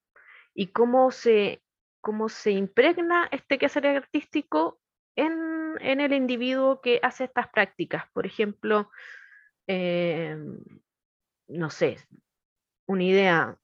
y 0.53 0.67
cómo 0.67 1.11
se 1.11 1.61
cómo 2.05 2.29
se 2.29 2.51
impregna 2.51 3.27
este 3.31 3.57
quehacer 3.57 3.87
artístico 3.87 4.79
en, 5.15 5.75
el 5.81 6.13
individuo 6.13 6.79
que 6.79 6.99
hace 7.01 7.23
estas 7.23 7.47
prácticas. 7.49 8.03
Por 8.13 8.27
ejemplo, 8.27 8.91
em, 9.65 10.59
no 11.47 11.71
sé, 11.71 11.97
una 12.85 13.03
idea, 13.03 13.57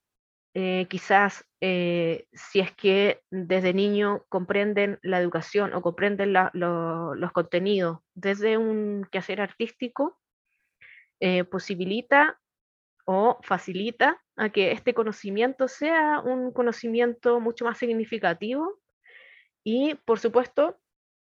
eh, 0.54 0.88
quizás 0.90 1.46
eh, 1.62 2.28
si 2.34 2.60
es 2.60 2.74
que 2.74 3.22
desde 3.30 3.74
niño 3.74 4.26
comprenden 4.28 5.00
la 5.02 5.20
educación 5.20 5.74
o 5.74 5.82
comprenden 5.82 6.34
los 6.34 7.32
contenidos 7.32 8.00
desde 8.16 8.58
un 8.58 9.08
quehacer 9.12 9.40
artístico, 9.40 10.20
eh, 11.22 11.46
posibilita 11.46 12.42
o 13.06 13.40
facilita 13.44 14.22
a 14.36 14.50
que 14.50 14.72
este 14.72 14.94
conocimiento 14.94 15.70
sea 15.70 16.20
un 16.20 16.52
conocimiento 16.52 17.40
mucho 17.40 17.64
más 17.64 17.78
significativo 17.78 18.78
y, 19.64 19.96
por 20.06 20.20
supuesto, 20.20 20.80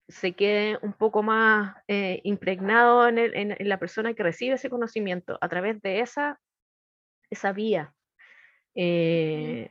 se 0.09 0.35
quede 0.35 0.79
un 0.83 0.93
poco 0.93 1.25
más 1.25 1.75
impregnado 1.89 3.09
en, 3.09 3.57
la 3.59 3.79
persona 3.81 4.15
que 4.15 4.23
recibe 4.23 4.55
ese 4.55 4.71
conocimiento 4.71 5.37
a 5.41 5.49
través 5.49 5.83
de 5.83 6.01
esa, 6.01 6.41
esa 7.31 7.53
vía. 7.53 7.96
Eh, 8.77 9.69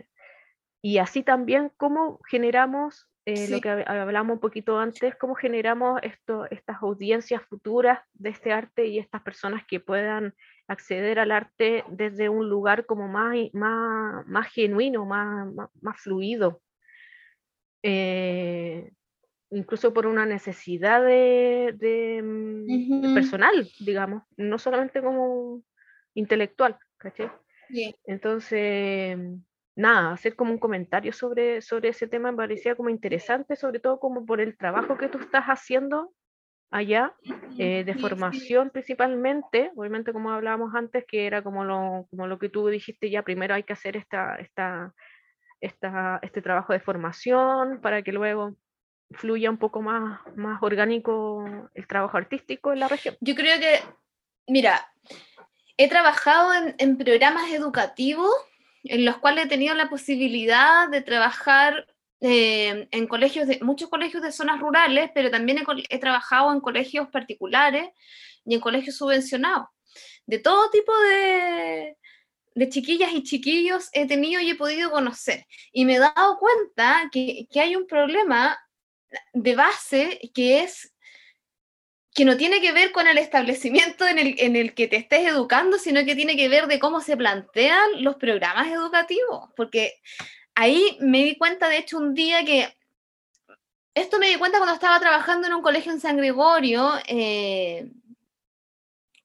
y 0.82 0.98
así 0.98 1.24
también 1.24 1.72
cómo 1.78 2.20
generamos, 2.30 3.08
eh, 3.26 3.48
lo 3.50 3.60
que 3.62 3.70
hablamos 3.70 4.36
un 4.36 4.40
poquito 4.40 4.78
antes, 4.78 5.16
cómo 5.16 5.34
generamos 5.36 6.00
esto, 6.04 6.46
estas 6.52 6.82
audiencias 6.82 7.42
futuras 7.44 8.00
de 8.14 8.30
este 8.30 8.52
arte 8.52 8.86
y 8.86 9.00
estas 9.00 9.22
personas 9.24 9.64
que 9.68 9.80
puedan 9.80 10.36
acceder 10.68 11.20
al 11.20 11.32
arte 11.32 11.84
desde 11.90 12.30
un 12.30 12.50
lugar 12.50 12.86
como 12.86 13.08
más, 13.08 13.36
más, 13.54 14.28
más 14.28 14.52
genuino, 14.52 15.06
más, 15.06 15.48
más, 15.82 16.02
fluido. 16.02 16.62
Eh, 17.82 18.92
incluso 19.52 19.94
por 19.94 20.06
una 20.08 20.26
necesidad 20.26 21.04
de, 21.04 22.22
mm, 22.24 23.14
personal, 23.14 23.68
digamos, 23.80 24.24
no 24.38 24.58
solamente 24.60 25.02
como 25.02 25.64
intelectual, 26.14 26.78
¿caché? 26.98 27.32
Entonces, 28.06 29.18
nada, 29.76 30.14
hacer 30.14 30.36
como 30.36 30.52
un 30.52 30.60
comentario 30.60 31.12
sobre, 31.14 31.62
sobre 31.62 31.90
ese 31.90 32.08
tema 32.08 32.32
me 32.32 32.38
parecía 32.38 32.76
como 32.76 32.90
interesante, 32.90 33.56
sobre 33.56 33.80
todo 33.80 34.00
como 34.00 34.26
por 34.26 34.42
el 34.42 34.58
trabajo 34.58 34.98
que 34.98 35.10
tú 35.10 35.20
estás 35.20 35.46
haciendo 35.46 36.14
allá, 36.72 37.16
eh, 37.58 37.84
de 37.86 37.94
formación 37.96 38.70
principalmente, 38.70 39.72
obviamente 39.76 40.12
como 40.12 40.32
hablábamos 40.32 40.74
antes, 40.76 41.06
que 41.08 41.26
era 41.26 41.42
como 41.42 41.64
lo, 41.64 42.08
como 42.10 42.28
lo 42.28 42.40
que 42.40 42.50
tú 42.50 42.68
dijiste 42.68 43.10
ya, 43.10 43.24
primero 43.24 43.54
hay 43.54 43.64
que 43.64 43.74
hacer 43.74 43.96
esta, 43.96 44.36
esta, 44.38 44.94
esta, 45.62 46.20
este 46.22 46.42
trabajo 46.42 46.74
de 46.74 46.80
formación 46.80 47.80
para 47.82 48.02
que 48.02 48.12
luego 48.12 48.58
fluya 49.12 49.50
un 49.50 49.58
poco 49.58 49.82
más, 49.82 50.20
más 50.36 50.62
orgánico 50.62 51.46
el 51.74 51.88
trabajo 51.88 52.18
artístico 52.18 52.74
en 52.74 52.80
la 52.80 52.88
región. 52.88 53.16
Yo 53.22 53.36
creo 53.36 53.60
que, 53.60 53.80
mira, 54.48 54.82
he 55.78 55.90
trabajado 55.90 56.52
en, 56.78 56.98
programas 56.98 57.52
educativos 57.52 58.32
en 58.84 59.06
los 59.06 59.18
cuales 59.18 59.46
he 59.46 59.50
tenido 59.50 59.76
la 59.76 59.90
posibilidad 59.90 60.88
de 60.90 61.02
trabajar 61.02 61.88
eh, 62.22 62.88
en 62.92 63.08
colegios, 63.08 63.48
de, 63.48 63.60
muchos 63.62 63.90
colegios 63.90 64.24
de 64.24 64.32
zonas 64.32 64.60
rurales, 64.60 65.12
pero 65.14 65.30
también 65.32 65.64
he, 65.90 66.00
trabajado 66.00 66.54
en 66.54 66.62
colegios 66.62 67.10
particulares 67.10 67.90
y 68.46 68.56
en 68.56 68.62
colegios 68.62 68.96
subvencionados. 68.96 69.68
De 70.26 70.40
todo 70.40 70.70
tipo 70.70 70.98
de, 71.00 71.98
de 72.54 72.70
chiquillas 72.70 73.12
y 73.14 73.24
chiquillos 73.24 73.90
he 73.92 74.08
tenido 74.08 74.42
y 74.42 74.52
he 74.52 74.56
podido 74.56 74.92
conocer. 74.92 75.46
Y 75.72 75.86
me 75.86 75.96
he 75.96 76.00
dado 76.00 76.38
cuenta 76.38 77.10
que, 77.12 77.48
que 77.52 77.60
hay 77.60 77.76
un 77.76 77.86
problema 77.86 78.58
de 79.34 79.56
base 79.56 80.32
que 80.34 80.62
es 80.62 80.95
que 82.16 82.24
no 82.24 82.38
tiene 82.38 82.62
que 82.62 82.72
ver 82.72 82.94
con 82.94 83.08
el 83.08 83.18
establecimiento 83.18 84.08
en 84.08 84.18
el, 84.18 84.36
en 84.38 84.56
el, 84.56 84.74
que 84.74 84.88
te 84.88 84.96
estés 84.96 85.28
educando, 85.28 85.78
sino 85.78 86.06
que 86.06 86.16
tiene 86.16 86.38
que 86.38 86.48
ver 86.48 86.68
de 86.68 86.80
cómo 86.80 87.02
se 87.02 87.18
plantean 87.18 88.02
los 88.04 88.16
programas 88.16 88.68
educativos. 88.68 89.50
Porque 89.58 90.02
ahí 90.56 90.98
me 91.02 91.26
di 91.26 91.38
cuenta, 91.38 91.68
de 91.68 91.78
hecho, 91.78 91.98
un 91.98 92.16
día 92.16 92.44
que... 92.46 92.74
Esto 93.94 94.18
me 94.18 94.30
di 94.30 94.36
cuenta 94.38 94.60
cuando 94.60 94.76
estaba 94.76 95.00
trabajando 95.00 95.48
en 95.48 95.56
un 95.56 95.62
colegio 95.62 95.92
en 95.92 96.00
San 96.00 96.16
Gregorio 96.16 96.94
eh, 97.06 97.92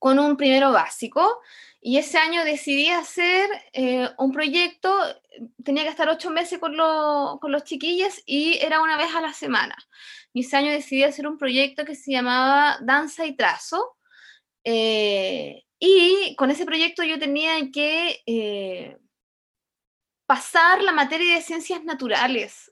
con 0.00 0.18
un 0.18 0.36
primero 0.36 0.72
básico. 0.72 1.40
Y 1.80 1.96
ese 1.96 2.18
año 2.18 2.44
decidí 2.44 2.88
hacer 2.88 3.48
eh, 3.72 4.08
un 4.18 4.32
proyecto, 4.32 4.92
tenía 5.64 5.84
que 5.84 5.90
estar 5.90 6.08
ocho 6.08 6.30
meses 6.30 6.58
con, 6.58 6.76
con 6.76 7.52
los 7.52 7.64
chiquillos 7.64 8.22
y 8.26 8.58
era 8.60 8.82
una 8.82 8.96
vez 8.96 9.14
a 9.14 9.20
la 9.20 9.32
semana 9.32 9.76
ese 10.34 10.56
año 10.56 10.70
decidí 10.70 11.02
hacer 11.02 11.26
un 11.26 11.38
proyecto 11.38 11.84
que 11.84 11.96
se 11.96 12.12
llamaba 12.12 12.78
Danza 12.82 13.26
y 13.26 13.34
Trazo. 13.34 13.96
Eh, 14.62 15.64
y 15.78 16.36
con 16.36 16.50
ese 16.50 16.66
proyecto 16.66 17.02
yo 17.02 17.18
tenía 17.18 17.54
que 17.72 18.22
eh, 18.26 18.98
pasar 20.26 20.82
la 20.82 20.92
materia 20.92 21.34
de 21.34 21.42
ciencias 21.42 21.82
naturales, 21.82 22.70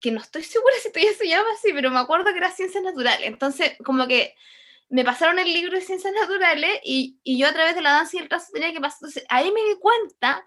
que 0.00 0.10
no 0.10 0.20
estoy 0.20 0.42
segura 0.42 0.74
si 0.82 0.90
todavía 0.90 1.16
se 1.16 1.28
llama 1.28 1.48
así, 1.54 1.72
pero 1.72 1.90
me 1.90 2.00
acuerdo 2.00 2.32
que 2.32 2.38
era 2.38 2.50
ciencias 2.50 2.82
naturales. 2.82 3.26
Entonces, 3.28 3.76
como 3.84 4.08
que 4.08 4.34
me 4.88 5.04
pasaron 5.04 5.38
el 5.38 5.52
libro 5.52 5.78
de 5.78 5.84
ciencias 5.84 6.12
naturales 6.12 6.80
y, 6.84 7.18
y 7.22 7.38
yo 7.38 7.48
a 7.48 7.52
través 7.52 7.74
de 7.74 7.82
la 7.82 7.92
danza 7.92 8.16
y 8.16 8.20
el 8.20 8.28
trazo 8.28 8.52
tenía 8.52 8.72
que 8.72 8.80
pasar. 8.80 8.98
Entonces, 9.02 9.24
ahí 9.28 9.50
me 9.52 9.62
di 9.62 9.78
cuenta 9.78 10.44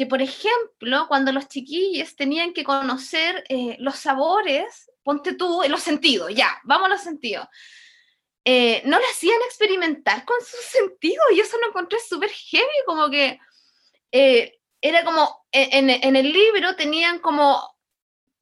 que, 0.00 0.06
por 0.06 0.22
ejemplo, 0.22 1.04
cuando 1.08 1.30
los 1.30 1.46
chiquillos 1.46 2.16
tenían 2.16 2.54
que 2.54 2.64
conocer 2.64 3.44
eh, 3.50 3.76
los 3.80 3.96
sabores 3.96 4.90
ponte 5.02 5.34
tú 5.34 5.60
los 5.68 5.82
sentidos, 5.82 6.34
ya, 6.34 6.58
vamos 6.64 6.86
a 6.86 6.92
los 6.92 7.02
sentidos. 7.02 7.46
Eh, 8.42 8.80
no 8.86 8.98
le 8.98 9.04
hacían 9.04 9.36
experimentar 9.44 10.24
con 10.24 10.40
sus 10.40 10.64
sentidos 10.72 11.26
y 11.34 11.40
eso 11.40 11.58
lo 11.58 11.68
encontré 11.68 11.98
súper 12.00 12.30
heavy, 12.30 12.64
como 12.86 13.10
que 13.10 13.38
eh, 14.10 14.58
era 14.80 15.04
como, 15.04 15.44
en, 15.52 15.90
en, 15.90 16.16
el 16.16 16.32
libro 16.32 16.74
tenían 16.76 17.18
como 17.18 17.60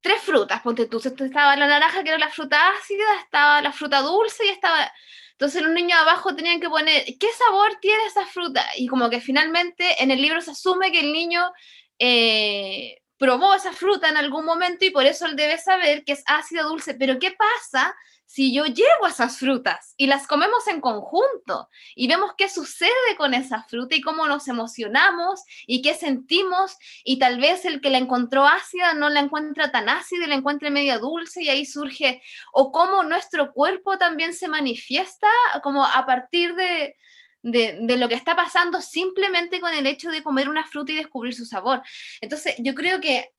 tres 0.01 0.23
frutas, 0.23 0.63
ponte 0.63 0.87
tú, 0.87 0.99
estaba 0.99 1.57
la 1.57 1.67
naranja 1.67 2.05
que 2.05 2.11
era 2.11 2.19
la 2.19 2.31
fruta 2.31 2.69
ácida, 2.69 3.21
estaba 3.21 3.61
la 3.63 3.73
fruta 3.73 4.01
dulce 4.03 4.47
y 4.47 4.51
estaba... 4.51 4.93
Entonces 5.39 5.63
los 5.63 5.73
niños 5.73 5.97
abajo 6.01 6.35
tenían 6.35 6.59
que 6.59 6.69
poner, 6.69 7.05
¿qué 7.05 7.29
sabor 7.39 7.79
tiene 7.81 8.05
esa 8.07 8.27
fruta? 8.27 8.67
Y 8.77 8.89
como 8.89 9.09
que 9.09 9.21
finalmente 9.21 10.03
en 10.03 10.11
el 10.11 10.21
libro 10.21 10.41
se 10.41 10.51
asume 10.51 10.91
que 10.91 10.99
el 10.99 11.13
niño 11.13 11.53
eh, 12.01 13.01
probó 13.19 13.55
esa 13.55 13.73
fruta 13.73 14.09
en 14.09 14.17
algún 14.17 14.45
momento 14.45 14.85
y 14.85 14.91
por 14.91 15.05
eso 15.05 15.27
él 15.27 15.37
debe 15.37 15.59
saber 15.59 16.05
que 16.05 16.13
es 16.13 16.23
ácido 16.27 16.69
dulce. 16.69 16.95
Pero 16.95 17.19
¿qué 17.19 17.33
pasa 17.33 17.95
si 18.29 18.53
yo 18.53 18.67
llevo 18.67 19.07
esas 19.09 19.39
frutas 19.39 19.95
y 19.97 20.07
las 20.07 20.27
comemos 20.27 20.67
en 20.69 20.83
conjunto 20.83 21.71
y 21.97 22.09
vemos 22.09 22.33
qué 22.37 22.51
sucede 22.51 23.17
con 23.17 23.33
esa 23.33 23.63
fruta 23.63 23.97
y 23.97 24.03
cómo 24.03 24.27
nos 24.27 24.49
emocionamos 24.49 25.43
y 25.67 25.81
qué 25.81 25.95
sentimos 25.95 26.77
y 27.05 27.19
tal 27.19 27.41
vez 27.41 27.65
el 27.65 27.81
que 27.81 27.89
la 27.89 27.97
encontró 27.97 28.47
ácida 28.47 28.93
no 28.93 29.09
la 29.09 29.21
encuentra 29.21 29.73
tan 29.73 29.89
ácida 29.89 30.27
y 30.27 30.29
la 30.29 30.35
encuentra 30.35 30.69
media 30.69 30.99
dulce 30.99 31.43
y 31.43 31.49
ahí 31.49 31.65
surge 31.65 32.23
o 32.53 32.71
cómo 32.71 33.03
nuestro 33.03 33.53
cuerpo 33.55 33.97
también 33.97 34.35
se 34.35 34.47
manifiesta 34.47 35.29
como 35.63 35.87
a 35.87 36.05
partir 36.05 36.55
de, 36.55 36.97
de, 37.43 37.97
lo 37.97 38.09
que 38.09 38.15
está 38.15 38.37
pasando 38.37 38.81
simplemente 38.81 39.61
con 39.61 39.75
el 39.75 39.87
hecho 39.87 40.11
de 40.11 40.23
comer 40.23 40.49
una 40.49 40.67
fruta 40.67 40.93
y 40.93 40.97
descubrir 40.97 41.35
su 41.35 41.45
sabor. 41.45 41.83
Entonces, 42.21 42.55
yo 42.59 42.75
creo 42.75 43.01
que, 43.01 43.31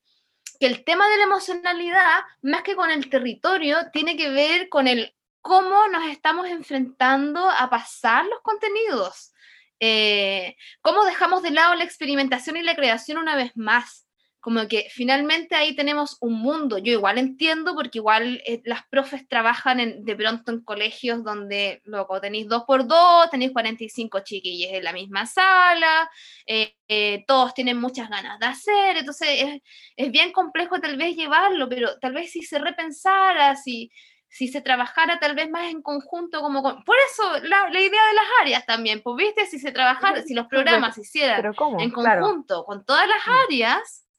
el 0.58 0.84
tema 0.84 1.08
de 1.08 1.16
la 1.16 1.24
emocionalidad, 1.24 2.20
más 2.42 2.62
que 2.62 2.76
con 2.76 2.90
el 2.90 3.08
territorio, 3.08 3.78
tiene 3.94 4.14
que 4.14 4.28
ver 4.28 4.68
con 4.68 4.88
el 4.88 5.14
cómo 5.40 5.88
nos 5.88 6.06
estamos 6.06 6.48
enfrentando 6.48 7.48
a 7.48 7.70
pasar 7.70 8.26
los 8.26 8.40
contenidos. 8.42 9.32
Eh, 9.80 10.56
cómo 10.82 11.04
dejamos 11.04 11.42
de 11.42 11.52
lado 11.52 11.74
la 11.76 11.84
experimentación 11.84 12.58
y 12.58 12.62
la 12.62 12.76
creación 12.76 13.16
una 13.16 13.36
vez 13.36 13.52
más 13.56 14.06
como 14.40 14.66
que 14.68 14.88
finalmente 14.90 15.54
ahí 15.54 15.76
tenemos 15.76 16.16
un 16.20 16.40
mundo. 16.40 16.78
Yo 16.78 16.92
igual 16.92 17.18
entiendo, 17.18 17.74
porque 17.74 17.98
igual 17.98 18.42
eh, 18.46 18.62
las 18.64 18.86
profes 18.88 19.28
trabajan 19.28 20.04
de 20.04 20.16
pronto 20.16 20.50
en 20.50 20.64
colegios 20.64 21.22
donde, 21.22 21.82
luego 21.84 22.20
tenéis 22.20 22.48
dos 22.48 22.64
por 22.64 22.86
dos, 22.86 23.28
tenéis 23.30 23.52
45 23.52 24.20
chiquillos 24.20 24.72
en 24.72 24.84
la 24.84 24.92
misma 24.92 25.26
sala, 25.26 26.10
eh, 26.46 26.74
eh, 26.88 27.24
todos 27.26 27.52
tienen 27.52 27.78
muchas 27.78 28.08
ganas 28.08 28.38
de 28.38 28.46
hacer, 28.46 28.96
entonces 28.96 29.28
es, 29.30 29.62
es, 29.96 30.10
bien 30.10 30.32
complejo 30.32 30.80
tal 30.80 30.96
vez 30.96 31.14
llevarlo, 31.14 31.68
pero 31.68 31.98
tal 31.98 32.14
vez 32.14 32.32
si 32.32 32.42
se 32.42 32.58
repensara, 32.58 33.54
si, 33.56 33.92
si 34.28 34.48
se 34.48 34.62
trabajara 34.62 35.18
tal 35.18 35.34
vez 35.34 35.50
más 35.50 35.70
en 35.70 35.82
conjunto, 35.82 36.40
como 36.40 36.62
por 36.62 36.96
eso 37.12 37.38
la, 37.42 37.68
la, 37.68 37.80
idea 37.80 38.06
de 38.06 38.14
las 38.14 38.26
áreas 38.40 38.64
también, 38.64 39.02
pues 39.02 39.16
viste, 39.16 39.44
si 39.46 39.58
se 39.58 39.70
trabajara, 39.70 40.22
si 40.22 40.32
los 40.32 40.46
programas 40.46 40.94
se 40.94 41.02
hicieran 41.02 41.44
en 41.78 41.90
conjunto 41.90 42.64
con 42.64 42.84
todas 42.86 43.06
las 43.06 43.26
mm. 43.26 43.30
áreas, 43.46 44.09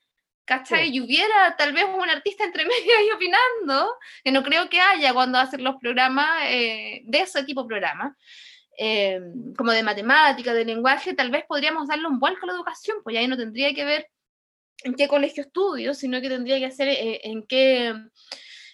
¿cachai? 0.51 0.93
Y 0.93 0.99
hubiera 0.99 1.55
tal 1.57 1.71
vez 1.71 1.85
un 1.85 2.09
artista 2.09 2.43
entre 2.43 2.65
medio 2.65 2.97
ahí 2.97 3.09
opinando, 3.11 3.95
que 4.23 4.31
no 4.31 4.43
creo 4.43 4.69
que 4.69 4.81
haya 4.81 5.13
cuando 5.13 5.37
hacen 5.37 5.63
los 5.63 5.75
programas 5.77 6.43
eh, 6.47 7.01
de 7.05 7.19
ese 7.21 7.43
tipo 7.43 7.61
de 7.61 7.67
programas, 7.67 8.17
eh, 8.77 9.21
como 9.57 9.71
de 9.71 9.83
matemática, 9.83 10.53
de 10.53 10.65
lenguaje, 10.65 11.13
tal 11.13 11.31
vez 11.31 11.45
podríamos 11.47 11.87
darle 11.87 12.07
un 12.07 12.19
vuelco 12.19 12.43
a 12.43 12.47
la 12.47 12.53
educación, 12.53 12.97
pues 13.03 13.15
ahí 13.15 13.27
no 13.27 13.37
tendría 13.37 13.73
que 13.73 13.85
ver 13.85 14.07
en 14.83 14.95
qué 14.95 15.07
colegio 15.07 15.43
estudio, 15.43 15.93
sino 15.93 16.19
que 16.19 16.27
tendría 16.27 16.59
que 16.59 16.71
ser 16.71 16.89
eh, 16.89 17.21
en 17.23 17.43
qué 17.47 17.93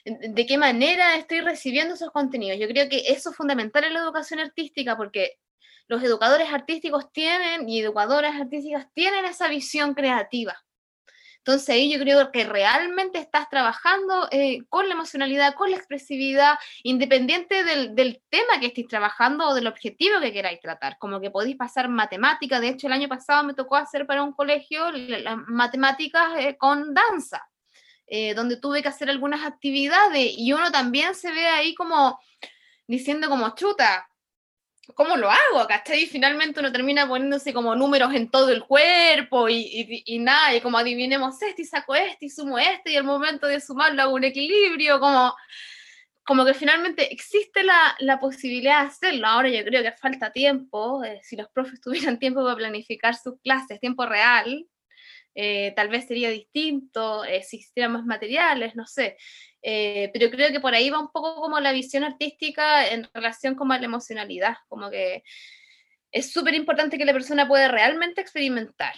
de 0.05 0.45
qué 0.45 0.57
manera 0.57 1.17
estoy 1.17 1.41
recibiendo 1.41 1.95
esos 1.95 2.11
contenidos. 2.11 2.57
Yo 2.57 2.69
creo 2.69 2.87
que 2.87 3.11
eso 3.11 3.31
es 3.31 3.35
fundamental 3.35 3.83
en 3.83 3.93
la 3.93 3.99
educación 3.99 4.39
artística 4.39 4.95
porque 4.95 5.33
los 5.89 6.01
educadores 6.01 6.47
artísticos 6.49 7.11
tienen 7.11 7.67
y 7.67 7.81
educadoras 7.81 8.39
artísticas 8.39 8.87
tienen 8.93 9.25
esa 9.25 9.49
visión 9.49 9.93
creativa. 9.93 10.55
Entonces 11.47 11.69
ahí 11.69 11.89
yo 11.89 11.97
creo 11.97 12.29
que 12.29 12.43
realmente 12.43 13.19
estás 13.19 13.49
trabajando 13.49 14.27
eh, 14.31 14.65
con 14.67 14.89
la 14.89 14.95
emocionalidad, 14.95 15.53
con 15.53 15.71
la 15.71 15.77
expresividad, 15.77 16.55
independiente 16.83 17.63
del, 17.63 18.21
tema 18.29 18.59
que 18.59 18.65
estéis 18.65 18.89
trabajando 18.89 19.47
o 19.47 19.53
del 19.53 19.67
objetivo 19.67 20.19
que 20.19 20.33
queráis 20.33 20.59
tratar. 20.59 20.97
Como 20.97 21.21
que 21.21 21.31
podéis 21.31 21.55
pasar 21.55 21.87
matemáticas. 21.87 22.59
De 22.59 22.67
hecho, 22.67 22.87
el 22.87 22.93
año 22.93 23.07
pasado 23.07 23.45
me 23.45 23.53
tocó 23.53 23.77
hacer 23.77 24.05
para 24.05 24.23
un 24.23 24.33
colegio 24.33 24.91
las 24.91 25.37
matemáticas 25.47 26.33
eh, 26.37 26.57
con 26.57 26.93
danza, 26.93 27.47
eh, 28.07 28.33
donde 28.33 28.57
tuve 28.57 28.81
que 28.81 28.89
hacer 28.89 29.09
algunas 29.09 29.45
actividades 29.45 30.33
y 30.37 30.51
uno 30.51 30.69
también 30.69 31.15
se 31.15 31.31
ve 31.31 31.47
ahí 31.47 31.73
como 31.75 32.19
diciendo 32.87 33.29
como 33.29 33.55
chuta, 33.55 34.09
¿cómo 34.95 35.15
lo 35.17 35.29
hago? 35.29 35.67
¿Cachai? 35.67 36.03
Y 36.03 36.07
finalmente 36.07 36.59
uno 36.59 36.71
termina 36.71 37.07
poniéndose 37.07 37.53
como 37.53 37.75
números 37.75 38.13
en 38.13 38.29
todo 38.29 38.49
el 38.49 38.63
cuerpo 38.63 39.49
y, 39.49 40.03
y, 40.05 40.19
nada, 40.19 40.55
y 40.55 40.61
como 40.61 40.77
adivinemos 40.77 41.41
este 41.41 41.61
y 41.63 41.65
saco 41.65 41.95
este 41.95 42.25
y 42.25 42.29
sumo 42.29 42.57
este 42.57 42.91
y 42.91 42.95
al 42.95 43.03
momento 43.03 43.47
de 43.47 43.59
sumarlo 43.59 44.01
hago 44.01 44.13
un 44.15 44.23
equilibrio, 44.23 44.99
como, 44.99 45.35
como 46.25 46.45
que 46.45 46.53
finalmente 46.53 47.11
existe 47.13 47.63
la, 47.63 47.95
la 47.99 48.19
posibilidad 48.19 48.81
de 48.81 48.87
hacerlo. 48.87 49.27
Ahora 49.27 49.49
yo 49.49 49.63
creo 49.63 49.83
que 49.83 49.91
falta 49.93 50.31
tiempo, 50.31 51.03
eh, 51.03 51.19
si 51.23 51.35
los 51.35 51.49
profes 51.49 51.81
tuvieran 51.81 52.19
tiempo 52.19 52.43
para 52.43 52.55
planificar 52.55 53.15
sus 53.15 53.39
clases, 53.41 53.79
tiempo 53.79 54.05
real, 54.05 54.65
eh, 55.39 55.71
tal 55.75 55.89
vez 55.89 56.07
sería 56.07 56.31
distinto, 56.31 57.23
eh, 57.23 57.43
si 57.43 57.57
existieran 57.57 57.91
más 57.91 58.05
materiales, 58.05 58.75
no 58.75 58.87
sé. 58.87 59.17
Eh, 59.61 60.09
pero 60.11 60.31
creo 60.31 60.51
que 60.51 60.59
por 60.59 60.73
ahí 60.73 60.89
va 60.89 60.99
un 60.99 61.11
poco 61.11 61.35
como 61.41 61.59
la 61.59 61.73
visión 61.73 62.03
artística 62.03 62.87
en 62.87 63.07
relación 63.13 63.53
con 63.53 63.67
la 63.69 63.75
emocionalidad, 63.75 64.57
como 64.67 64.89
que 64.89 65.21
es 66.11 66.31
súper 66.31 66.55
importante 66.55 66.97
que 66.97 67.05
la 67.05 67.13
persona 67.13 67.47
pueda 67.47 67.67
realmente 67.67 68.19
experimentar 68.19 68.95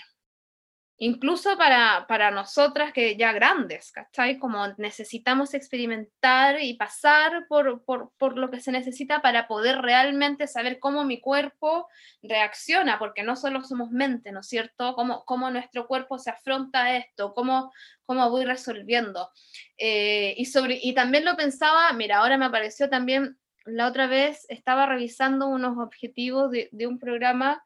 incluso 0.99 1.57
para, 1.57 2.05
para 2.07 2.29
nosotras 2.29 2.91
que 2.91 3.15
ya 3.15 3.31
grandes, 3.31 3.91
¿cachai? 3.91 4.37
Como 4.37 4.67
necesitamos 4.77 5.53
experimentar 5.53 6.61
y 6.61 6.73
pasar 6.75 7.47
por, 7.47 7.83
por, 7.85 8.11
por, 8.17 8.37
lo 8.37 8.51
que 8.51 8.59
se 8.59 8.73
necesita 8.73 9.21
para 9.21 9.47
poder 9.47 9.81
realmente 9.81 10.45
saber 10.45 10.77
cómo 10.79 11.05
mi 11.05 11.21
cuerpo 11.21 11.87
reacciona, 12.21 12.99
porque 12.99 13.23
no 13.23 13.37
solo 13.37 13.63
somos 13.63 13.91
mente, 13.91 14.33
¿no 14.33 14.41
es 14.41 14.47
cierto? 14.47 14.93
Cómo, 14.93 15.23
cómo 15.23 15.49
nuestro 15.49 15.87
cuerpo 15.87 16.19
se 16.19 16.31
afronta 16.31 16.83
a 16.83 16.97
esto, 16.97 17.33
cómo, 17.33 17.71
cómo 18.05 18.29
voy 18.29 18.43
resolviendo. 18.43 19.31
Eh, 19.77 20.35
y, 20.37 20.45
sobre, 20.45 20.79
y 20.81 20.93
también 20.93 21.23
lo 21.23 21.37
pensaba, 21.37 21.91
mira, 21.93 22.17
ahora 22.17 22.37
me 22.37 22.45
apareció 22.45 22.89
también, 22.89 23.39
la 23.63 23.87
otra 23.87 24.07
vez 24.07 24.45
estaba 24.49 24.85
revisando 24.85 25.47
unos 25.47 25.77
objetivos 25.77 26.51
de, 26.51 26.67
de 26.73 26.87
un 26.87 26.99
programa 26.99 27.63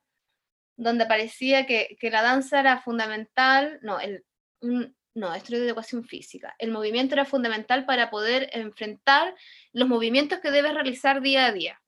donde 0.75 1.05
parecía 1.05 1.65
que, 1.65 1.97
la 2.01 2.21
danza 2.21 2.59
era 2.59 2.81
fundamental, 2.81 3.79
no, 3.81 3.99
el, 3.99 4.25
no, 4.61 5.33
esto 5.33 5.53
es 5.53 5.61
de 5.61 5.67
educación 5.67 6.03
física, 6.03 6.55
el 6.57 6.71
movimiento 6.71 7.15
era 7.15 7.25
fundamental 7.25 7.85
para 7.85 8.09
poder 8.09 8.49
enfrentar 8.53 9.35
los 9.71 9.87
movimientos 9.87 10.39
que 10.39 10.51
debes 10.51 10.73
realizar 10.73 11.21
día 11.21 11.47
a 11.47 11.51
día. 11.51 11.79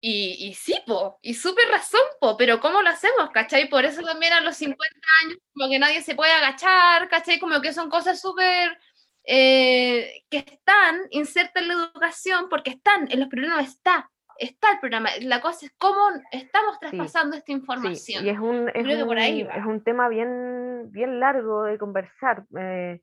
Y, 0.00 0.36
y 0.46 0.54
sí, 0.54 0.74
po, 0.86 1.18
y 1.22 1.34
súper 1.34 1.68
razón, 1.68 2.00
po, 2.20 2.36
pero 2.36 2.60
¿cómo 2.60 2.82
lo 2.82 2.88
hacemos, 2.90 3.30
cachai? 3.32 3.68
Por 3.68 3.84
eso 3.84 4.02
también 4.02 4.32
a 4.34 4.40
los 4.40 4.56
50 4.56 4.84
años, 5.24 5.38
como 5.52 5.70
que 5.70 5.78
nadie 5.78 6.02
se 6.02 6.14
puede 6.14 6.32
agachar, 6.32 7.08
cachai? 7.08 7.38
Como 7.38 7.60
que 7.60 7.72
son 7.72 7.90
cosas 7.90 8.20
súper... 8.20 8.78
Eh, 9.28 10.24
que 10.30 10.38
están 10.38 11.00
insertas 11.10 11.60
en 11.60 11.68
la 11.68 11.74
educación 11.74 12.48
porque 12.48 12.70
están, 12.70 13.10
en 13.10 13.18
los 13.18 13.28
problemas 13.28 13.66
está, 13.66 14.08
está 14.38 14.72
el 14.72 14.80
programa. 14.80 15.08
La 15.20 15.40
cosa 15.40 15.66
es 15.66 15.72
cómo 15.78 16.00
estamos 16.30 16.78
traspasando 16.78 17.36
esta 17.36 17.52
información. 17.52 18.24
y 18.24 18.28
es 18.28 18.38
un, 18.38 18.70
es 18.74 18.84
un, 18.84 19.18
es 19.18 19.66
un 19.66 19.82
tema 19.82 20.08
bien, 20.08 20.90
bien 20.90 21.20
largo 21.20 21.64
de 21.64 21.78
conversar. 21.78 22.44
Eh, 22.58 23.00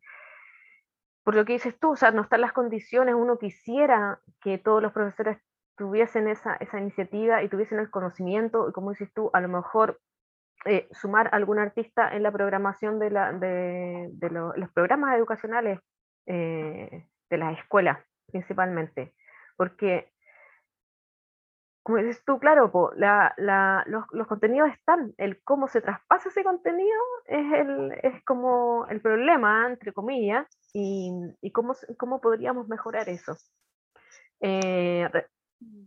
por 1.23 1.35
lo 1.35 1.45
que 1.45 1.53
dices 1.53 1.77
tú, 1.79 1.91
o 1.91 1.95
sea, 1.95 2.11
no 2.11 2.21
están 2.21 2.41
las 2.41 2.51
condiciones, 2.51 3.15
uno 3.15 3.37
quisiera 3.37 4.19
que 4.41 4.57
todos 4.57 4.81
los 4.81 4.91
profesores 4.91 5.37
tuviesen 5.77 6.27
esa, 6.27 6.55
esa 6.55 6.79
iniciativa 6.79 7.41
y 7.41 7.49
tuviesen 7.49 7.79
el 7.79 7.89
conocimiento, 7.89 8.69
y 8.69 8.73
como 8.73 8.91
dices 8.91 9.11
tú, 9.13 9.29
a 9.33 9.41
lo 9.41 9.47
mejor 9.47 9.99
eh, 10.65 10.87
sumar 10.91 11.29
algún 11.33 11.59
artista 11.59 12.15
en 12.15 12.23
la 12.23 12.31
programación 12.31 12.99
de, 12.99 13.09
la, 13.09 13.33
de, 13.33 14.09
de 14.11 14.29
los 14.29 14.69
programas 14.73 15.17
educacionales 15.17 15.79
eh, 16.25 17.05
de 17.29 17.37
las 17.37 17.57
escuelas, 17.57 17.99
principalmente, 18.31 19.13
porque 19.57 20.12
como 21.83 21.97
dices 21.97 22.23
tú, 22.25 22.39
claro, 22.39 22.71
los, 22.71 24.27
contenidos 24.27 24.69
están, 24.71 25.13
el 25.17 25.43
cómo 25.43 25.67
se 25.67 25.81
traspasa 25.81 26.29
ese 26.29 26.43
contenido 26.43 26.97
es, 27.25 27.53
el, 27.53 27.91
es 28.01 28.23
como 28.23 28.87
el 28.89 29.01
problema, 29.01 29.67
entre 29.67 29.91
comillas, 29.91 30.47
y, 30.73 31.11
cómo, 31.51 31.75
cómo, 31.97 32.21
podríamos 32.21 32.69
mejorar 32.69 33.09
eso. 33.09 33.35
Eh, 34.39 35.09
mm. 35.59 35.83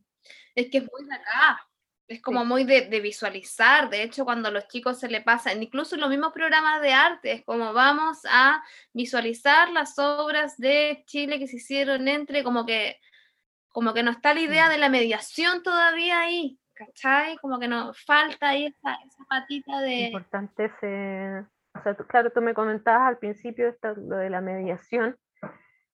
es 0.55 0.71
que 0.71 0.79
es 0.79 0.85
muy 0.93 1.09
de 1.09 1.15
acá, 1.15 1.67
es 2.09 2.21
como 2.21 2.45
muy 2.45 2.65
de, 2.65 3.01
visualizar, 3.01 3.89
de 3.89 4.03
hecho 4.03 4.25
cuando 4.25 4.49
a 4.49 4.53
los 4.53 4.69
chicos 4.69 5.01
se 5.01 5.09
le 5.09 5.23
pasa, 5.23 5.55
incluso 5.55 5.95
en 5.95 6.03
los 6.03 6.11
mismos 6.11 6.33
programas 6.33 6.83
de 6.83 6.93
arte, 6.93 7.33
es 7.33 7.45
como 7.45 7.73
vamos 7.73 8.19
a 8.31 8.63
visualizar 8.93 9.71
las 9.71 9.99
obras 9.99 10.59
de 10.59 11.03
Chile 11.07 11.39
que 11.39 11.49
se 11.49 11.57
hicieron 11.57 12.07
entre, 12.07 12.45
como 12.45 12.67
que 12.67 12.99
como 13.77 13.93
que 13.93 14.03
no 14.03 14.11
está 14.11 14.33
la 14.33 14.41
idea 14.41 14.69
mm. 14.69 14.71
de 14.71 14.79
la 14.79 14.89
mediación 14.89 15.63
todavía 15.63 16.21
ahí, 16.21 16.59
¿cachai? 16.73 17.37
Como 17.37 17.59
que 17.59 17.69
nos 17.69 18.03
falta 18.07 18.49
ahí 18.49 18.65
esa, 18.65 18.95
esa 19.07 19.25
patita 19.29 19.83
de... 19.83 20.07
Importante 20.07 20.65
ese... 20.65 21.45
O 21.75 21.83
sea, 21.83 21.95
claro, 21.95 22.31
tú 22.31 22.41
me 22.41 22.55
comentabas 22.55 23.07
al 23.07 23.19
principio 23.19 23.69
esto, 23.69 23.95
lo 23.95 24.17
de 24.17 24.31
la 24.31 24.41
mediación, 24.41 25.19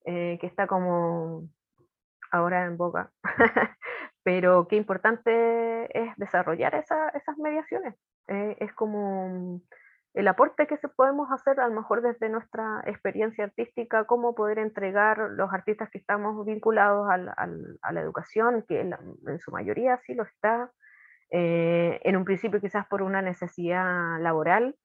eh, 0.05 0.39
que 0.41 0.47
está 0.47 0.69
como 0.69 1.49
ahora 2.31 2.67
en 2.67 2.77
boca, 2.77 3.11
pero 4.23 4.69
qué 4.69 4.77
importante 4.77 5.89
es 5.99 6.17
desarrollar 6.19 6.77
esas 6.77 7.37
mediaciones. 7.39 7.97
Eh, 8.29 8.59
es 8.61 8.73
como 8.75 9.61
el 10.15 10.29
aporte 10.29 10.67
que 10.67 10.77
se 10.77 10.89
podemos 10.89 11.31
hacer 11.31 11.59
a 11.61 11.69
lo 11.69 11.75
mejor 11.75 12.03
desde 12.03 12.29
nuestra 12.29 12.83
experiencia 12.87 13.45
artística, 13.45 14.05
cómo 14.05 14.35
poder 14.35 14.59
entregar 14.59 15.19
los 15.31 15.53
artistas 15.53 15.89
que 15.91 15.99
estamos 15.99 16.45
vinculados 16.45 17.09
al, 17.09 17.31
a 17.81 17.93
la 17.93 18.01
educación, 18.01 18.65
que 18.69 18.81
en, 18.81 18.95
su 19.39 19.51
mayoría 19.51 19.99
sí 19.99 20.15
lo 20.15 20.25
está, 20.25 20.71
eh, 21.31 21.99
en 22.05 22.17
un 22.17 22.25
principio 22.25 22.61
quizás 22.61 22.87
por 22.89 23.01
una 23.01 23.23
necesidad 23.23 24.21
laboral 24.21 24.77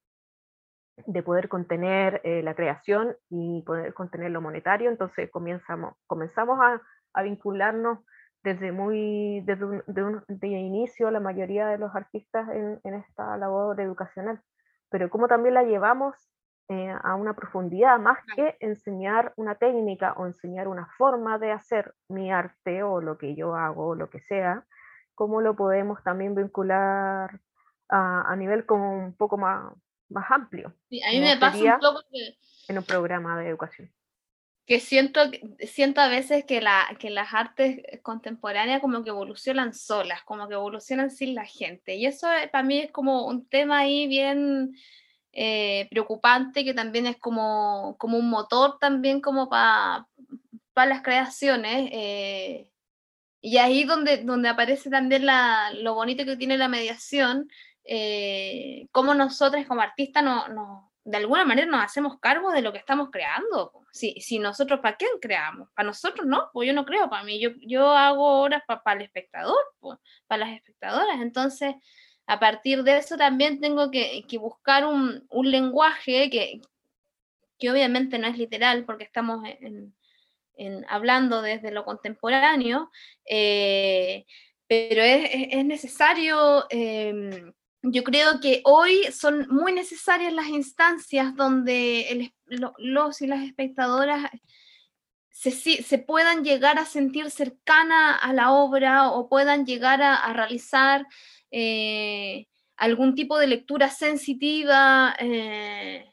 de 1.06 1.22
poder 1.24 1.50
contener 1.50 2.22
eh, 2.24 2.42
la 2.42 2.56
creación 2.56 3.16
y 3.30 3.64
poder 3.64 3.94
contener 3.94 4.32
lo 4.32 4.42
monetario, 4.42 4.90
entonces 4.90 5.30
comenzamos, 5.30 5.96
comenzamos 6.08 6.58
a, 6.62 6.82
a 7.14 7.24
vincularnos 7.24 8.00
desde 8.44 8.72
muy 8.72 9.42
desde 9.42 9.66
un, 9.66 10.24
de, 10.28 10.48
inicio 10.48 11.12
la 11.12 11.20
mayoría 11.20 11.68
de 11.68 11.78
los 11.78 11.94
artistas 11.94 12.48
en, 12.50 12.80
en 12.86 12.94
esta 12.94 13.36
labor 13.36 13.80
educacional 13.82 14.42
pero 14.90 15.10
cómo 15.10 15.28
también 15.28 15.54
la 15.54 15.64
llevamos 15.64 16.16
eh, 16.70 16.94
a 17.02 17.16
una 17.16 17.34
profundidad, 17.34 18.00
más 18.00 18.20
que 18.36 18.58
enseñar 18.60 19.34
una 19.38 19.56
técnica 19.56 20.14
o 20.18 20.26
enseñar 20.26 20.68
una 20.68 20.88
forma 20.98 21.38
de 21.38 21.52
hacer 21.52 21.94
mi 22.10 22.32
arte 22.32 22.84
o 22.84 23.02
lo 23.02 23.18
que 23.18 23.36
yo 23.36 23.56
hago 23.56 23.88
o 23.88 23.96
lo 23.96 24.10
que 24.10 24.20
sea, 24.20 24.66
cómo 25.16 25.42
lo 25.42 25.56
podemos 25.56 26.04
también 26.04 26.36
vincular 26.36 27.40
a, 27.90 28.32
a 28.32 28.36
nivel 28.36 28.66
como 28.66 28.92
un 28.92 29.16
poco 29.16 29.38
más, 29.38 29.74
más 30.10 30.30
amplio. 30.30 30.74
Sí, 30.90 31.02
a 31.04 31.12
mí 31.12 31.22
me 31.22 31.38
pasa 31.38 31.76
un 31.76 31.80
poco 31.80 32.04
que... 32.12 32.38
En 32.68 32.78
un 32.78 32.84
programa 32.84 33.40
de 33.40 33.48
educación 33.48 33.90
que 34.68 34.82
siento, 34.82 35.22
siento 35.66 36.02
a 36.02 36.10
veces 36.10 36.44
que, 36.44 36.60
la, 36.60 36.86
que 37.00 37.10
las 37.10 37.34
artes 37.34 37.80
contemporáneas 38.04 38.82
como 38.82 39.02
que 39.02 39.12
evolucionan 39.12 39.74
solas, 39.74 40.24
como 40.24 40.50
que 40.50 40.56
evolucionan 40.56 41.10
sin 41.10 41.36
la 41.36 41.46
gente. 41.46 41.96
Y 41.96 42.06
eso 42.06 42.30
eh, 42.34 42.50
para 42.50 42.66
mí 42.66 42.80
es 42.80 42.92
como 42.92 43.28
un 43.28 43.48
tema 43.48 43.80
ahí 43.80 44.08
bien 44.08 44.76
eh, 45.32 45.88
preocupante, 45.90 46.66
que 46.66 46.74
también 46.74 47.08
es 47.08 47.16
como, 47.18 47.96
como 47.98 48.18
un 48.18 48.30
motor 48.30 48.78
también 48.78 49.22
como 49.22 49.50
para 49.50 50.06
las 50.76 51.02
creaciones. 51.02 51.90
Eh, 51.94 52.70
y 53.40 53.58
ahí 53.60 53.86
donde, 53.86 54.18
donde 54.26 54.50
aparece 54.50 54.90
también 54.90 55.26
la, 55.26 55.72
lo 55.76 55.94
bonito 55.94 56.26
que 56.26 56.36
tiene 56.36 56.58
la 56.58 56.68
mediación, 56.68 57.48
como 58.92 59.14
nosotros 59.14 59.66
como 59.66 59.80
artistas 59.80 60.22
no, 60.22 60.50
no, 60.50 60.87
de 61.08 61.18
alguna 61.18 61.46
manera 61.46 61.72
nos 61.72 61.86
hacemos 61.86 62.20
cargo 62.20 62.52
de 62.52 62.62
lo 62.62 62.74
que 62.74 62.80
estamos 62.80 63.10
creando. 63.10 63.72
Si, 63.94 64.20
si 64.20 64.40
nosotros, 64.40 64.82
¿para 64.82 64.98
quién 64.98 65.12
creamos? 65.22 65.70
Para 65.74 65.88
nosotros 65.88 66.28
no, 66.28 66.50
pues 66.52 66.68
yo 66.68 66.74
no 66.74 66.86
creo 66.86 67.10
para 67.10 67.24
mí, 67.24 67.40
yo, 67.40 67.52
yo 67.62 67.88
hago 67.92 68.42
obras 68.42 68.62
para 68.68 69.00
el 69.00 69.06
espectador, 69.06 69.56
para 70.28 70.46
las 70.46 70.56
espectadoras. 70.58 71.22
Entonces, 71.22 71.76
a 72.26 72.42
partir 72.42 72.84
de 72.84 72.98
eso 72.98 73.16
también 73.16 73.62
tengo 73.62 73.90
que, 73.90 74.22
buscar 74.38 74.86
un, 74.86 75.26
lenguaje 75.44 76.30
que, 76.30 76.60
que, 77.58 77.72
obviamente 77.72 78.20
no 78.20 78.28
es 78.28 78.38
literal 78.38 78.84
porque 78.84 79.06
estamos 79.06 79.48
hablando 80.90 81.42
desde 81.42 81.72
lo 81.72 81.86
contemporáneo, 81.86 82.92
eh, 83.24 84.26
pero 84.68 85.02
es, 85.04 85.64
necesario, 85.64 86.66
em, 86.70 87.54
yo 87.82 88.04
creo 88.04 88.40
que 88.40 88.62
hoy 88.66 89.04
son 89.12 89.48
muy 89.50 89.72
necesarias 89.72 90.34
las 90.34 90.48
instancias 90.48 91.36
donde 91.36 92.32
los 92.78 93.22
y 93.22 93.28
las 93.28 93.44
espectadoras 93.44 94.30
se, 95.30 96.00
puedan 96.00 96.44
llegar 96.44 96.80
a 96.80 96.86
sentir 96.86 97.30
cercana 97.30 98.16
a 98.16 98.34
la 98.34 98.52
obra 98.52 99.12
o 99.12 99.30
puedan 99.30 99.66
llegar 99.66 100.02
a, 100.02 100.34
realizar 100.34 101.06
eh, 101.52 102.48
algún 102.76 103.14
tipo 103.14 103.38
de 103.38 103.48
lectura 103.48 103.90
sensitiva 103.90 105.16
eh, 105.20 106.12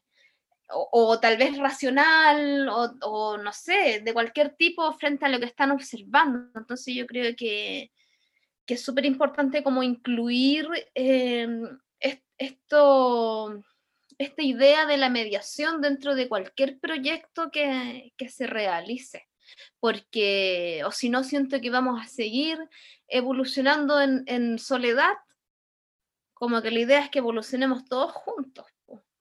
o, 0.68 1.18
tal 1.20 1.36
vez 1.36 1.56
racional 1.58 2.68
o, 2.68 3.38
no 3.38 3.52
sé, 3.52 4.00
de 4.04 4.12
cualquier 4.12 4.56
tipo 4.56 4.92
frente 4.92 5.24
a 5.24 5.28
lo 5.28 5.38
que 5.38 5.46
están 5.46 5.70
observando. 5.70 6.50
Entonces 6.54 6.94
yo 6.94 7.06
creo 7.06 7.34
que, 7.36 7.90
es 8.68 8.82
súper 8.82 9.04
importante 9.04 9.62
como 9.62 9.82
incluir 9.82 10.66
eh, 10.94 11.46
esto 12.38 13.62
esta 14.18 14.42
idea 14.42 14.86
de 14.86 14.96
la 14.96 15.08
mediación 15.08 15.80
dentro 15.80 16.14
de 16.14 16.28
cualquier 16.28 16.78
proyecto 16.78 17.50
que, 17.50 18.12
se 18.28 18.46
realice, 18.46 19.28
porque 19.80 20.82
o 20.86 20.92
si 20.92 21.08
no 21.08 21.24
siento 21.24 21.60
que 21.60 21.70
vamos 21.70 22.00
a 22.00 22.08
seguir 22.08 22.58
evolucionando 23.08 24.00
en, 24.00 24.58
soledad, 24.58 25.14
como 26.32 26.62
que 26.62 26.70
la 26.70 26.80
idea 26.80 27.00
es 27.00 27.10
que 27.10 27.18
evolucionemos 27.18 27.84
todos 27.84 28.12
juntos, 28.12 28.66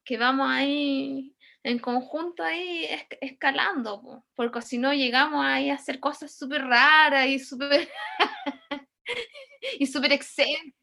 que 0.03 0.17
vamos 0.17 0.47
ahí 0.49 1.35
en 1.63 1.79
conjunto 1.79 2.43
ahí 2.43 2.85
escalando, 3.21 4.25
porque 4.35 4.61
si 4.61 4.77
no 4.77 4.93
llegamos 4.93 5.45
ahí 5.45 5.69
a 5.69 5.75
hacer 5.75 5.99
cosas 5.99 6.35
súper 6.37 6.65
raras 6.65 7.27
y 7.27 7.39
súper 7.39 7.89
y 9.79 9.85
súper 9.85 10.13
excéntricas. 10.13 10.73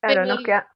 Claro, 0.00 0.26
nos 0.26 0.42
queda, 0.42 0.68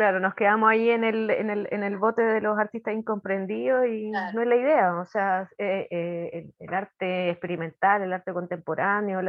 Claro, 0.00 0.18
nos 0.18 0.34
quedamos 0.34 0.70
ahí 0.70 0.88
en 0.88 1.04
el, 1.04 1.28
en 1.28 1.50
el, 1.50 1.68
en 1.70 1.82
el 1.82 1.98
bote 1.98 2.22
de 2.22 2.40
los 2.40 2.58
artistas 2.58 2.94
incomprendidos 2.94 3.86
y 3.86 4.10
no 4.10 4.40
es 4.40 4.48
la 4.48 4.56
idea, 4.56 4.94
o 4.98 5.04
sea, 5.04 5.46
eh, 5.58 5.88
eh, 5.90 6.50
el, 6.58 6.72
arte 6.74 7.28
experimental, 7.28 8.00
el 8.00 8.14
arte 8.14 8.32
contemporáneo, 8.32 9.20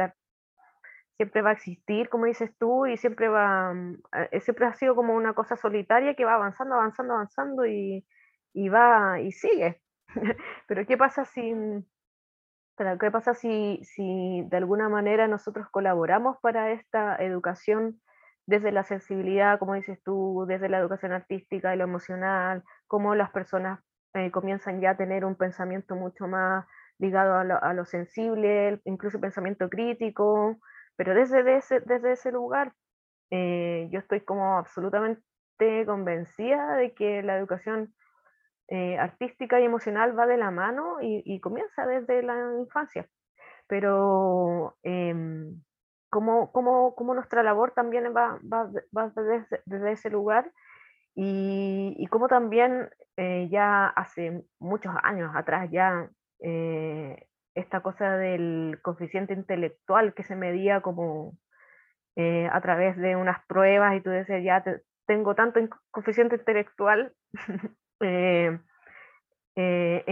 siempre 1.18 1.42
va 1.42 1.50
a 1.50 1.52
existir, 1.52 2.08
como 2.08 2.24
dices 2.24 2.56
tú, 2.58 2.86
y 2.86 2.96
siempre 2.96 3.28
va, 3.28 3.74
mm, 3.74 4.02
eh, 4.30 4.40
siempre 4.40 4.64
ha 4.64 4.72
sido 4.72 4.94
como 4.94 5.14
una 5.14 5.34
cosa 5.34 5.56
solitaria 5.56 6.14
que 6.14 6.24
va 6.24 6.36
avanzando, 6.36 6.76
avanzando, 6.76 7.14
avanzando 7.14 7.66
y, 7.66 8.06
y 8.54 8.68
va 8.70 9.20
y 9.20 9.30
sigue. 9.32 9.82
Pero 10.68 10.86
¿qué 10.86 10.96
pasa 10.96 11.26
si, 11.26 11.52
qué 12.76 13.10
pasa 13.10 13.34
si, 13.34 13.80
si 13.84 14.42
de 14.48 14.56
alguna 14.56 14.88
manera 14.88 15.28
nosotros 15.28 15.68
colaboramos 15.70 16.36
para 16.40 16.72
esta 16.72 17.16
educación? 17.16 18.00
desde 18.46 18.72
la 18.72 18.84
sensibilidad, 18.84 19.58
como 19.58 19.74
dices 19.74 20.02
tú, 20.02 20.44
desde 20.48 20.68
la 20.68 20.78
educación 20.78 21.12
artística 21.12 21.74
y 21.74 21.78
lo 21.78 21.84
emocional, 21.84 22.64
cómo 22.86 23.14
las 23.14 23.30
personas 23.30 23.80
eh, 24.14 24.30
comienzan 24.30 24.80
ya 24.80 24.90
a 24.90 24.96
tener 24.96 25.24
un 25.24 25.36
pensamiento 25.36 25.94
mucho 25.94 26.26
más 26.26 26.66
ligado 26.98 27.34
a 27.34 27.74
lo, 27.74 27.84
sensible, 27.84 28.80
incluso 28.84 29.20
pensamiento 29.20 29.68
crítico, 29.68 30.58
pero 30.96 31.14
desde 31.14 31.56
ese, 31.56 31.80
desde 31.80 32.12
ese 32.12 32.30
lugar 32.30 32.72
eh, 33.30 33.88
yo 33.90 33.98
estoy 33.98 34.20
como 34.20 34.58
absolutamente 34.58 35.22
convencida 35.86 36.76
de 36.76 36.94
que 36.94 37.22
la 37.22 37.38
educación 37.38 37.94
eh, 38.72 38.98
artística 38.98 39.60
y 39.60 39.64
emocional 39.64 40.18
va 40.18 40.26
de 40.26 40.38
la 40.38 40.50
mano 40.50 40.96
y, 41.02 41.38
comienza 41.40 41.86
desde 41.86 42.22
la 42.22 42.36
infancia. 42.58 43.06
Pero 43.66 44.76
em, 44.82 45.62
cómo, 46.10 46.50
cómo, 46.52 46.94
cómo 46.94 47.14
nuestra 47.14 47.42
labor 47.42 47.72
también 47.74 48.04
va, 48.16 48.38
va, 48.50 48.70
va 48.96 49.12
desde, 49.14 49.60
desde, 49.66 49.92
ese 49.92 50.08
lugar 50.08 50.50
y, 51.14 51.94
y 51.98 52.06
cómo 52.06 52.28
también 52.28 52.88
eh, 53.18 53.48
ya 53.50 53.88
hace 53.88 54.42
muchos 54.58 54.94
años 55.02 55.30
atrás 55.34 55.70
ya 55.70 56.08
eh, 56.40 57.26
esta 57.54 57.80
cosa 57.82 58.16
del 58.16 58.78
coeficiente 58.80 59.34
intelectual 59.34 60.14
que 60.14 60.22
se 60.22 60.34
medía 60.34 60.80
como 60.80 61.36
eh, 62.16 62.48
a 62.50 62.60
través 62.62 62.96
de 62.96 63.16
unas 63.16 63.44
pruebas 63.46 63.94
y 63.96 64.00
tú 64.00 64.08
decías, 64.08 64.42
ya 64.42 64.64
tengo 65.06 65.34
tanto 65.34 65.60
coeficiente 65.90 66.36
intelectual 66.36 67.12
en 68.02 68.62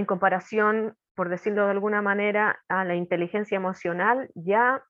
comparación, 0.07 0.97
por 1.14 1.28
decirlo 1.28 1.64
de 1.64 1.72
alguna 1.72 2.03
manera, 2.03 2.62
a 2.68 2.84
la 2.84 2.95
inteligencia 2.95 3.57
emocional, 3.57 4.30
ya 4.34 4.84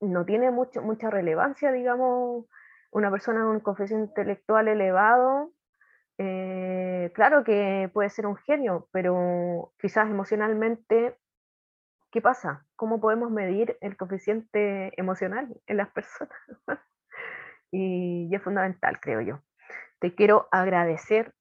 no 0.00 0.24
tiene 0.24 0.50
mucho, 0.50 0.82
mucha 0.82 1.10
relevancia, 1.10 1.72
digamos, 1.72 2.46
una 2.90 3.10
persona 3.10 3.40
con 3.40 3.56
un 3.56 3.60
confesión 3.60 4.00
intelectual 4.00 4.68
elevado, 4.68 5.52
eh, 6.18 7.10
claro 7.14 7.44
que 7.44 7.90
puede 7.92 8.10
ser 8.10 8.26
un 8.26 8.36
genio, 8.36 8.88
pero 8.92 9.72
quizás 9.78 10.08
emocionalmente, 10.08 11.16
¿qué 12.10 12.22
pasa? 12.22 12.64
¿Cómo 12.74 13.00
podemos 13.00 13.30
medir 13.30 13.76
el 13.80 13.96
coeficiente 13.96 14.92
emocional 14.98 15.54
en 15.66 15.76
las 15.76 15.90
personas? 15.90 16.34
y, 17.70 18.34
es 18.34 18.42
fundamental, 18.42 18.98
creo 19.00 19.20
yo. 19.20 19.40
Te 19.98 20.14
quiero 20.14 20.48
agradecer 20.50 21.34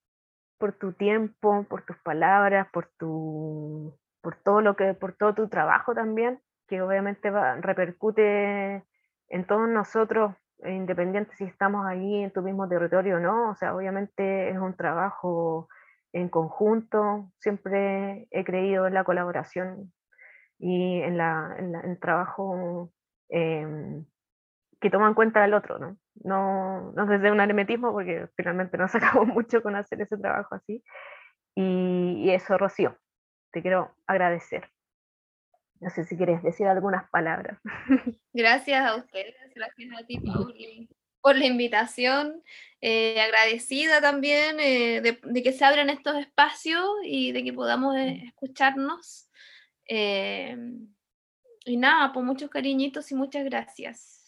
por 0.58 0.74
tu 0.74 0.94
tiempo, 0.94 1.66
por 1.70 1.84
tus 1.84 1.98
palabras, 2.00 2.68
por 2.72 2.88
tu 2.98 3.98
por 4.22 4.36
todo 4.38 4.62
lo 4.62 4.76
que 4.76 4.94
por 4.94 5.14
todo 5.14 5.36
tu 5.36 5.48
trabajo 5.50 5.94
también 5.94 6.40
que 6.68 6.82
obviamente 6.82 7.30
va, 7.30 7.56
repercute 7.56 8.84
en 9.30 9.46
todos 9.48 9.70
nosotros, 9.70 10.36
independiente 10.64 11.36
si 11.36 11.44
estamos 11.44 11.86
ahí 11.86 12.24
en 12.24 12.32
tu 12.32 12.42
mismo 12.42 12.68
territorio 12.68 13.18
o 13.18 13.20
no, 13.20 13.52
o 13.52 13.56
sea, 13.56 13.76
obviamente 13.76 14.50
es 14.50 14.58
un 14.58 14.76
trabajo 14.76 15.68
en 16.14 16.30
conjunto, 16.30 17.32
siempre 17.40 18.28
he 18.32 18.44
creído 18.44 18.88
en 18.88 18.94
la 18.94 19.04
colaboración 19.04 19.92
y 20.58 21.02
en, 21.02 21.18
la, 21.18 21.56
en, 21.58 21.76
el 21.76 22.00
trabajo 22.00 22.90
em, 23.30 24.06
que 24.80 24.90
toma 24.90 25.08
en 25.08 25.14
cuenta 25.14 25.44
al 25.44 25.54
otro, 25.54 25.78
¿no? 25.78 25.98
No, 26.24 26.92
no 26.94 27.06
desde 27.06 27.32
un 27.32 27.42
hermetismo, 27.42 27.92
porque 27.92 28.28
finalmente 28.36 28.78
nos 28.78 28.94
acabó 28.96 29.26
mucho 29.26 29.62
con 29.62 29.76
hacer 29.76 30.02
ese 30.02 30.18
trabajo 30.18 30.56
así. 30.56 30.84
Y, 31.56 32.24
y 32.26 32.32
eso, 32.32 32.58
Rocío, 32.58 32.98
te 33.52 33.62
quiero 33.62 33.96
agradecer. 34.08 34.70
No 35.80 35.90
sé 35.90 36.06
si 36.06 36.16
quieres 36.18 36.42
decir 36.42 36.68
algunas 36.68 37.10
palabras. 37.10 37.60
Gracias 38.34 38.86
a 38.86 38.96
ustedes, 38.96 39.36
gracias 39.54 39.90
a 39.98 40.06
ti, 40.06 40.20
Pauli, 40.20 40.90
por 41.22 41.36
la 41.36 41.46
invitación. 41.46 42.42
Eh, 42.82 43.20
agradecida 43.20 44.02
también 44.02 44.60
eh, 44.60 45.02
de, 45.02 45.44
que 45.44 45.52
se 45.52 45.66
abran 45.66 45.90
estos 45.90 46.16
espacios 46.16 46.86
y 47.04 47.32
de 47.32 47.44
que 47.44 47.54
podamos 47.54 47.96
eh, 47.98 48.24
escucharnos. 48.26 49.30
y 49.88 51.78
nada, 51.78 52.14
pues 52.14 52.26
muchos 52.26 52.50
cariñitos 52.50 53.12
y 53.12 53.16
muchas 53.16 53.44
gracias. 53.46 54.22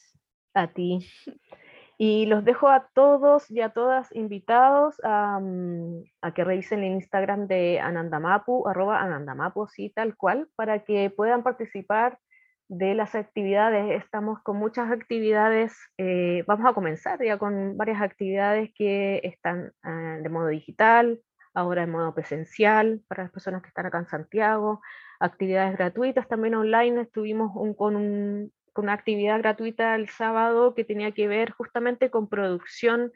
A 0.53 0.67
ti. 0.67 0.99
Y 1.99 2.27
los 2.27 2.45
dejo 2.45 2.69
a 2.69 2.87
todos 2.93 3.49
y 3.49 3.61
a 3.61 3.69
todas 3.69 4.15
invitados 4.15 5.01
a, 5.03 5.39
mm, 5.39 6.03
que 6.35 6.43
revisen 6.43 6.83
el 6.83 6.93
Instagram 6.93 7.47
de 7.47 7.79
Anandamapu, 7.79 8.67
arroba 8.67 9.01
Anandamapu, 9.01 9.67
sí, 9.67 9.89
tal 9.89 10.15
cual, 10.15 10.47
para 10.55 10.83
que 10.83 11.09
puedan 11.09 11.41
participar 11.41 12.19
de 12.67 12.93
las 12.93 13.15
actividades. 13.15 14.03
Estamos 14.03 14.41
con 14.43 14.57
muchas 14.57 14.91
actividades, 14.91 15.75
eh, 15.97 16.43
vamos 16.47 16.69
a 16.69 16.73
comenzar 16.73 17.23
ya 17.23 17.37
con 17.37 17.77
varias 17.77 18.01
actividades 18.01 18.71
que 18.75 19.21
están 19.23 19.71
ah, 19.83 20.17
de 20.21 20.29
modo 20.29 20.47
digital, 20.47 21.21
ahora 21.53 21.83
en 21.83 21.91
modo 21.91 22.13
presencial, 22.13 23.01
para 23.07 23.23
las 23.23 23.31
personas 23.31 23.63
que 23.63 23.69
están 23.69 23.87
acá 23.87 23.97
en 23.99 24.07
Santiago, 24.07 24.81
actividades 25.19 25.77
gratuitas 25.77 26.27
también 26.27 26.53
online, 26.53 27.01
estuvimos 27.01 27.51
con 27.75 27.95
un, 27.95 28.51
una 28.81 28.93
actividad 28.93 29.39
gratuita 29.39 29.95
el 29.95 30.09
sábado 30.09 30.73
que 30.75 30.83
tenía 30.83 31.11
que 31.11 31.27
ver 31.27 31.51
justamente 31.51 32.09
con 32.09 32.29
producción 32.29 33.11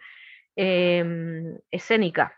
em, 0.55 1.57
escénica. 1.71 2.37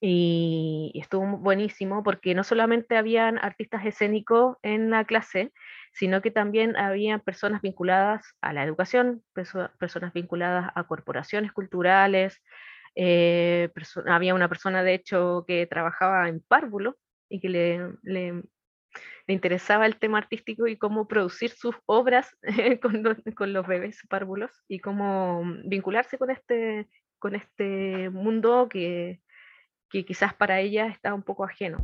Y, 0.00 0.92
estuvo 0.94 1.38
buenísimo 1.38 2.02
porque 2.02 2.34
no 2.34 2.42
solamente 2.44 2.96
habían 2.96 3.38
artistas 3.38 3.84
escénicos 3.84 4.56
en 4.62 4.90
la 4.90 5.04
clase, 5.04 5.52
sino 5.92 6.22
que 6.22 6.30
también 6.30 6.76
había 6.76 7.18
personas 7.18 7.60
vinculadas 7.60 8.34
a 8.40 8.52
la 8.52 8.64
educación, 8.64 9.22
personas 9.78 10.12
vinculadas 10.12 10.70
a 10.74 10.84
corporaciones 10.84 11.52
culturales, 11.52 12.40
eh, 12.94 13.70
había 14.06 14.34
una 14.34 14.48
persona 14.48 14.82
de 14.82 14.94
hecho 14.94 15.44
que 15.46 15.66
trabajaba 15.66 16.28
en 16.28 16.40
párvulo 16.40 16.96
y 17.28 17.40
que 17.40 17.48
le 18.02 18.42
le 19.26 19.34
interesaba 19.34 19.86
el 19.86 19.96
tema 19.96 20.18
artístico 20.18 20.66
y 20.66 20.76
cómo 20.76 21.06
producir 21.08 21.50
sus 21.50 21.76
obras 21.86 22.36
con, 22.82 23.52
los, 23.52 23.66
bebés 23.66 24.00
párvulos 24.08 24.50
y 24.68 24.80
cómo 24.80 25.42
vincularse 25.64 26.18
con 26.18 26.30
este, 26.30 26.88
con 27.18 27.34
este 27.34 28.10
mundo 28.10 28.68
que, 28.68 29.20
que 29.90 30.04
quizás 30.04 30.34
para 30.34 30.60
ella 30.60 30.86
está 30.86 31.14
un 31.14 31.22
poco 31.22 31.44
ajeno. 31.44 31.78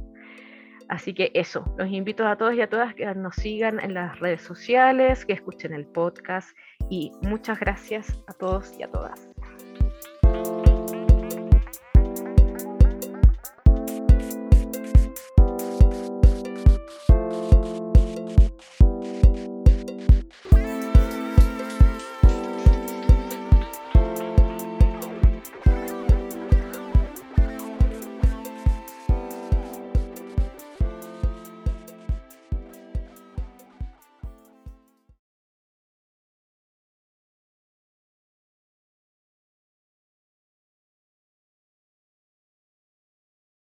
Así 0.89 1.15
que 1.15 1.33
eso, 1.35 1.75
los 1.79 1.89
invito 1.89 2.27
a 2.27 2.37
todos 2.37 2.55
y 2.55 2.61
a 2.61 2.69
todas 2.69 2.95
que 2.95 3.07
nos 3.15 3.35
sigan 3.37 3.81
en 3.81 3.95
las 3.95 4.19
redes 4.21 4.43
sociales, 4.43 5.25
que 5.25 5.33
escuchen 5.33 5.73
el 5.73 5.87
podcast 5.87 6.57
y 6.89 7.11
muchas 7.23 7.59
gracias 7.59 8.23
a 8.29 8.33
todos 8.33 8.73
y 8.79 8.85
a 8.85 8.91
todas. 8.91 9.26